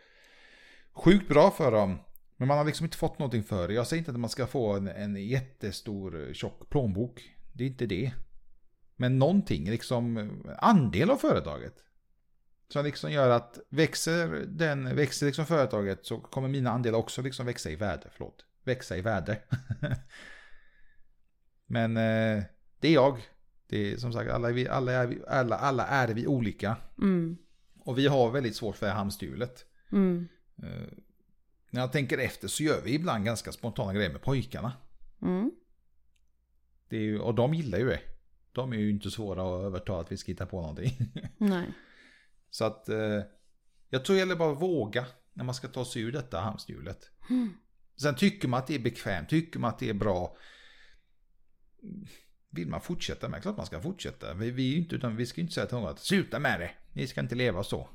sjukt 0.93 1.27
bra 1.27 1.51
för 1.51 1.71
dem. 1.71 1.99
Men 2.39 2.47
man 2.47 2.57
har 2.57 2.65
liksom 2.65 2.85
inte 2.85 2.97
fått 2.97 3.19
någonting 3.19 3.43
för 3.43 3.67
det. 3.67 3.73
Jag 3.73 3.87
säger 3.87 3.99
inte 3.99 4.11
att 4.11 4.19
man 4.19 4.29
ska 4.29 4.47
få 4.47 4.73
en, 4.73 4.87
en 4.87 5.15
jättestor 5.27 6.27
eh, 6.27 6.33
tjock 6.33 6.69
plånbok. 6.69 7.35
Det 7.53 7.63
är 7.63 7.67
inte 7.67 7.85
det. 7.85 8.11
Men 8.95 9.19
någonting, 9.19 9.69
liksom 9.69 10.31
andel 10.57 11.09
av 11.09 11.17
företaget. 11.17 11.73
Som 12.67 12.85
liksom 12.85 13.11
gör 13.11 13.29
att 13.29 13.59
växer, 13.69 14.45
den, 14.47 14.95
växer 14.95 15.25
liksom 15.25 15.45
företaget 15.45 16.05
så 16.05 16.19
kommer 16.19 16.47
mina 16.47 16.71
andelar 16.71 16.99
också 16.99 17.21
liksom 17.21 17.45
växa 17.45 17.69
i 17.69 17.75
värde. 17.75 18.07
Förlåt. 18.11 18.45
Växa 18.63 18.97
i 18.97 19.01
värde. 19.01 19.41
Men 21.65 21.97
eh, 21.97 22.43
det 22.79 22.87
är 22.87 22.93
jag. 22.93 23.21
Det 23.67 23.93
är 23.93 23.97
som 23.97 24.13
sagt, 24.13 24.31
alla 24.31 24.49
är 24.49 24.53
vi, 24.53 24.67
alla 24.67 24.91
är 24.91 25.07
vi, 25.07 25.21
alla, 25.27 25.55
alla 25.57 25.87
är 25.87 26.07
vi 26.07 26.27
olika. 26.27 26.77
Mm. 26.97 27.37
Och 27.79 27.97
vi 27.97 28.07
har 28.07 28.31
väldigt 28.31 28.55
svårt 28.55 28.75
för 28.75 28.89
hamsterhjulet. 28.89 29.65
Mm. 29.91 30.27
Eh, 30.63 30.97
när 31.69 31.81
jag 31.81 31.91
tänker 31.91 32.17
efter 32.17 32.47
så 32.47 32.63
gör 32.63 32.81
vi 32.81 32.93
ibland 32.93 33.25
ganska 33.25 33.51
spontana 33.51 33.93
grejer 33.93 34.11
med 34.11 34.21
pojkarna. 34.21 34.73
Mm. 35.21 35.51
Det 36.89 36.97
är 36.97 37.01
ju, 37.01 37.19
och 37.19 37.35
de 37.35 37.53
gillar 37.53 37.77
ju 37.77 37.85
det. 37.85 38.01
De 38.51 38.73
är 38.73 38.77
ju 38.77 38.89
inte 38.89 39.11
svåra 39.11 39.41
att 39.41 39.65
övertala 39.65 40.01
att 40.01 40.11
vi 40.11 40.17
ska 40.17 40.31
hitta 40.31 40.45
på 40.45 40.61
någonting. 40.61 40.97
Nej. 41.37 41.73
så 42.49 42.65
att 42.65 42.89
eh, 42.89 43.21
jag 43.89 44.05
tror 44.05 44.15
det 44.15 44.19
gäller 44.19 44.35
bara 44.35 44.51
att 44.51 44.61
våga 44.61 45.05
när 45.33 45.43
man 45.43 45.55
ska 45.55 45.67
ta 45.67 45.85
sig 45.85 46.01
ur 46.01 46.11
detta 46.11 46.39
hamsterhjulet. 46.39 47.09
Mm. 47.29 47.53
Sen 48.01 48.15
tycker 48.15 48.47
man 48.47 48.57
att 48.57 48.67
det 48.67 48.75
är 48.75 48.79
bekvämt, 48.79 49.29
tycker 49.29 49.59
man 49.59 49.69
att 49.69 49.79
det 49.79 49.89
är 49.89 49.93
bra. 49.93 50.37
Vill 52.49 52.67
man 52.67 52.81
fortsätta 52.81 53.29
med, 53.29 53.41
klart 53.41 53.57
man 53.57 53.65
ska 53.65 53.81
fortsätta. 53.81 54.33
Vi, 54.33 54.51
vi, 54.51 54.77
inte, 54.77 54.95
utan 54.95 55.15
vi 55.15 55.25
ska 55.25 55.37
ju 55.37 55.41
inte 55.41 55.53
säga 55.53 55.65
till 55.65 55.77
någon 55.77 55.89
att 55.89 55.99
sluta 55.99 56.39
med 56.39 56.59
det. 56.59 56.71
Ni 56.93 57.07
ska 57.07 57.21
inte 57.21 57.35
leva 57.35 57.63
så. 57.63 57.89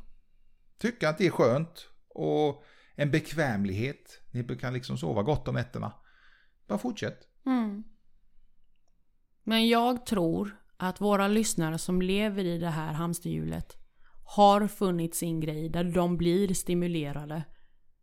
Tycker 0.78 1.08
att 1.08 1.18
det 1.18 1.26
är 1.26 1.30
skönt 1.30 1.88
och 2.08 2.64
en 2.94 3.10
bekvämlighet. 3.10 4.22
Ni 4.30 4.56
kan 4.56 4.74
liksom 4.74 4.98
sova 4.98 5.22
gott 5.22 5.48
om 5.48 5.54
nätterna. 5.54 5.92
Bara 6.68 6.78
fortsätt. 6.78 7.18
Mm. 7.46 7.84
Men 9.44 9.68
jag 9.68 10.06
tror 10.06 10.56
att 10.76 11.00
våra 11.00 11.28
lyssnare 11.28 11.78
som 11.78 12.02
lever 12.02 12.44
i 12.44 12.58
det 12.58 12.70
här 12.70 12.92
hamsterhjulet 12.92 13.76
har 14.24 14.66
funnit 14.66 15.14
sin 15.14 15.40
grej 15.40 15.68
där 15.68 15.84
de 15.84 16.16
blir 16.16 16.54
stimulerade. 16.54 17.44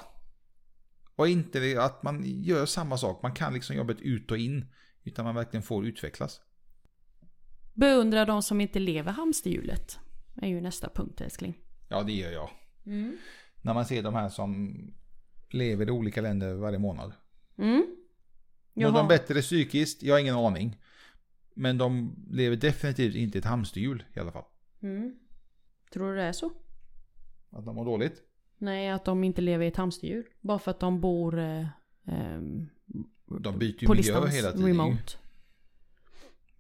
Och 1.15 1.27
inte 1.27 1.83
att 1.83 2.03
man 2.03 2.23
gör 2.25 2.65
samma 2.65 2.97
sak. 2.97 3.21
Man 3.21 3.33
kan 3.33 3.53
liksom 3.53 3.75
jobbet 3.75 4.01
ut 4.01 4.31
och 4.31 4.37
in. 4.37 4.65
Utan 5.03 5.25
man 5.25 5.35
verkligen 5.35 5.63
får 5.63 5.85
utvecklas. 5.85 6.41
Beundra 7.73 8.25
de 8.25 8.43
som 8.43 8.61
inte 8.61 8.79
lever 8.79 9.11
hamsterhjulet. 9.11 9.99
är 10.41 10.47
ju 10.47 10.61
nästa 10.61 10.89
punkt 10.89 11.21
älskling. 11.21 11.57
Ja 11.89 12.03
det 12.03 12.13
gör 12.13 12.31
jag. 12.31 12.49
Mm. 12.85 13.17
När 13.61 13.73
man 13.73 13.85
ser 13.85 14.03
de 14.03 14.13
här 14.13 14.29
som 14.29 14.75
lever 15.49 15.87
i 15.87 15.91
olika 15.91 16.21
länder 16.21 16.53
varje 16.53 16.79
månad. 16.79 17.13
Mm. 17.57 17.85
Mår 18.73 18.91
de 18.91 19.07
bättre 19.07 19.41
psykiskt? 19.41 20.03
Jag 20.03 20.15
har 20.15 20.19
ingen 20.19 20.35
aning. 20.35 20.77
Men 21.53 21.77
de 21.77 22.15
lever 22.29 22.57
definitivt 22.57 23.15
inte 23.15 23.37
i 23.37 23.39
ett 23.39 23.45
hamsterhjul 23.45 24.03
i 24.13 24.19
alla 24.19 24.31
fall. 24.31 24.43
Mm. 24.81 25.15
Tror 25.93 26.09
du 26.09 26.15
det 26.15 26.23
är 26.23 26.31
så? 26.31 26.51
Att 27.49 27.65
de 27.65 27.75
mår 27.75 27.85
dåligt. 27.85 28.21
Nej, 28.57 28.89
att 28.89 29.05
de 29.05 29.23
inte 29.23 29.41
lever 29.41 29.65
i 29.65 29.67
ett 29.67 29.75
hamsterhjul. 29.75 30.25
Bara 30.41 30.59
för 30.59 30.71
att 30.71 30.79
de 30.79 31.01
bor 31.01 31.39
eh, 31.39 31.67
ehm, 32.07 32.69
De 33.25 33.59
byter 33.59 33.83
ju 33.83 33.87
miljö 33.89 34.27
hela 34.27 34.51
tiden. 34.51 34.67
remote. 34.67 35.13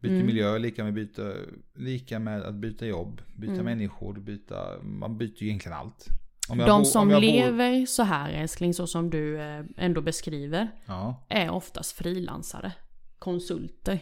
Byter 0.05 0.13
Mm. 0.15 0.25
miljö 0.25 0.57
lika 0.57 0.83
med, 0.83 0.93
byta, 0.93 1.31
lika 1.75 2.19
med 2.19 2.41
att 2.43 2.55
byta 2.55 2.85
jobb, 2.85 3.21
byta 3.35 3.53
Mm. 3.53 3.65
människor, 3.65 4.13
byta, 4.19 4.81
man 4.83 5.17
byter 5.17 5.43
ju 5.43 5.47
egentligen 5.47 5.77
allt. 5.77 6.05
De 6.49 6.57
bor- 6.57 6.83
som 6.83 7.01
om 7.01 7.09
jag 7.09 7.21
bor- 7.21 7.25
lever 7.27 7.85
så 7.85 8.03
här 8.03 8.29
älskling, 8.33 8.73
så 8.73 8.87
som 8.87 9.09
du 9.09 9.41
eh, 9.41 9.63
ändå 9.77 10.01
beskriver, 10.01 10.67
Ja, 10.85 11.25
är 11.29 11.49
oftast 11.49 11.91
frilansare. 11.91 12.71
Konsulter. 13.19 13.99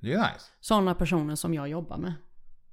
det 0.00 0.12
är 0.12 0.18
nice. 0.18 0.46
Sådana 0.60 0.94
personer 0.94 1.34
som 1.34 1.54
jag 1.54 1.68
jobbar 1.68 1.98
med 1.98 2.12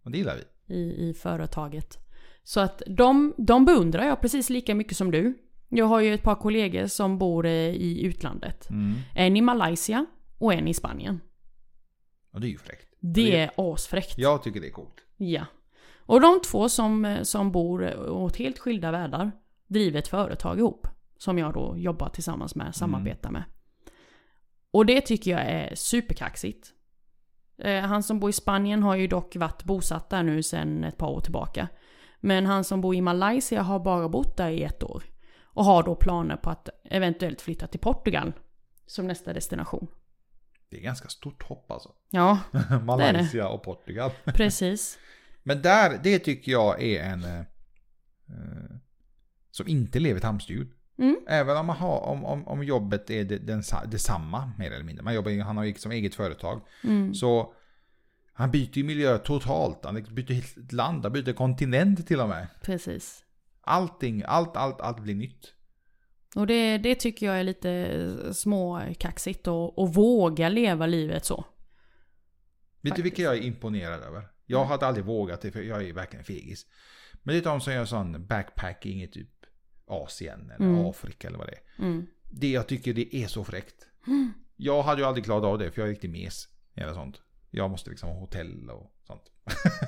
Och 0.03 0.11
det 0.11 0.17
gillar 0.17 0.35
vi. 0.67 0.75
i, 0.75 1.09
i 1.09 1.13
företaget. 1.13 1.97
Så 2.43 2.59
att 2.59 2.81
de, 2.87 3.33
de 3.37 3.65
beundrar 3.65 4.03
jag 4.03 4.21
precis 4.21 4.49
lika 4.49 4.75
mycket 4.75 4.97
som 4.97 5.11
du. 5.11 5.37
Jag 5.69 5.85
har 5.85 5.99
ju 6.01 6.13
ett 6.13 6.23
par 6.23 6.35
kollegor 6.35 6.87
som 6.87 7.17
bor 7.17 7.45
eh, 7.45 7.51
i 7.69 8.03
utlandet. 8.05 8.69
Mm. 8.69 8.93
En 9.15 9.37
i 9.37 9.41
Malaysia 9.41 10.05
och 10.37 10.53
en 10.53 10.67
i 10.67 10.73
Spanien. 10.73 11.19
Och 12.31 12.41
det 12.41 12.47
är 12.47 12.51
ju 12.51 12.57
fräckt. 12.57 12.87
Det 12.99 13.35
är 13.35 13.51
asfräckt. 13.55 14.17
Jag 14.17 14.43
tycker 14.43 14.61
det 14.61 14.67
är 14.67 14.71
coolt. 14.71 15.01
Ja. 15.17 15.45
Och 15.97 16.21
de 16.21 16.41
två 16.41 16.69
som, 16.69 17.17
som 17.23 17.51
bor 17.51 18.09
åt 18.09 18.35
helt 18.35 18.59
skilda 18.59 18.91
världar 18.91 19.31
driver 19.67 19.99
ett 19.99 20.07
företag 20.07 20.59
ihop. 20.59 20.87
Som 21.17 21.37
jag 21.37 21.53
då 21.53 21.77
jobbar 21.77 22.09
tillsammans 22.09 22.55
med, 22.55 22.75
samarbetar 22.75 23.31
med. 23.31 23.43
Och 24.71 24.85
det 24.85 25.01
tycker 25.01 25.31
jag 25.31 25.41
är 25.41 25.75
superkaxigt. 25.75 26.73
Eh, 27.57 27.83
Han 27.83 28.03
som 28.03 28.19
bor 28.19 28.29
i 28.29 28.33
Spanien 28.33 28.83
har 28.83 28.95
ju 28.95 29.07
dock 29.07 29.35
varit 29.35 29.63
bosatt 29.63 30.09
där 30.09 30.23
nu 30.23 30.43
sedan 30.43 30.83
ett 30.83 30.97
par 30.97 31.09
år 31.09 31.19
tillbaka. 31.19 31.67
Men 32.19 32.45
han 32.45 32.63
som 32.63 32.81
bor 32.81 32.95
i 32.95 33.01
Malaysia 33.01 33.61
har 33.61 33.79
bara 33.79 34.09
bott 34.09 34.37
där 34.37 34.49
i 34.49 34.63
ett 34.63 34.83
år. 34.83 35.03
Och 35.43 35.65
har 35.65 35.83
då 35.83 35.95
planer 35.95 36.35
på 36.35 36.49
att 36.49 36.69
eventuellt 36.83 37.41
flytta 37.41 37.67
till 37.67 37.79
Portugal. 37.79 38.33
Som 38.85 39.07
nästa 39.07 39.33
destination. 39.33 39.87
Det 40.69 40.77
är 40.77 40.81
ganska 40.81 41.09
stort 41.09 41.43
hopp 41.43 41.71
alltså. 41.71 41.89
Ja, 42.09 42.39
Malaysia 42.85 43.47
och 43.47 43.63
Portugal. 43.63 44.11
precis. 44.25 44.99
Men 45.43 45.61
där, 45.61 45.99
det 46.03 46.19
tycker 46.19 46.51
jag 46.51 46.83
är 46.83 47.03
en... 47.03 47.23
Eh, 47.23 47.39
eh, 47.39 48.75
som 49.51 49.67
inte 49.67 49.99
lever 49.99 50.17
ett 50.17 50.23
hamsterhjul. 50.23 50.67
Mm. 50.99 51.17
Även 51.27 51.57
om, 51.57 51.65
man 51.65 51.77
har, 51.77 51.99
om, 51.99 52.25
om, 52.25 52.47
om 52.47 52.63
jobbet 52.63 53.09
är 53.09 53.23
det, 53.23 53.37
den, 53.37 53.63
detsamma 53.85 54.51
mer 54.57 54.71
eller 54.71 54.83
mindre. 54.83 55.03
Man 55.03 55.13
jobbar, 55.13 55.43
han 55.43 55.57
har 55.57 55.63
ju 55.63 55.73
som 55.73 55.91
eget 55.91 56.15
företag. 56.15 56.61
Mm. 56.83 57.13
Så 57.13 57.53
han 58.33 58.51
byter 58.51 58.77
ju 58.77 58.83
miljö 58.83 59.17
totalt. 59.17 59.85
Han 59.85 60.03
byter 60.03 60.33
helt 60.33 60.71
land, 60.71 61.03
han 61.03 61.13
byter 61.13 61.33
kontinent 61.33 62.07
till 62.07 62.19
och 62.19 62.29
med. 62.29 62.47
Precis. 62.61 63.23
Allting, 63.61 64.23
allt, 64.25 64.57
allt, 64.57 64.81
allt 64.81 64.99
blir 64.99 65.15
nytt. 65.15 65.53
Och 66.37 66.47
det, 66.47 66.77
det 66.77 66.95
tycker 66.95 67.25
jag 67.25 67.39
är 67.39 67.43
lite 67.43 68.33
småkaxigt 68.33 69.47
och, 69.47 69.79
och 69.79 69.93
våga 69.93 70.49
leva 70.49 70.85
livet 70.85 71.25
så. 71.25 71.45
Vet 72.81 72.95
du 72.95 73.01
vilka 73.01 73.21
jag 73.21 73.37
är 73.37 73.41
imponerad 73.41 74.03
över? 74.03 74.27
Jag 74.45 74.65
hade 74.65 74.87
aldrig 74.87 75.05
vågat 75.05 75.41
det 75.41 75.51
för 75.51 75.61
jag 75.61 75.83
är 75.83 75.93
verkligen 75.93 76.25
fegis. 76.25 76.65
Men 77.23 77.35
det 77.35 77.39
är 77.41 77.43
de 77.43 77.61
som 77.61 77.73
gör 77.73 77.85
sån 77.85 78.27
backpacking 78.27 79.03
i 79.03 79.07
typ 79.07 79.29
Asien 79.87 80.51
eller 80.51 80.65
Mm. 80.65 80.85
Afrika 80.85 81.27
eller 81.27 81.37
vad 81.37 81.47
det 81.47 81.53
är. 81.53 81.83
Mm. 81.85 82.07
Det 82.31 82.51
jag 82.51 82.67
tycker 82.67 82.93
det 82.93 83.15
är 83.15 83.27
så 83.27 83.43
fräckt. 83.43 83.87
Jag 84.55 84.83
hade 84.83 85.01
ju 85.01 85.07
aldrig 85.07 85.25
klarat 85.25 85.43
av 85.43 85.57
det 85.57 85.71
för 85.71 85.81
jag 85.81 85.87
är 85.87 85.91
riktigt 85.91 86.11
mes. 86.11 86.47
Eller 86.75 86.93
sånt. 86.93 87.21
Jag 87.49 87.69
måste 87.69 87.89
liksom 87.89 88.09
ha 88.09 88.19
hotell 88.19 88.69
och 88.69 88.91
sånt. 89.07 89.31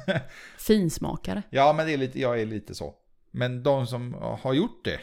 Finsmakare. 0.58 1.44
ja 1.50 1.74
men 1.74 1.86
det 1.86 1.94
är 1.94 1.98
lite, 1.98 2.20
jag 2.20 2.42
är 2.42 2.46
lite 2.46 2.76
så. 2.76 2.96
Men 3.32 3.64
de 3.64 3.88
som 3.88 4.14
har 4.14 4.54
gjort 4.54 4.86
det. 4.86 5.00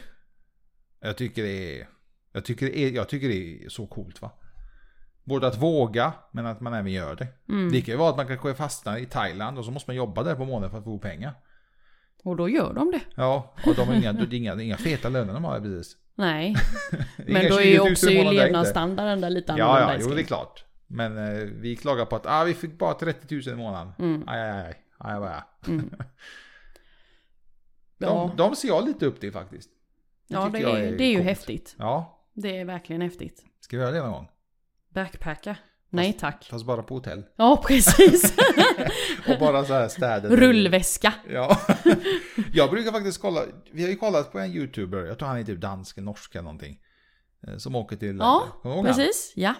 Jag 0.99 1.17
tycker 1.17 1.43
det 1.43 1.79
är, 1.81 1.87
jag 2.33 2.45
tycker 2.45 2.65
det 2.65 2.77
är, 2.79 2.91
jag 2.91 3.09
tycker 3.09 3.27
det 3.27 3.65
är 3.65 3.69
så 3.69 3.87
coolt 3.87 4.21
va. 4.21 4.31
Både 5.23 5.47
att 5.47 5.57
våga 5.57 6.13
men 6.31 6.45
att 6.45 6.61
man 6.61 6.73
även 6.73 6.91
gör 6.91 7.15
det. 7.15 7.27
Mm. 7.49 7.71
Det 7.71 7.81
kan 7.81 7.91
ju 7.93 7.97
vara 7.97 8.09
att 8.09 8.17
man 8.17 8.27
kanske 8.27 8.53
fastnar 8.53 8.97
i 8.97 9.05
Thailand 9.05 9.57
och 9.57 9.65
så 9.65 9.71
måste 9.71 9.89
man 9.89 9.95
jobba 9.95 10.23
där 10.23 10.35
på 10.35 10.45
månaden 10.45 10.71
för 10.71 10.77
att 10.77 10.83
få 10.83 10.99
pengar. 10.99 11.33
Och 12.23 12.35
då 12.35 12.49
gör 12.49 12.73
de 12.73 12.91
det. 12.91 13.01
Ja, 13.15 13.53
och 13.65 13.75
de 13.75 13.87
har 13.87 13.95
inga, 13.95 14.13
det 14.13 14.35
är 14.35 14.37
inga, 14.37 14.61
inga 14.61 14.77
feta 14.77 15.09
löner 15.09 15.33
de 15.33 15.43
har 15.43 15.59
precis. 15.59 15.97
Nej. 16.15 16.55
Men 17.17 17.49
då 17.49 17.55
är 17.59 17.63
20 17.63 17.69
ju 17.69 17.77
000 17.77 17.91
också 17.91 18.09
ju 18.09 18.23
levnadsstandarden 18.23 19.21
där 19.21 19.29
lite 19.29 19.53
Ja, 19.57 19.65
annorlunda. 19.65 19.81
ja, 19.81 19.89
jo 19.91 19.95
älskling. 19.95 20.15
det 20.15 20.21
är 20.21 20.25
klart. 20.25 20.63
Men 20.87 21.17
eh, 21.17 21.43
vi 21.43 21.75
klagar 21.75 22.05
på 22.05 22.15
att 22.15 22.25
ah, 22.25 22.43
vi 22.43 22.53
fick 22.53 22.77
bara 22.79 22.93
30 22.93 23.35
000 23.35 23.47
i 23.47 23.55
månaden. 23.55 23.93
Mm. 23.99 24.23
Aj, 24.27 24.41
aj, 24.41 24.51
aj. 24.51 24.75
aj, 24.97 25.15
aj, 25.17 25.33
aj. 25.33 25.43
Mm. 25.67 25.89
De, 27.99 28.05
Ja, 28.05 28.31
de 28.37 28.55
ser 28.55 28.67
jag 28.67 28.85
lite 28.85 29.05
upp 29.05 29.19
till 29.19 29.31
faktiskt. 29.31 29.69
Ja 30.27 30.49
det, 30.53 30.59
jag 30.59 30.79
är, 30.79 30.97
det 30.97 31.03
är 31.03 31.07
ju 31.09 31.15
coolt. 31.15 31.27
häftigt. 31.29 31.75
Ja, 31.79 32.23
Det 32.33 32.57
är 32.57 32.65
verkligen 32.65 33.01
häftigt. 33.01 33.43
ska 33.59 33.77
vi 33.77 33.83
göra 33.83 33.91
det 33.93 33.99
någon 34.01 34.11
gång? 34.11 34.27
Backpacka? 34.89 35.55
Nej 35.89 36.13
tack. 36.13 36.47
Fast 36.51 36.65
bara 36.65 36.83
på 36.83 36.93
hotell. 36.93 37.23
Ja, 37.35 37.63
precis. 37.67 38.37
Och 39.29 39.39
bara 39.39 39.65
så 39.65 39.73
här 39.73 39.87
städer. 39.87 40.29
Rullväska. 40.37 41.13
Ja. 41.29 41.57
jag 42.53 42.69
brukar 42.69 42.91
faktiskt 42.91 43.21
kolla. 43.21 43.41
Vi 43.71 43.81
har 43.83 43.89
ju 43.89 43.95
kollat 43.95 44.31
på 44.31 44.39
en 44.39 44.51
youtuber. 44.51 44.97
Jag 45.05 45.19
tror 45.19 45.27
han 45.29 45.37
är 45.37 45.43
typ 45.43 45.61
dansk 45.61 45.97
norsk 45.97 46.35
eller 46.35 46.43
någonting. 46.43 46.79
eh, 47.47 47.57
Som 47.57 47.75
åker 47.75 47.95
till... 47.95 48.17
Ja, 48.17 48.43
ihåg 48.63 48.75
han? 48.75 48.85
Precis, 48.85 49.33
ja. 49.35 49.53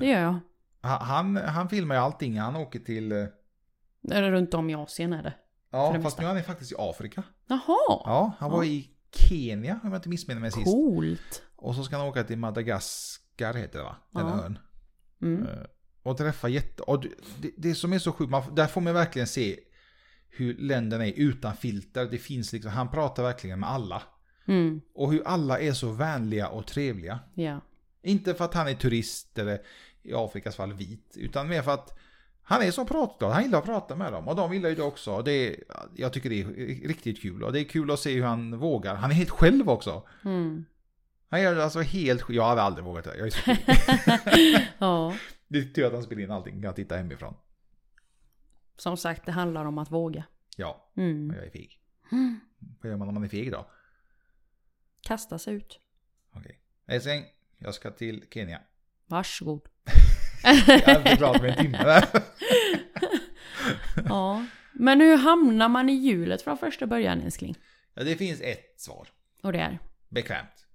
Det 0.00 0.06
gör 0.06 0.20
jag. 0.20 0.38
Han, 0.80 1.36
han, 1.36 1.68
filmar 1.68 1.94
ju 1.94 2.00
allting. 2.00 2.38
Han 2.40 2.56
åker 2.56 2.78
till... 2.78 3.12
eh, 3.12 3.26
runt 4.10 4.54
om 4.54 4.70
i 4.70 4.74
Asien 4.74 5.12
är 5.12 5.22
det. 5.22 5.34
Ja, 5.70 5.92
fast 5.92 6.02
mesta. 6.04 6.22
nu 6.22 6.26
är 6.26 6.28
han 6.28 6.38
är 6.38 6.42
faktiskt 6.42 6.72
i 6.72 6.74
Afrika. 6.78 7.22
Jaha, 7.46 7.60
Ja, 7.88 8.32
han 8.38 8.50
var 8.50 8.62
Ja. 8.64 8.70
i 8.70 8.90
Kenya 9.14 9.80
om 9.84 9.90
jag 9.92 9.98
inte 9.98 10.08
missminner 10.08 10.40
mig 10.40 10.52
sist. 10.52 10.64
coolt. 10.64 11.42
Och 11.56 11.74
så 11.74 11.84
ska 11.84 11.96
han 11.96 12.06
åka 12.06 12.24
till 12.24 12.38
Madagaskar 12.38 13.54
heter 13.54 13.78
det 13.78 13.84
va? 13.84 13.96
Den 14.10 14.26
Ja. 14.26 14.44
ön. 14.44 14.58
Mm. 15.22 15.46
Eh, 15.46 15.62
Och 16.02 16.18
träffa 16.18 16.48
jätte... 16.48 16.82
Och 16.82 17.02
det, 17.02 17.08
det, 17.40 17.50
det 17.56 17.74
som 17.74 17.92
är 17.92 17.98
så 17.98 18.12
sjukt, 18.12 18.30
man, 18.30 18.54
där 18.54 18.66
får 18.66 18.80
man 18.80 18.94
verkligen 18.94 19.28
se 19.28 19.60
hur 20.28 20.54
länderna 20.58 21.06
är 21.06 21.12
utan 21.12 21.56
filter. 21.56 22.06
Det 22.10 22.18
finns 22.18 22.52
liksom, 22.52 22.70
han 22.72 22.90
pratar 22.90 23.22
verkligen 23.22 23.60
med 23.60 23.70
alla. 23.70 24.02
Mm. 24.48 24.80
Och 24.94 25.12
hur 25.12 25.22
alla 25.26 25.58
är 25.60 25.72
så 25.72 25.90
vänliga 25.92 26.48
och 26.48 26.66
trevliga. 26.66 27.18
Ja. 27.34 27.60
Inte 28.02 28.34
för 28.34 28.44
att 28.44 28.54
han 28.54 28.68
är 28.68 28.74
turist 28.74 29.38
eller 29.38 29.60
i 30.02 30.14
Afrikas 30.14 30.56
fall 30.56 30.72
vit. 30.72 31.12
Utan 31.16 31.48
mer 31.48 31.62
för 31.62 31.74
att 31.74 31.98
han 32.42 32.62
är 32.62 32.70
så 32.70 32.84
pratglad. 32.84 33.32
Han 33.32 33.42
gillar 33.42 33.58
att 33.58 33.64
prata 33.64 33.96
med 33.96 34.12
dem. 34.12 34.28
Och 34.28 34.36
de 34.36 34.52
gillar 34.54 34.68
ju 34.68 34.74
det 34.74 34.82
också. 34.82 35.22
Det 35.22 35.32
är, 35.32 35.56
jag 35.96 36.12
tycker 36.12 36.30
det 36.30 36.40
är 36.40 36.88
riktigt 36.88 37.22
kul. 37.22 37.42
Och 37.44 37.52
det 37.52 37.60
är 37.60 37.64
kul 37.64 37.90
att 37.90 37.98
se 38.00 38.14
hur 38.14 38.22
han 38.24 38.58
vågar. 38.58 38.94
Han 38.94 39.10
är 39.10 39.14
helt 39.14 39.30
själv 39.30 39.70
också. 39.70 40.08
Mm. 40.24 40.64
Han 41.28 41.40
det 41.40 41.64
alltså 41.64 41.80
helt. 41.80 42.24
Jag 42.28 42.44
hade 42.44 42.62
aldrig 42.62 42.84
vågat 42.84 43.04
det. 43.04 43.16
Jag 43.16 43.26
är 43.26 43.30
så 43.30 43.56
ja. 44.78 45.14
Det 45.48 45.58
är 45.58 45.62
tur 45.64 45.84
att 45.86 45.92
han 45.92 46.02
spelar 46.02 46.22
in 46.22 46.30
allting. 46.30 46.62
Jag 46.62 46.76
tittar 46.76 46.96
hemifrån. 46.96 47.34
Som 48.76 48.96
sagt, 48.96 49.26
det 49.26 49.32
handlar 49.32 49.64
om 49.64 49.78
att 49.78 49.90
våga. 49.90 50.24
Ja, 50.56 50.90
Mm. 50.96 51.32
jag 51.36 51.46
är 51.46 51.50
feg. 51.50 51.80
Vad 52.80 52.90
gör 52.90 52.96
man 52.96 53.08
om 53.08 53.14
man 53.14 53.24
är 53.24 53.28
feg 53.28 53.52
då? 53.52 53.70
Kasta 55.00 55.38
sig 55.38 55.54
ut. 55.54 55.80
Okej. 56.32 56.60
Älskling, 56.86 57.24
jag 57.58 57.74
ska 57.74 57.90
till 57.90 58.24
Kenya. 58.30 58.60
Varsågod. 59.06 59.68
Jag 60.42 60.96
inte 60.96 61.16
pratat 61.16 61.42
med 61.42 61.50
en 61.50 61.64
timme. 61.64 62.02
Ja. 64.08 64.46
Men 64.72 65.00
hur 65.00 65.16
hamnar 65.16 65.68
man 65.68 65.88
i 65.88 65.92
hjulet 65.92 66.42
från 66.42 66.58
första 66.58 66.86
början 66.86 67.20
älskling? 67.20 67.56
Ja, 67.94 68.04
det 68.04 68.16
finns 68.16 68.40
ett 68.40 68.80
svar. 68.80 69.08
Och 69.42 69.52
det 69.52 69.58
är? 69.58 69.78
Bekvämt. 70.08 70.66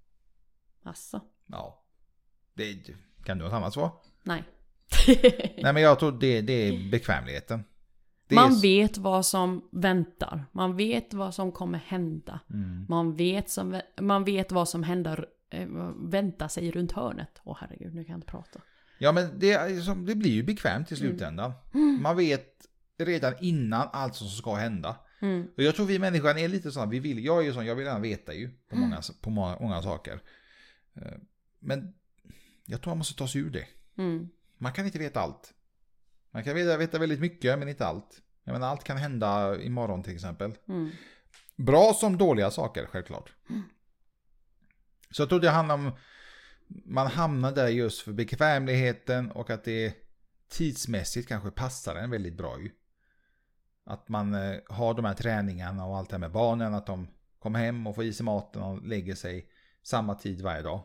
Asså? 0.84 1.20
Ja. 1.46 1.84
Det, 2.54 2.76
kan 3.24 3.38
du 3.38 3.44
ha 3.44 3.56
annat 3.56 3.72
svar? 3.72 3.90
Nej. 4.22 4.44
Nej 5.62 5.72
men 5.72 5.82
jag 5.82 5.98
tror 5.98 6.12
det, 6.12 6.40
det 6.40 6.52
är 6.52 6.90
bekvämligheten. 6.90 7.64
Det 8.28 8.34
man 8.34 8.52
är, 8.52 8.62
vet 8.62 8.98
vad 8.98 9.26
som 9.26 9.68
väntar. 9.72 10.44
Man 10.52 10.76
vet 10.76 11.14
vad 11.14 11.34
som 11.34 11.52
kommer 11.52 11.78
hända. 11.78 12.40
Mm. 12.50 12.86
Man, 12.88 13.16
vet 13.16 13.50
som, 13.50 13.80
man 14.00 14.24
vet 14.24 14.52
vad 14.52 14.68
som 14.68 14.82
händer, 14.82 15.26
eh, 15.50 15.68
väntar 15.96 16.48
sig 16.48 16.70
runt 16.70 16.92
hörnet. 16.92 17.40
Åh 17.44 17.56
herregud, 17.60 17.94
nu 17.94 18.04
kan 18.04 18.12
jag 18.12 18.18
inte 18.18 18.30
prata. 18.30 18.60
Ja 18.98 19.12
men 19.12 19.38
det, 19.38 19.56
det 20.06 20.14
blir 20.14 20.30
ju 20.30 20.42
bekvämt 20.42 20.92
i 20.92 20.96
slutändan. 20.96 21.52
Man 22.00 22.16
vet 22.16 22.66
redan 22.98 23.34
innan 23.40 23.88
allt 23.92 24.14
som 24.14 24.28
ska 24.28 24.54
hända. 24.54 24.96
Mm. 25.20 25.46
Och 25.56 25.62
jag 25.62 25.74
tror 25.74 25.86
vi 25.86 25.98
människan 25.98 26.38
är 26.38 26.48
lite 26.48 26.72
sådana, 26.72 26.90
vi 26.90 26.98
vill, 26.98 27.24
jag 27.24 27.38
är 27.38 27.42
ju 27.42 27.52
sån, 27.52 27.66
jag 27.66 27.74
vill 27.74 27.86
gärna 27.86 28.00
veta 28.00 28.34
ju 28.34 28.50
på 28.68 28.76
många, 28.76 29.02
på 29.20 29.30
många, 29.30 29.58
många 29.60 29.82
saker. 29.82 30.22
Eh, 30.94 31.12
Men 31.58 31.94
jag 32.66 32.80
tror 32.80 32.90
man 32.90 32.98
måste 32.98 33.14
ta 33.14 33.28
sig 33.28 33.40
ur 33.40 33.50
det. 33.50 33.66
Mm. 33.98 34.28
Man 34.58 34.72
kan 34.72 34.86
inte 34.86 34.98
veta 34.98 35.20
allt. 35.20 35.54
Man 36.30 36.44
kan 36.44 36.54
veta, 36.54 36.76
veta 36.76 36.98
väldigt 36.98 37.20
mycket 37.20 37.58
men 37.58 37.68
inte 37.68 37.86
allt. 37.86 38.22
Jag 38.44 38.52
menar 38.52 38.68
allt 38.68 38.84
kan 38.84 38.96
hända 38.96 39.60
imorgon 39.60 40.02
till 40.02 40.14
exempel. 40.14 40.52
Mm. 40.68 40.90
Bra 41.56 41.94
som 41.94 42.18
dåliga 42.18 42.50
saker 42.50 42.86
självklart. 42.86 43.32
Så 45.10 45.22
jag 45.22 45.28
tror 45.28 45.40
det 45.40 45.50
handlar 45.50 45.74
om 45.74 45.92
man 46.68 47.06
hamnar 47.06 47.52
där 47.52 47.68
just 47.68 48.00
för 48.00 48.12
bekvämligheten 48.12 49.30
och 49.30 49.50
att 49.50 49.64
det 49.64 49.94
tidsmässigt 50.48 51.28
kanske 51.28 51.50
passar 51.50 51.96
en 51.96 52.10
väldigt 52.10 52.36
bra 52.36 52.60
ju. 52.60 52.70
Att 53.84 54.08
man 54.08 54.34
eh, 54.34 54.56
har 54.68 54.94
de 54.94 55.04
här 55.04 55.14
träningarna 55.14 55.86
och 55.86 55.96
allt 55.96 56.10
det 56.10 56.14
här 56.14 56.20
med 56.20 56.32
barnen, 56.32 56.74
att 56.74 56.86
de 56.86 57.08
kommer 57.38 57.58
hem 57.58 57.86
och 57.86 57.94
får 57.94 58.04
i 58.04 58.12
sig 58.12 58.24
maten 58.24 58.62
och 58.62 58.86
lägger 58.86 59.14
sig 59.14 59.48
samma 59.82 60.14
tid 60.14 60.40
varje 60.40 60.62
dag. 60.62 60.80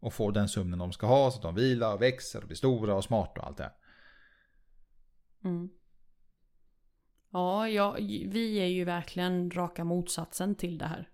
Och 0.00 0.14
får 0.14 0.32
den 0.32 0.48
sömnen 0.48 0.78
de 0.78 0.92
ska 0.92 1.06
ha 1.06 1.30
så 1.30 1.36
att 1.36 1.42
de 1.42 1.54
vilar 1.54 1.94
och 1.94 2.02
växer 2.02 2.40
och 2.40 2.46
blir 2.46 2.56
stora 2.56 2.94
och 2.94 3.04
smarta 3.04 3.40
och 3.40 3.46
allt 3.46 3.56
det 3.56 3.62
här. 3.62 3.72
Mm. 5.44 5.70
Ja, 7.30 7.68
ja, 7.68 7.92
vi 8.26 8.58
är 8.58 8.66
ju 8.66 8.84
verkligen 8.84 9.50
raka 9.50 9.84
motsatsen 9.84 10.54
till 10.54 10.78
det 10.78 10.86
här. 10.86 11.08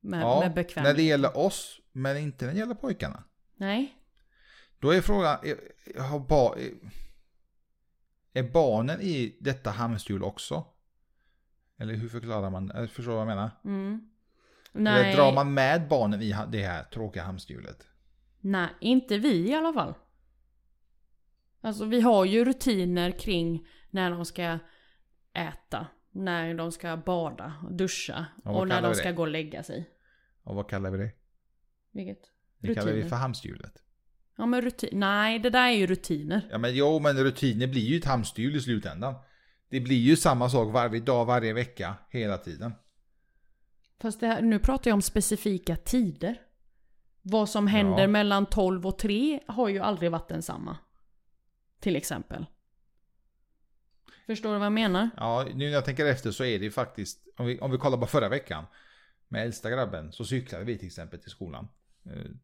Med, 0.00 0.22
Ja, 0.22 0.40
med 0.40 0.54
bekvämlighet. 0.54 0.96
när 0.96 1.02
det 1.02 1.08
gäller 1.08 1.36
oss, 1.36 1.80
men 1.98 2.16
inte 2.16 2.46
när 2.46 2.52
det 2.52 2.58
gäller 2.58 2.74
pojkarna. 2.74 3.24
Nej. 3.56 3.94
Då 4.78 4.90
är 4.90 5.00
frågan, 5.00 5.38
är, 5.42 6.00
har 6.00 6.20
ba, 6.20 6.54
är, 8.32 8.42
barnen 8.42 9.00
i 9.00 9.36
detta 9.40 9.70
hamsterhjul 9.70 10.22
också? 10.22 10.64
Eller 11.78 11.94
hur 11.94 12.08
förklarar 12.08 12.50
man? 12.50 12.70
Eller 12.70 12.86
Förstår 12.86 13.12
du 13.12 13.16
vad 13.16 13.20
jag 13.20 13.36
menar? 13.36 13.50
Mm. 13.64 14.10
Eller 14.74 15.02
Nej. 15.02 15.16
drar 15.16 15.32
man 15.32 15.54
med 15.54 15.88
barnen 15.88 16.22
i 16.22 16.34
det 16.48 16.62
här 16.62 16.84
tråkiga 16.84 17.22
hamsterhjulet? 17.22 17.86
Nej, 18.40 18.68
inte 18.80 19.18
vi 19.18 19.48
i 19.48 19.54
alla 19.54 19.72
fall. 19.72 19.94
Alltså 21.60 21.84
vi 21.84 22.00
har 22.00 22.24
ju 22.24 22.44
rutiner 22.44 23.10
kring 23.10 23.66
när 23.90 24.10
de 24.10 24.24
ska 24.24 24.58
äta, 25.32 25.86
när 26.10 26.54
de 26.54 26.72
ska 26.72 26.96
bada, 26.96 27.52
duscha 27.70 28.26
vad 28.44 28.56
och 28.56 28.68
när 28.68 28.82
de 28.82 28.94
ska 28.94 29.12
gå 29.12 29.22
och 29.22 29.28
lägga 29.28 29.62
sig. 29.62 29.90
Och 30.42 30.54
vad 30.54 30.68
kallar 30.68 30.90
vi 30.90 30.98
det? 30.98 31.17
Vilket? 31.92 32.30
Det 32.58 32.74
kallar 32.74 32.92
vi 32.92 33.08
för 33.08 33.16
hamsterhjulet. 33.16 33.82
Ja 34.36 34.46
men 34.46 34.62
rutin... 34.62 34.88
Nej, 34.92 35.38
det 35.38 35.50
där 35.50 35.68
är 35.68 35.72
ju 35.72 35.86
rutiner. 35.86 36.48
Ja 36.50 36.58
men 36.58 36.76
jo, 36.76 36.98
men 36.98 37.24
rutiner 37.24 37.66
blir 37.66 37.82
ju 37.82 37.98
ett 37.98 38.04
hamsterhjul 38.04 38.56
i 38.56 38.60
slutändan. 38.60 39.14
Det 39.68 39.80
blir 39.80 39.96
ju 39.96 40.16
samma 40.16 40.50
sak 40.50 40.72
varje 40.72 41.00
dag, 41.00 41.24
varje 41.24 41.52
vecka, 41.52 41.94
hela 42.10 42.38
tiden. 42.38 42.72
Fast 44.00 44.20
här, 44.20 44.42
nu 44.42 44.58
pratar 44.58 44.90
jag 44.90 44.94
om 44.94 45.02
specifika 45.02 45.76
tider. 45.76 46.40
Vad 47.22 47.48
som 47.48 47.66
händer 47.66 48.00
Ja. 48.00 48.08
mellan 48.08 48.46
12 48.46 48.86
och 48.86 48.98
3 48.98 49.40
har 49.46 49.68
ju 49.68 49.78
aldrig 49.78 50.10
varit 50.10 50.28
densamma. 50.28 50.76
Till 51.80 51.96
exempel. 51.96 52.46
Förstår 54.26 54.52
du 54.52 54.58
vad 54.58 54.66
jag 54.66 54.72
menar? 54.72 55.10
Ja, 55.16 55.46
nu 55.54 55.64
när 55.64 55.72
jag 55.72 55.84
tänker 55.84 56.06
efter 56.06 56.30
så 56.30 56.44
är 56.44 56.58
det 56.58 56.64
ju 56.64 56.70
faktiskt, 56.70 57.28
om 57.36 57.46
vi, 57.46 57.60
om 57.60 57.70
vi 57.70 57.78
kollar 57.78 57.98
på 57.98 58.06
förra 58.06 58.28
veckan, 58.28 58.64
med 59.28 59.42
äldsta 59.42 59.70
grabben, 59.70 60.12
så 60.12 60.24
cyklade 60.24 60.64
vi 60.64 60.78
till 60.78 60.86
exempel 60.86 61.20
till 61.20 61.30
skolan. 61.30 61.68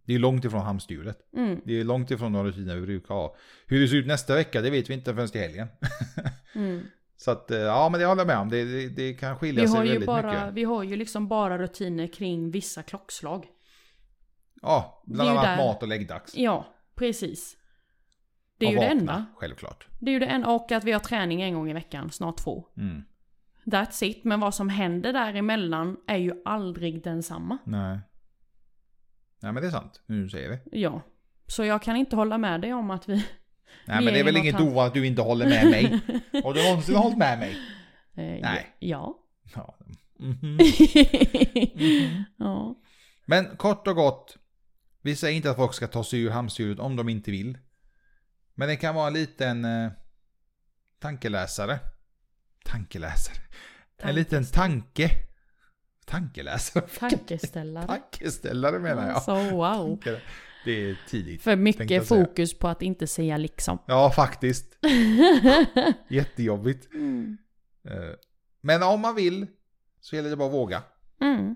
Det 0.04 0.14
är 0.14 0.18
långt 0.18 0.44
ifrån 0.44 0.60
hamsterhjulet. 0.60 1.18
Mm, 1.36 1.60
Det 1.64 1.80
är 1.80 1.84
långt 1.84 2.10
ifrån 2.10 2.32
de 2.32 2.44
rutiner 2.44 2.74
vi 2.76 2.82
brukar 2.86 3.14
ha. 3.14 3.36
Hur 3.66 3.80
det 3.80 3.88
ser 3.88 3.96
ut 3.96 4.06
nästa 4.06 4.34
vecka, 4.34 4.60
det 4.60 4.70
vet 4.70 4.90
vi 4.90 4.94
inte 4.94 5.14
förrän 5.14 5.28
till 5.28 5.40
helgen. 5.40 5.68
mm. 6.54 6.82
Så 7.16 7.30
att, 7.30 7.50
eh, 7.50 7.58
ja 7.58 7.88
men 7.88 8.00
det 8.00 8.06
håller 8.06 8.20
jag 8.20 8.26
med 8.26 8.38
om. 8.38 8.48
Det, 8.48 8.64
det, 8.64 8.88
det 8.88 9.14
kan 9.14 9.36
skilja 9.38 9.62
Vi 9.62 9.68
sig 9.68 9.80
väldigt 9.88 10.06
bara, 10.06 10.32
mycket. 10.32 10.54
vi 10.54 10.64
har 10.64 10.82
ju 10.82 10.96
liksom 10.96 11.28
bara 11.28 11.58
rutiner 11.58 12.06
kring 12.06 12.50
vissa 12.50 12.82
klockslag. 12.82 13.46
Ja, 14.62 15.02
Det 15.06 15.12
bland 15.14 15.30
annat 15.30 15.44
där- 15.44 15.56
mat 15.56 15.82
och 15.82 15.88
läggdags. 15.88 16.36
Ja, 16.36 16.66
precis. 16.94 17.56
Det 18.58 18.64
är 18.66 18.68
Och 18.68 18.72
ju 18.72 18.78
det 18.78 18.84
vakna, 18.86 19.00
enda. 19.00 19.26
Självklart. 19.36 19.86
Det 20.00 20.10
är 20.10 20.12
ju 20.12 20.18
det 20.18 20.26
enda. 20.26 20.48
Och 20.48 20.72
att 20.72 20.84
vi 20.84 20.92
har 20.92 21.00
träning 21.00 21.42
en 21.42 21.54
gång 21.54 21.70
i 21.70 21.72
veckan, 21.72 22.10
snart 22.10 22.36
två. 22.44 22.66
Mm. 22.76 23.02
That's 23.66 24.04
it. 24.04 24.24
Men 24.24 24.40
vad 24.40 24.54
som 24.54 24.68
händer 24.68 25.12
däremellan 25.12 25.96
är 26.06 26.16
ju 26.16 26.32
aldrig 26.44 27.02
densamma. 27.04 27.58
Nej. 27.64 27.98
Nej 29.44 29.52
men 29.52 29.62
det 29.62 29.68
är 29.68 29.70
sant, 29.70 30.00
nu 30.06 30.28
säger 30.28 30.48
det. 30.50 30.60
Ja. 30.78 31.02
Så 31.46 31.64
jag 31.64 31.82
kan 31.82 31.96
inte 31.96 32.16
hålla 32.16 32.38
med 32.38 32.60
dig 32.60 32.74
om 32.74 32.90
att 32.90 33.08
vi... 33.08 33.14
Nej 33.86 33.98
Vi 33.98 34.04
men 34.04 34.14
det 34.14 34.20
är 34.20 34.24
väl 34.24 34.36
inget 34.36 34.54
han- 34.54 34.62
ovanligt 34.68 34.88
att 34.90 34.94
du 34.94 35.06
inte 35.06 35.22
håller 35.22 35.46
med 35.46 35.70
mig. 35.70 36.00
Har 36.44 36.54
du 36.54 36.62
någonsin 36.62 36.96
hållit 36.96 37.18
med 37.18 37.38
mig? 37.38 37.50
Eh, 38.16 38.40
Nej. 38.42 38.76
Ja. 38.78 39.18
Ja. 39.54 39.78
Mhm. 40.18 40.58
ja. 42.38 42.74
Men 43.26 43.56
kort 43.56 43.86
och 43.86 43.94
gott. 43.96 44.36
Vi 45.02 45.16
säger 45.16 45.36
inte 45.36 45.50
att 45.50 45.56
folk 45.56 45.74
ska 45.74 45.86
ta 45.86 46.04
sig 46.04 46.20
ur 46.20 46.30
hamsterhjulet 46.30 46.78
om 46.80 46.96
de 46.96 47.08
inte 47.08 47.30
vill. 47.30 47.58
Men 48.54 48.68
det 48.68 48.76
kan 48.76 48.94
vara 48.94 49.06
en 49.06 49.12
liten 49.14 49.64
eh, 49.64 49.90
tankeläsare. 50.98 51.78
Tankeläsare. 52.64 53.36
En 53.98 54.14
liten 54.14 54.44
tanke. 54.44 55.10
Tankeläsare. 56.04 56.84
Tankeställare. 56.98 57.86
Tankeställare 57.86 58.78
menar 58.78 59.08
jag. 59.08 59.22
Så 59.22 59.34
wow. 59.34 60.00
Det 60.64 60.90
är 60.90 60.96
tidigt. 61.08 61.42
För 61.42 61.56
mycket 61.56 62.08
fokus 62.08 62.58
på 62.58 62.68
att 62.68 62.82
inte 62.82 63.06
säga 63.06 63.36
liksom. 63.36 63.78
Ja, 63.86 64.10
faktiskt. 64.10 64.78
Jättejobbigt. 66.08 66.94
Mm. 66.94 67.36
Eh, 67.88 67.92
Men 68.60 68.82
om 68.82 69.00
man 69.00 69.14
vill 69.14 69.46
så 70.00 70.16
gäller 70.16 70.30
det 70.30 70.36
bara 70.36 70.48
att 70.48 70.54
våga. 70.54 70.82
Mm. 71.20 71.54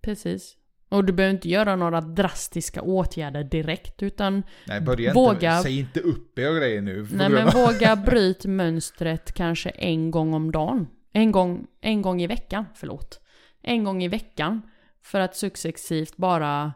Precis. 0.00 0.56
Och 0.88 1.04
du 1.04 1.12
behöver 1.12 1.34
inte 1.34 1.48
göra 1.48 1.76
några 1.76 2.00
drastiska 2.00 2.82
åtgärder 2.82 3.44
direkt 3.44 4.02
utan 4.02 4.42
Nej, 4.66 4.80
börja 4.80 5.12
Våga. 5.12 5.56
inte. 5.56 5.62
Säg 5.62 5.78
inte 5.78 6.00
upp 6.00 6.38
er 6.38 6.50
och 6.50 6.56
grejer 6.56 6.80
nu. 6.82 7.06
Nej 7.12 7.28
men 7.28 7.50
våga 7.50 7.96
bryt 8.06 8.44
mönstret 8.44 9.32
kanske 9.32 9.70
en 9.70 10.10
gång 10.10 10.34
om 10.34 10.52
dagen. 10.52 10.86
En 11.12 11.32
gång, 11.32 11.66
en 11.80 12.02
gång 12.02 12.22
i 12.22 12.26
veckan, 12.26 12.64
förlåt. 12.74 13.20
En 13.66 13.84
gång 13.84 14.02
i 14.02 14.08
veckan. 14.08 14.62
För 15.02 15.20
att 15.20 15.36
successivt 15.36 16.16
bara 16.16 16.72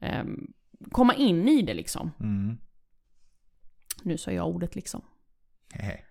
ehm, 0.00 0.52
komma 0.90 1.14
in 1.14 1.48
i 1.48 1.62
det 1.62 1.74
liksom. 1.74 2.10
Mm. 2.20 2.58
Nu 4.02 4.18
sa 4.18 4.30
jag 4.30 4.48
ordet 4.48 4.74
liksom. 4.74 5.02
Hehe. 5.72 6.04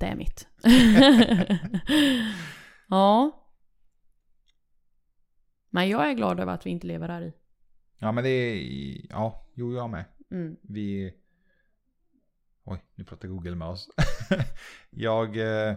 Det 0.00 0.06
är 0.06 0.16
mitt. 0.16 0.48
ja. 2.88 3.40
Men 5.70 5.88
jag 5.88 6.10
är 6.10 6.14
glad 6.14 6.40
över 6.40 6.52
att 6.52 6.66
vi 6.66 6.70
inte 6.70 6.86
lever 6.86 7.08
där 7.08 7.22
i. 7.22 7.32
Ja, 7.98 8.12
men 8.12 8.24
det 8.24 8.30
är... 8.30 9.06
Ja, 9.10 9.50
jo, 9.54 9.74
jag 9.74 9.90
med. 9.90 10.04
Mm. 10.30 10.56
Vi... 10.62 11.14
Oj, 12.64 12.84
nu 12.94 13.04
pratar 13.04 13.28
Google 13.28 13.54
med 13.54 13.68
oss. 13.68 13.88
jag... 14.90 15.36
eh, 15.36 15.76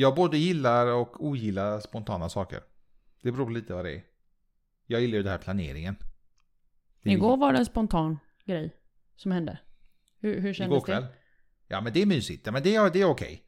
Jag 0.00 0.14
både 0.14 0.38
gillar 0.38 0.86
och 0.86 1.24
ogillar 1.24 1.80
spontana 1.80 2.28
saker. 2.28 2.60
Det 3.22 3.32
beror 3.32 3.50
lite 3.50 3.74
vad 3.74 3.84
det 3.84 3.94
är. 3.94 4.02
Jag 4.86 5.00
gillar 5.00 5.16
ju 5.16 5.22
den 5.22 5.32
här 5.32 5.38
planeringen. 5.38 5.96
Det 7.02 7.10
Igår 7.10 7.36
var 7.36 7.52
det 7.52 7.58
en 7.58 7.66
spontan 7.66 8.18
grej 8.44 8.76
som 9.16 9.32
hände. 9.32 9.58
Hur, 10.18 10.40
hur 10.40 10.54
kändes 10.54 10.76
Igår 10.76 10.86
kväll. 10.86 11.02
det? 11.02 11.08
Ja, 11.68 11.80
men 11.80 11.92
det 11.92 12.02
är 12.02 12.06
mysigt. 12.06 12.46
Ja, 12.46 12.52
men 12.52 12.62
det 12.62 12.74
är, 12.74 12.90
det 12.90 13.00
är 13.00 13.04
okej. 13.04 13.42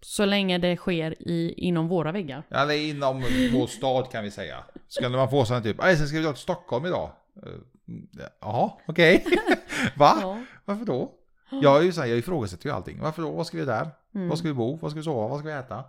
Så 0.00 0.24
länge 0.24 0.58
det 0.58 0.76
sker 0.76 1.22
i, 1.22 1.54
inom 1.56 1.88
våra 1.88 2.12
väggar. 2.12 2.42
Eller 2.50 2.74
inom 2.74 3.24
vår 3.52 3.66
stad 3.66 4.10
kan 4.10 4.24
vi 4.24 4.30
säga. 4.30 4.64
Skulle 4.88 5.08
man 5.08 5.30
få 5.30 5.44
sådana 5.44 5.64
typ, 5.64 5.76
nej 5.78 5.96
sen 5.96 6.08
ska 6.08 6.16
vi 6.16 6.24
dra 6.24 6.32
till 6.32 6.42
Stockholm 6.42 6.86
idag. 6.86 7.10
Eh, 7.36 8.24
Jaha, 8.40 8.72
okej. 8.86 9.24
Va? 9.96 10.18
Ja. 10.20 10.44
Varför 10.64 10.84
då? 10.84 11.12
Jag 11.50 11.80
är 11.80 11.82
ju 11.82 11.92
så 11.92 12.00
här, 12.00 12.08
jag 12.08 12.18
ifrågasätter 12.18 12.66
ju 12.68 12.74
allting. 12.74 13.00
Varför 13.00 13.22
då? 13.22 13.30
Vad 13.30 13.46
ska 13.46 13.58
vi 13.58 13.64
där? 13.64 13.90
Mm. 14.14 14.28
Var 14.28 14.36
ska 14.36 14.48
vi 14.48 14.54
bo? 14.54 14.76
Var 14.76 14.90
ska 14.90 14.96
vi 14.98 15.02
sova? 15.04 15.28
Vad 15.28 15.38
ska 15.38 15.48
vi 15.48 15.54
äta? 15.54 15.84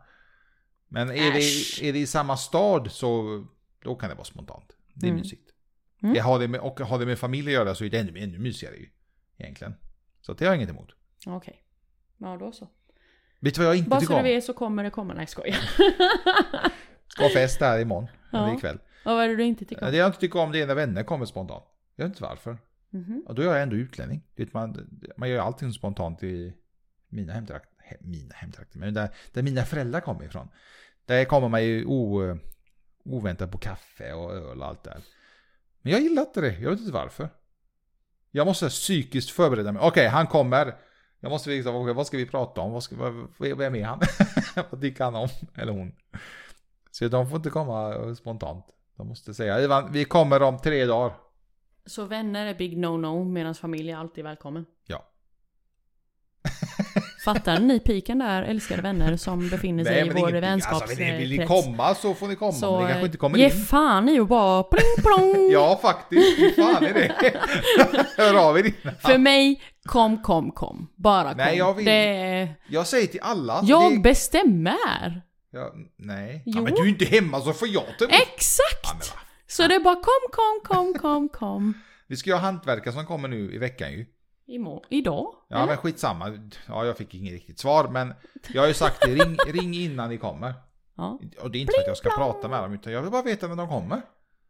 Men 0.88 1.10
är 1.10 1.14
Äsch. 1.38 1.78
det, 1.82 1.90
är 1.90 1.94
det 1.94 2.00
i 2.00 2.08
samma 2.08 2.38
stad 2.38 2.92
så 2.92 3.44
då 3.80 3.96
kan 3.96 4.10
det 4.10 4.16
vara 4.16 4.26
spontant. 4.26 4.76
Det 4.94 5.06
är 5.08 5.10
Mm. 5.10 5.22
mysigt. 5.22 5.50
Mm. 6.04 6.14
Det 6.14 6.20
har 6.20 6.40
det 6.40 6.48
med, 6.48 6.60
och 6.60 6.80
har 6.80 7.00
det 7.00 7.06
med 7.06 7.20
familj 7.20 7.48
att 7.48 7.54
göra 7.54 7.76
så 7.76 7.86
är 7.86 7.90
det 7.90 7.98
ännu, 8.00 8.20
ännu 8.20 8.40
mysigare 8.40 8.76
ju. 8.76 8.90
Egentligen. 9.38 9.74
Så 10.22 10.34
det 10.34 10.46
har 10.46 10.52
jag 10.54 10.56
inget 10.58 10.70
emot. 10.70 10.90
Okej. 11.28 11.64
Ja, 12.18 12.38
då 12.40 12.52
så. 12.52 12.68
Vet 13.40 13.56
du 13.56 13.62
vad 13.62 13.68
jag 13.70 13.78
inte 13.78 13.90
Bara 13.90 14.00
tycker 14.00 14.08
så 14.08 14.14
du 14.14 14.20
om? 14.20 14.24
vet 14.24 14.44
så 14.44 14.54
kommer 14.54 14.84
det 14.84 14.90
komma. 14.90 15.14
Nej, 15.14 15.28
skojar. 15.28 15.58
Ska 17.08 17.30
fest 17.30 17.60
där 17.60 17.80
imorgon. 17.80 18.08
Ja. 18.32 18.46
Eller 18.46 18.58
ikväll. 18.58 18.80
Och 19.06 19.12
vad 19.12 19.24
är 19.24 19.28
det 19.30 19.36
du 19.36 19.44
inte 19.44 19.66
tycker 19.66 19.86
om? 19.86 19.92
Det 19.92 19.98
jag 19.98 20.08
inte 20.08 20.20
tycker 20.20 20.40
om 20.40 20.52
det 20.52 20.62
är 20.62 20.68
när 20.68 20.76
vänner 20.76 21.04
kommer 21.04 21.26
spontant. 21.26 21.64
Jag 21.96 22.06
vet 22.06 22.12
inte 22.12 22.24
varför. 22.24 22.58
Mhm. 22.90 23.24
Och 23.28 23.36
då 23.36 23.42
är 23.42 23.46
jag 23.46 23.62
ändå 23.62 23.76
utlänning. 23.76 24.22
Man, 24.52 24.88
man 25.18 25.30
gör 25.30 25.40
allting 25.40 25.72
spontant 25.74 26.24
i 26.24 26.54
mina 27.08 27.34
hemtrakter. 27.34 27.73
He, 27.84 27.98
mina 28.00 28.36
hemtrakter, 28.36 28.80
men 28.80 28.94
där, 28.94 29.10
där 29.32 29.44
mina 29.44 29.66
föräldrar 29.66 30.02
kommer 30.02 30.26
ifrån. 30.26 30.50
Där 31.06 31.26
kommer 31.26 31.50
man 31.50 31.64
ju 31.64 31.86
o, 31.86 32.38
oväntat 33.06 33.52
på 33.52 33.58
kaffe 33.58 34.14
och 34.14 34.34
öl 34.34 34.62
och 34.62 34.68
allt 34.68 34.84
där. 34.84 35.02
Men 35.82 35.92
jag 35.92 36.02
gillar 36.02 36.22
inte 36.22 36.42
det. 36.42 36.60
Jag 36.60 36.70
vet 36.72 36.80
inte 36.80 36.94
varför. 36.94 37.30
Jag 38.32 38.48
måste 38.48 38.70
psykiskt 38.70 39.30
förbereda 39.30 39.72
mig. 39.72 39.82
Okej, 39.86 40.08
han 40.08 40.28
kommer. 40.28 40.76
Jag 41.20 41.30
måste 41.30 41.50
veta 41.50 41.70
okej, 41.70 41.94
vad 41.94 42.08
ska 42.08 42.18
vi 42.18 42.26
prata 42.26 42.62
om? 42.62 42.72
Vad 42.72 42.84
ska, 42.84 42.96
vad, 42.96 43.58
vem 43.58 43.76
är 43.76 43.84
han? 43.84 44.00
vad 44.70 44.82
tycker 44.82 45.04
han 45.04 45.16
om? 45.16 45.30
Eller 45.56 45.72
hon? 45.72 45.96
Så 46.92 47.08
de 47.08 47.30
får 47.30 47.38
inte 47.38 47.50
komma 47.50 48.16
spontant. 48.16 48.66
De 48.98 49.08
måste 49.08 49.34
säga 49.34 49.62
Ivan, 49.62 49.92
vi 49.92 50.06
kommer 50.06 50.42
om 50.42 50.58
tre 50.58 50.86
dagar. 50.86 51.18
Så 51.86 52.06
vänner 52.06 52.46
är 52.46 52.56
big 52.56 52.78
no-no 52.78 53.26
medan 53.26 53.56
familj 53.56 53.92
är 53.92 53.98
alltid 53.98 54.24
välkommen. 54.24 54.66
Ja. 54.86 55.06
Fattar 57.24 57.60
ni 57.60 57.80
piken 57.80 58.20
där, 58.20 58.44
älskade 58.44 58.82
vänner 58.82 59.18
som 59.18 59.50
befinner 59.50 59.84
sig 59.84 60.00
i 60.00 60.06
men 60.06 60.10
vår 60.14 60.18
ingenting. 60.20 60.42
vänskapskrets? 60.42 60.92
Alltså, 60.92 61.04
vill, 61.06 61.14
vill 61.30 61.40
ni 61.40 61.48
komma 61.48 61.96
så 61.96 62.14
får 62.14 62.28
ni 62.28 62.36
komma, 62.36 62.52
Så 62.52 62.72
men 62.72 62.82
ni 62.86 62.92
kanske 62.92 63.06
inte 63.06 63.18
kommer 63.18 63.38
ge 63.38 63.46
in. 63.46 63.52
fan 63.52 64.10
i 64.10 64.20
och 64.20 64.28
bara 64.28 64.64
pling 64.64 65.04
plong. 65.04 65.50
Ja, 65.52 65.80
faktiskt. 65.82 66.40
Hur 66.40 66.50
fan 66.52 66.84
är 66.86 66.94
det? 66.94 67.34
Hör 68.18 68.48
av 68.50 68.58
er 68.60 68.64
innan. 68.64 68.96
För 69.00 69.18
mig, 69.18 69.62
kom, 69.86 70.22
kom, 70.24 70.52
kom. 70.52 70.88
Bara 70.96 71.30
kom. 71.30 71.38
Nej, 71.38 71.58
jag 71.58 71.74
vill- 71.74 71.86
Det. 71.86 72.50
Jag 72.68 72.88
säger 72.88 73.08
till 73.08 73.20
alla. 73.24 73.60
Jag 73.64 73.94
det... 73.94 74.00
bestämmer. 74.00 75.22
ja, 75.52 75.74
nej. 75.98 76.44
Ja, 76.46 76.62
men 76.62 76.74
du 76.76 76.82
är 76.82 76.88
inte 76.88 77.06
hemma 77.06 77.42
så 77.42 77.54
får 77.54 77.68
jag 77.68 77.84
ta 78.00 78.06
emot. 78.06 78.16
Exakt! 78.34 78.84
Ja. 79.14 79.20
Så 79.48 79.68
det 79.68 79.76
är 79.76 79.80
bara 79.80 79.96
kom, 79.96 80.04
kom, 80.32 80.76
kom, 80.76 80.94
kom, 81.02 81.30
kom. 81.30 81.74
Vi 82.08 82.16
ska 82.18 82.30
ju 82.30 82.34
ha 82.34 82.42
hantverkare 82.42 82.94
som 82.94 83.06
kommer 83.06 83.28
nu 83.28 83.54
i 83.54 83.58
veckan 83.58 83.92
ju. 83.92 84.06
Idag? 84.89 85.36
Ja 85.47 85.56
eller? 85.56 85.68
men 85.68 85.78
skitsamma. 85.78 86.49
Ja 86.68 86.86
jag 86.86 86.97
fick 86.97 87.16
inget 87.16 87.34
riktigt 87.34 87.60
svar 87.60 87.88
men 87.88 88.14
jag 88.54 88.62
har 88.62 88.68
ju 88.68 88.74
sagt 88.74 89.01
det, 89.01 89.16
ring, 89.16 89.38
ring 89.47 89.74
innan 89.74 90.10
ni 90.10 90.18
kommer. 90.18 90.54
Ja. 90.95 91.20
Och 91.41 91.51
det 91.51 91.58
är 91.58 91.60
inte 91.60 91.74
för 91.74 91.82
att 91.82 91.88
jag 91.88 91.97
ska 91.97 92.10
prata 92.10 92.47
med 92.47 92.64
dem 92.64 92.74
utan 92.74 92.93
jag 92.93 93.01
vill 93.01 93.12
bara 93.12 93.22
veta 93.22 93.47
när 93.47 93.56
de 93.56 93.68
kommer. 93.68 94.01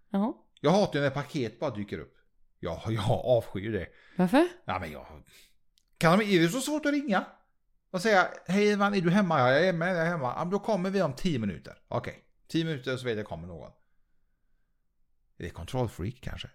Jaha. 0.10 0.34
Jag 0.62 0.72
hatar 0.72 1.00
ju 1.00 1.02
när 1.02 1.10
paket 1.10 1.60
bara 1.60 1.76
dyker 1.76 2.00
upp. 2.00 2.16
Jag, 2.60 2.80
jag 2.88 3.10
avskyr 3.10 3.72
det. 3.72 3.88
Varför? 4.18 4.48
Ja 4.66 4.80
men 4.80 4.92
jag... 4.92 5.06
Kan 5.98 6.20
de, 6.20 6.26
är 6.26 6.42
det 6.42 6.50
så 6.50 6.60
svårt 6.60 6.86
att 6.86 6.92
ringa? 6.92 7.26
Och 7.92 8.02
säga 8.02 8.28
hej 8.46 8.68
Ivan, 8.68 8.94
är 8.94 9.02
du 9.02 9.10
hemma? 9.10 9.40
Ja 9.40 9.52
jag 9.52 9.68
är 9.68 9.74
med, 9.74 9.90
jag 9.90 10.06
är 10.06 10.10
hemma. 10.12 10.34
Ja, 10.38 10.46
då 10.46 10.60
kommer 10.60 10.90
vi 10.90 11.02
om 11.02 11.14
10 11.14 11.40
minuter. 11.40 11.78
Okej, 11.88 12.24
10 12.48 12.66
minuter 12.66 12.98
så 12.98 13.06
vet 13.06 13.18
jag 13.18 13.26
kommer 13.26 13.48
någon. 13.48 13.72
Är 15.38 15.44
det 15.44 15.50
kontrollfreak 15.50 16.16
kanske? 16.22 16.50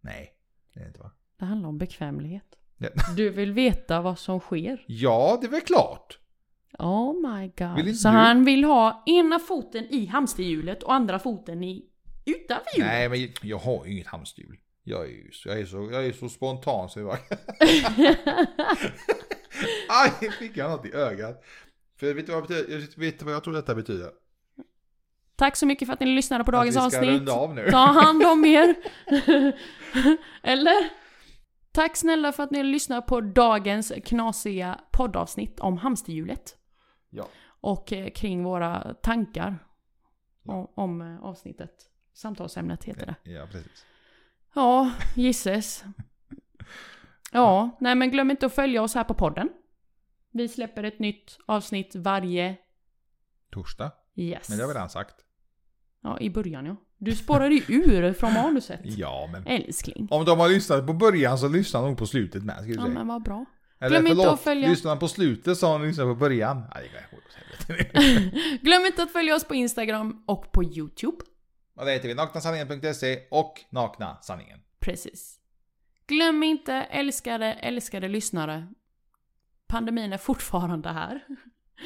Nej, 0.00 0.34
det 0.72 0.80
är 0.80 0.84
det 0.84 0.88
inte 0.88 1.00
va? 1.00 1.10
Det 1.38 1.44
handlar 1.44 1.68
om 1.68 1.78
bekvämlighet. 1.78 2.58
Ja. 2.78 2.88
Du 3.16 3.30
vill 3.30 3.52
veta 3.52 4.00
vad 4.00 4.18
som 4.18 4.40
sker. 4.40 4.84
Ja, 4.86 5.38
det 5.40 5.46
är 5.46 5.50
väl 5.50 5.60
klart. 5.60 6.18
Oh 6.78 7.14
my 7.14 7.48
god. 7.48 7.96
Så 7.96 8.08
du? 8.08 8.14
han 8.14 8.44
vill 8.44 8.64
ha 8.64 9.02
ena 9.06 9.38
foten 9.38 9.84
i 9.84 10.06
hamsterhjulet 10.06 10.82
och 10.82 10.94
andra 10.94 11.18
foten 11.18 11.64
i 11.64 11.84
utanför 12.24 12.76
hjulet. 12.76 12.92
Nej, 12.92 13.08
men 13.08 13.28
jag 13.50 13.58
har 13.58 13.86
ju 13.86 13.92
inget 13.92 14.06
hamsterhjul. 14.06 14.56
Jag 14.84 15.04
är 15.04 15.10
ju 15.10 15.30
så, 15.32 15.48
jag 15.48 15.60
är 15.60 15.66
så, 15.66 15.88
jag 15.92 16.06
är 16.06 16.12
så 16.12 16.28
spontan 16.28 16.88
så 16.88 17.00
jag 17.00 17.08
Aj, 19.88 20.30
fick 20.38 20.56
jag 20.56 20.70
något 20.70 20.86
i 20.86 20.92
ögat. 20.94 21.44
För 22.00 22.14
vet 22.14 22.26
du 22.26 22.32
vad, 22.32 22.42
betyder? 22.42 22.80
Jag 22.80 22.98
vet 22.98 23.22
vad 23.22 23.34
jag 23.34 23.44
tror 23.44 23.54
detta 23.54 23.74
betyder? 23.74 24.10
Tack 25.36 25.56
så 25.56 25.66
mycket 25.66 25.88
för 25.88 25.92
att 25.92 26.00
ni 26.00 26.06
lyssnade 26.06 26.44
på 26.44 26.50
dagens 26.50 26.76
avsnitt. 26.76 27.26
Ta 27.70 27.86
hand 27.86 28.22
om 28.22 28.44
er. 28.44 28.74
Eller? 30.42 31.03
Tack 31.74 31.96
snälla 31.96 32.32
för 32.32 32.42
att 32.42 32.50
ni 32.50 32.62
lyssnar 32.62 33.00
på 33.00 33.20
dagens 33.20 33.92
knasiga 34.04 34.80
poddavsnitt 34.90 35.60
om 35.60 35.76
hamsterhjulet. 35.76 36.56
Ja. 37.10 37.28
Och 37.46 37.92
eh, 37.92 38.10
kring 38.10 38.44
våra 38.44 38.94
tankar 38.94 39.58
om 40.74 41.00
eh, 41.00 41.24
avsnittet. 41.24 41.70
Samtalsämnet 42.12 42.84
heter 42.84 43.06
det. 43.06 43.30
Ja, 43.30 43.46
precis. 43.46 43.86
Ja, 44.54 44.92
gisses. 45.16 45.84
Ja, 47.32 47.76
nej 47.80 47.94
men 47.94 48.10
glöm 48.10 48.30
inte 48.30 48.46
att 48.46 48.54
följa 48.54 48.82
oss 48.82 48.94
här 48.94 49.04
på 49.04 49.14
podden. 49.14 49.48
Vi 50.30 50.48
släpper 50.48 50.84
ett 50.84 50.98
nytt 50.98 51.38
avsnitt 51.46 51.96
varje... 51.96 52.56
Torsdag. 53.50 53.92
Yes. 54.14 54.48
Men 54.48 54.58
det 54.58 54.64
har 54.64 54.68
vi 54.68 54.74
redan 54.74 54.90
sagt. 54.90 55.14
Ja, 56.00 56.20
i 56.20 56.30
början 56.30 56.66
ja. 56.66 56.76
Du 57.04 57.14
spårade 57.14 57.54
ju 57.54 57.62
ur 57.68 58.12
från 58.12 58.32
manuset. 58.32 58.80
Ja, 58.82 59.28
men 59.32 59.46
Älskling. 59.46 60.08
om 60.10 60.24
de 60.24 60.38
har 60.40 60.48
lyssnat 60.48 60.86
på 60.86 60.92
början 60.92 61.38
så 61.38 61.48
lyssnar 61.48 61.80
de 61.80 61.88
nog 61.88 61.98
på 61.98 62.06
slutet 62.06 62.44
med. 62.44 62.54
Ska 62.56 62.64
vi 62.64 62.74
Ja 62.74 62.82
säga. 62.82 62.94
men 62.94 63.06
vad 63.08 63.22
bra. 63.22 63.44
Eller 63.80 63.90
glöm 63.90 64.06
inte 64.06 64.16
förlåt, 64.16 64.34
att 64.34 64.40
följa- 64.40 64.68
lyssnar 64.68 64.96
på 64.96 65.08
slutet 65.08 65.58
så 65.58 65.66
har 65.66 65.78
de 65.78 65.86
lyssnat 65.88 66.06
på 66.06 66.14
början. 66.14 66.62
Nej, 66.74 66.90
det. 66.92 67.04
Glöm 68.62 68.86
inte 68.86 69.02
att 69.02 69.12
följa 69.12 69.34
oss 69.34 69.44
på 69.44 69.54
Instagram 69.54 70.24
och 70.26 70.52
på 70.52 70.64
YouTube. 70.64 71.16
Och 71.76 71.84
det 71.84 71.92
heter 71.92 72.08
vi 72.08 72.14
naknasanningen.se 72.14 73.18
och 73.30 73.54
Nakna 73.70 74.18
Sanningen. 74.22 74.58
Precis. 74.80 75.38
Glöm 76.06 76.42
inte, 76.42 76.72
älskade, 76.74 77.52
älskade 77.52 78.08
lyssnare. 78.08 78.66
Pandemin 79.68 80.12
är 80.12 80.18
fortfarande 80.18 80.88
här. 80.88 81.24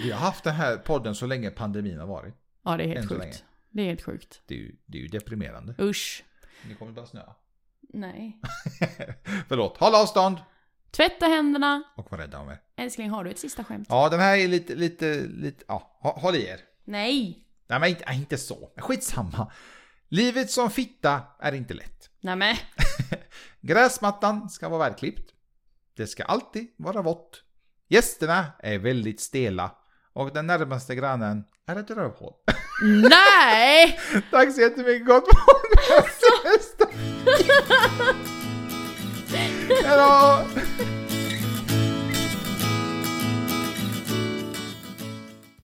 Vi 0.03 0.11
har 0.11 0.19
haft 0.21 0.45
den 0.45 0.55
här 0.55 0.77
podden 0.77 1.15
så 1.15 1.27
länge 1.27 1.51
pandemin 1.51 1.99
har 1.99 2.07
varit. 2.07 2.35
Ja, 2.65 2.77
det 2.77 2.85
är 2.85 2.89
helt 2.89 3.09
sjukt. 3.09 3.45
Det 3.71 3.83
är 3.83 3.87
helt 3.87 4.03
sjukt. 4.03 4.43
Det 4.47 4.55
är 4.55 4.59
ju, 4.59 4.77
det 4.87 4.99
är 4.99 5.03
ju 5.03 5.09
deprimerande. 5.09 5.75
Usch. 5.81 6.25
Ni 6.69 6.75
kommer 6.75 6.93
bara 6.93 7.07
snöa. 7.07 7.35
Nej. 7.81 8.41
Förlåt, 9.49 9.77
håll 9.77 9.95
avstånd 9.95 10.39
Tvätta 10.91 11.27
händerna. 11.27 11.83
och 11.97 12.11
var 12.11 12.19
rädda 12.19 12.39
om 12.39 12.49
er. 12.51 12.61
Älskling, 12.77 13.11
har 13.11 13.25
du 13.25 13.31
ett 13.31 13.39
sista 13.39 13.65
skämt? 13.65 13.87
Ja, 13.91 14.09
den 14.09 14.21
här 14.21 14.37
är 14.37 14.49
lite, 14.49 14.75
lite, 14.75 15.21
lite, 15.29 15.65
ja, 15.69 15.99
hå- 16.03 16.21
håll 16.21 16.37
i 16.37 16.47
er. 16.47 16.61
Nej. 16.85 17.45
Nej, 17.67 17.81
men 17.81 17.89
inte, 17.89 18.05
inte 18.13 18.39
så. 18.39 18.71
Men 18.75 18.83
skitsamma. 18.85 19.53
Livet 20.09 20.51
som 20.51 20.71
fitta 20.71 21.23
är 21.39 21.53
inte 21.53 21.75
lätt. 21.75 22.11
Nämen. 22.21 22.57
Gräsmattan 23.61 24.49
ska 24.51 24.69
vara 24.69 24.85
välklippt. 24.89 25.35
Det 25.97 26.07
ska 26.07 26.25
alltid 26.25 26.67
vara 26.77 27.03
vått. 27.03 27.43
Gästerna 27.89 28.47
är 28.59 28.79
väldigt 28.79 29.21
stela. 29.21 29.77
Och 30.13 30.33
den 30.33 30.47
närmaste 30.47 30.95
grannen 30.95 31.45
är 31.69 31.77
ett 31.77 31.91
rövhål. 31.91 32.33
Nej! 33.11 34.01
Tack 34.31 34.55
så 34.55 34.61
jättemycket, 34.61 35.07
gott 35.07 35.27
på 35.27 35.39
Hejdå! 39.85 40.45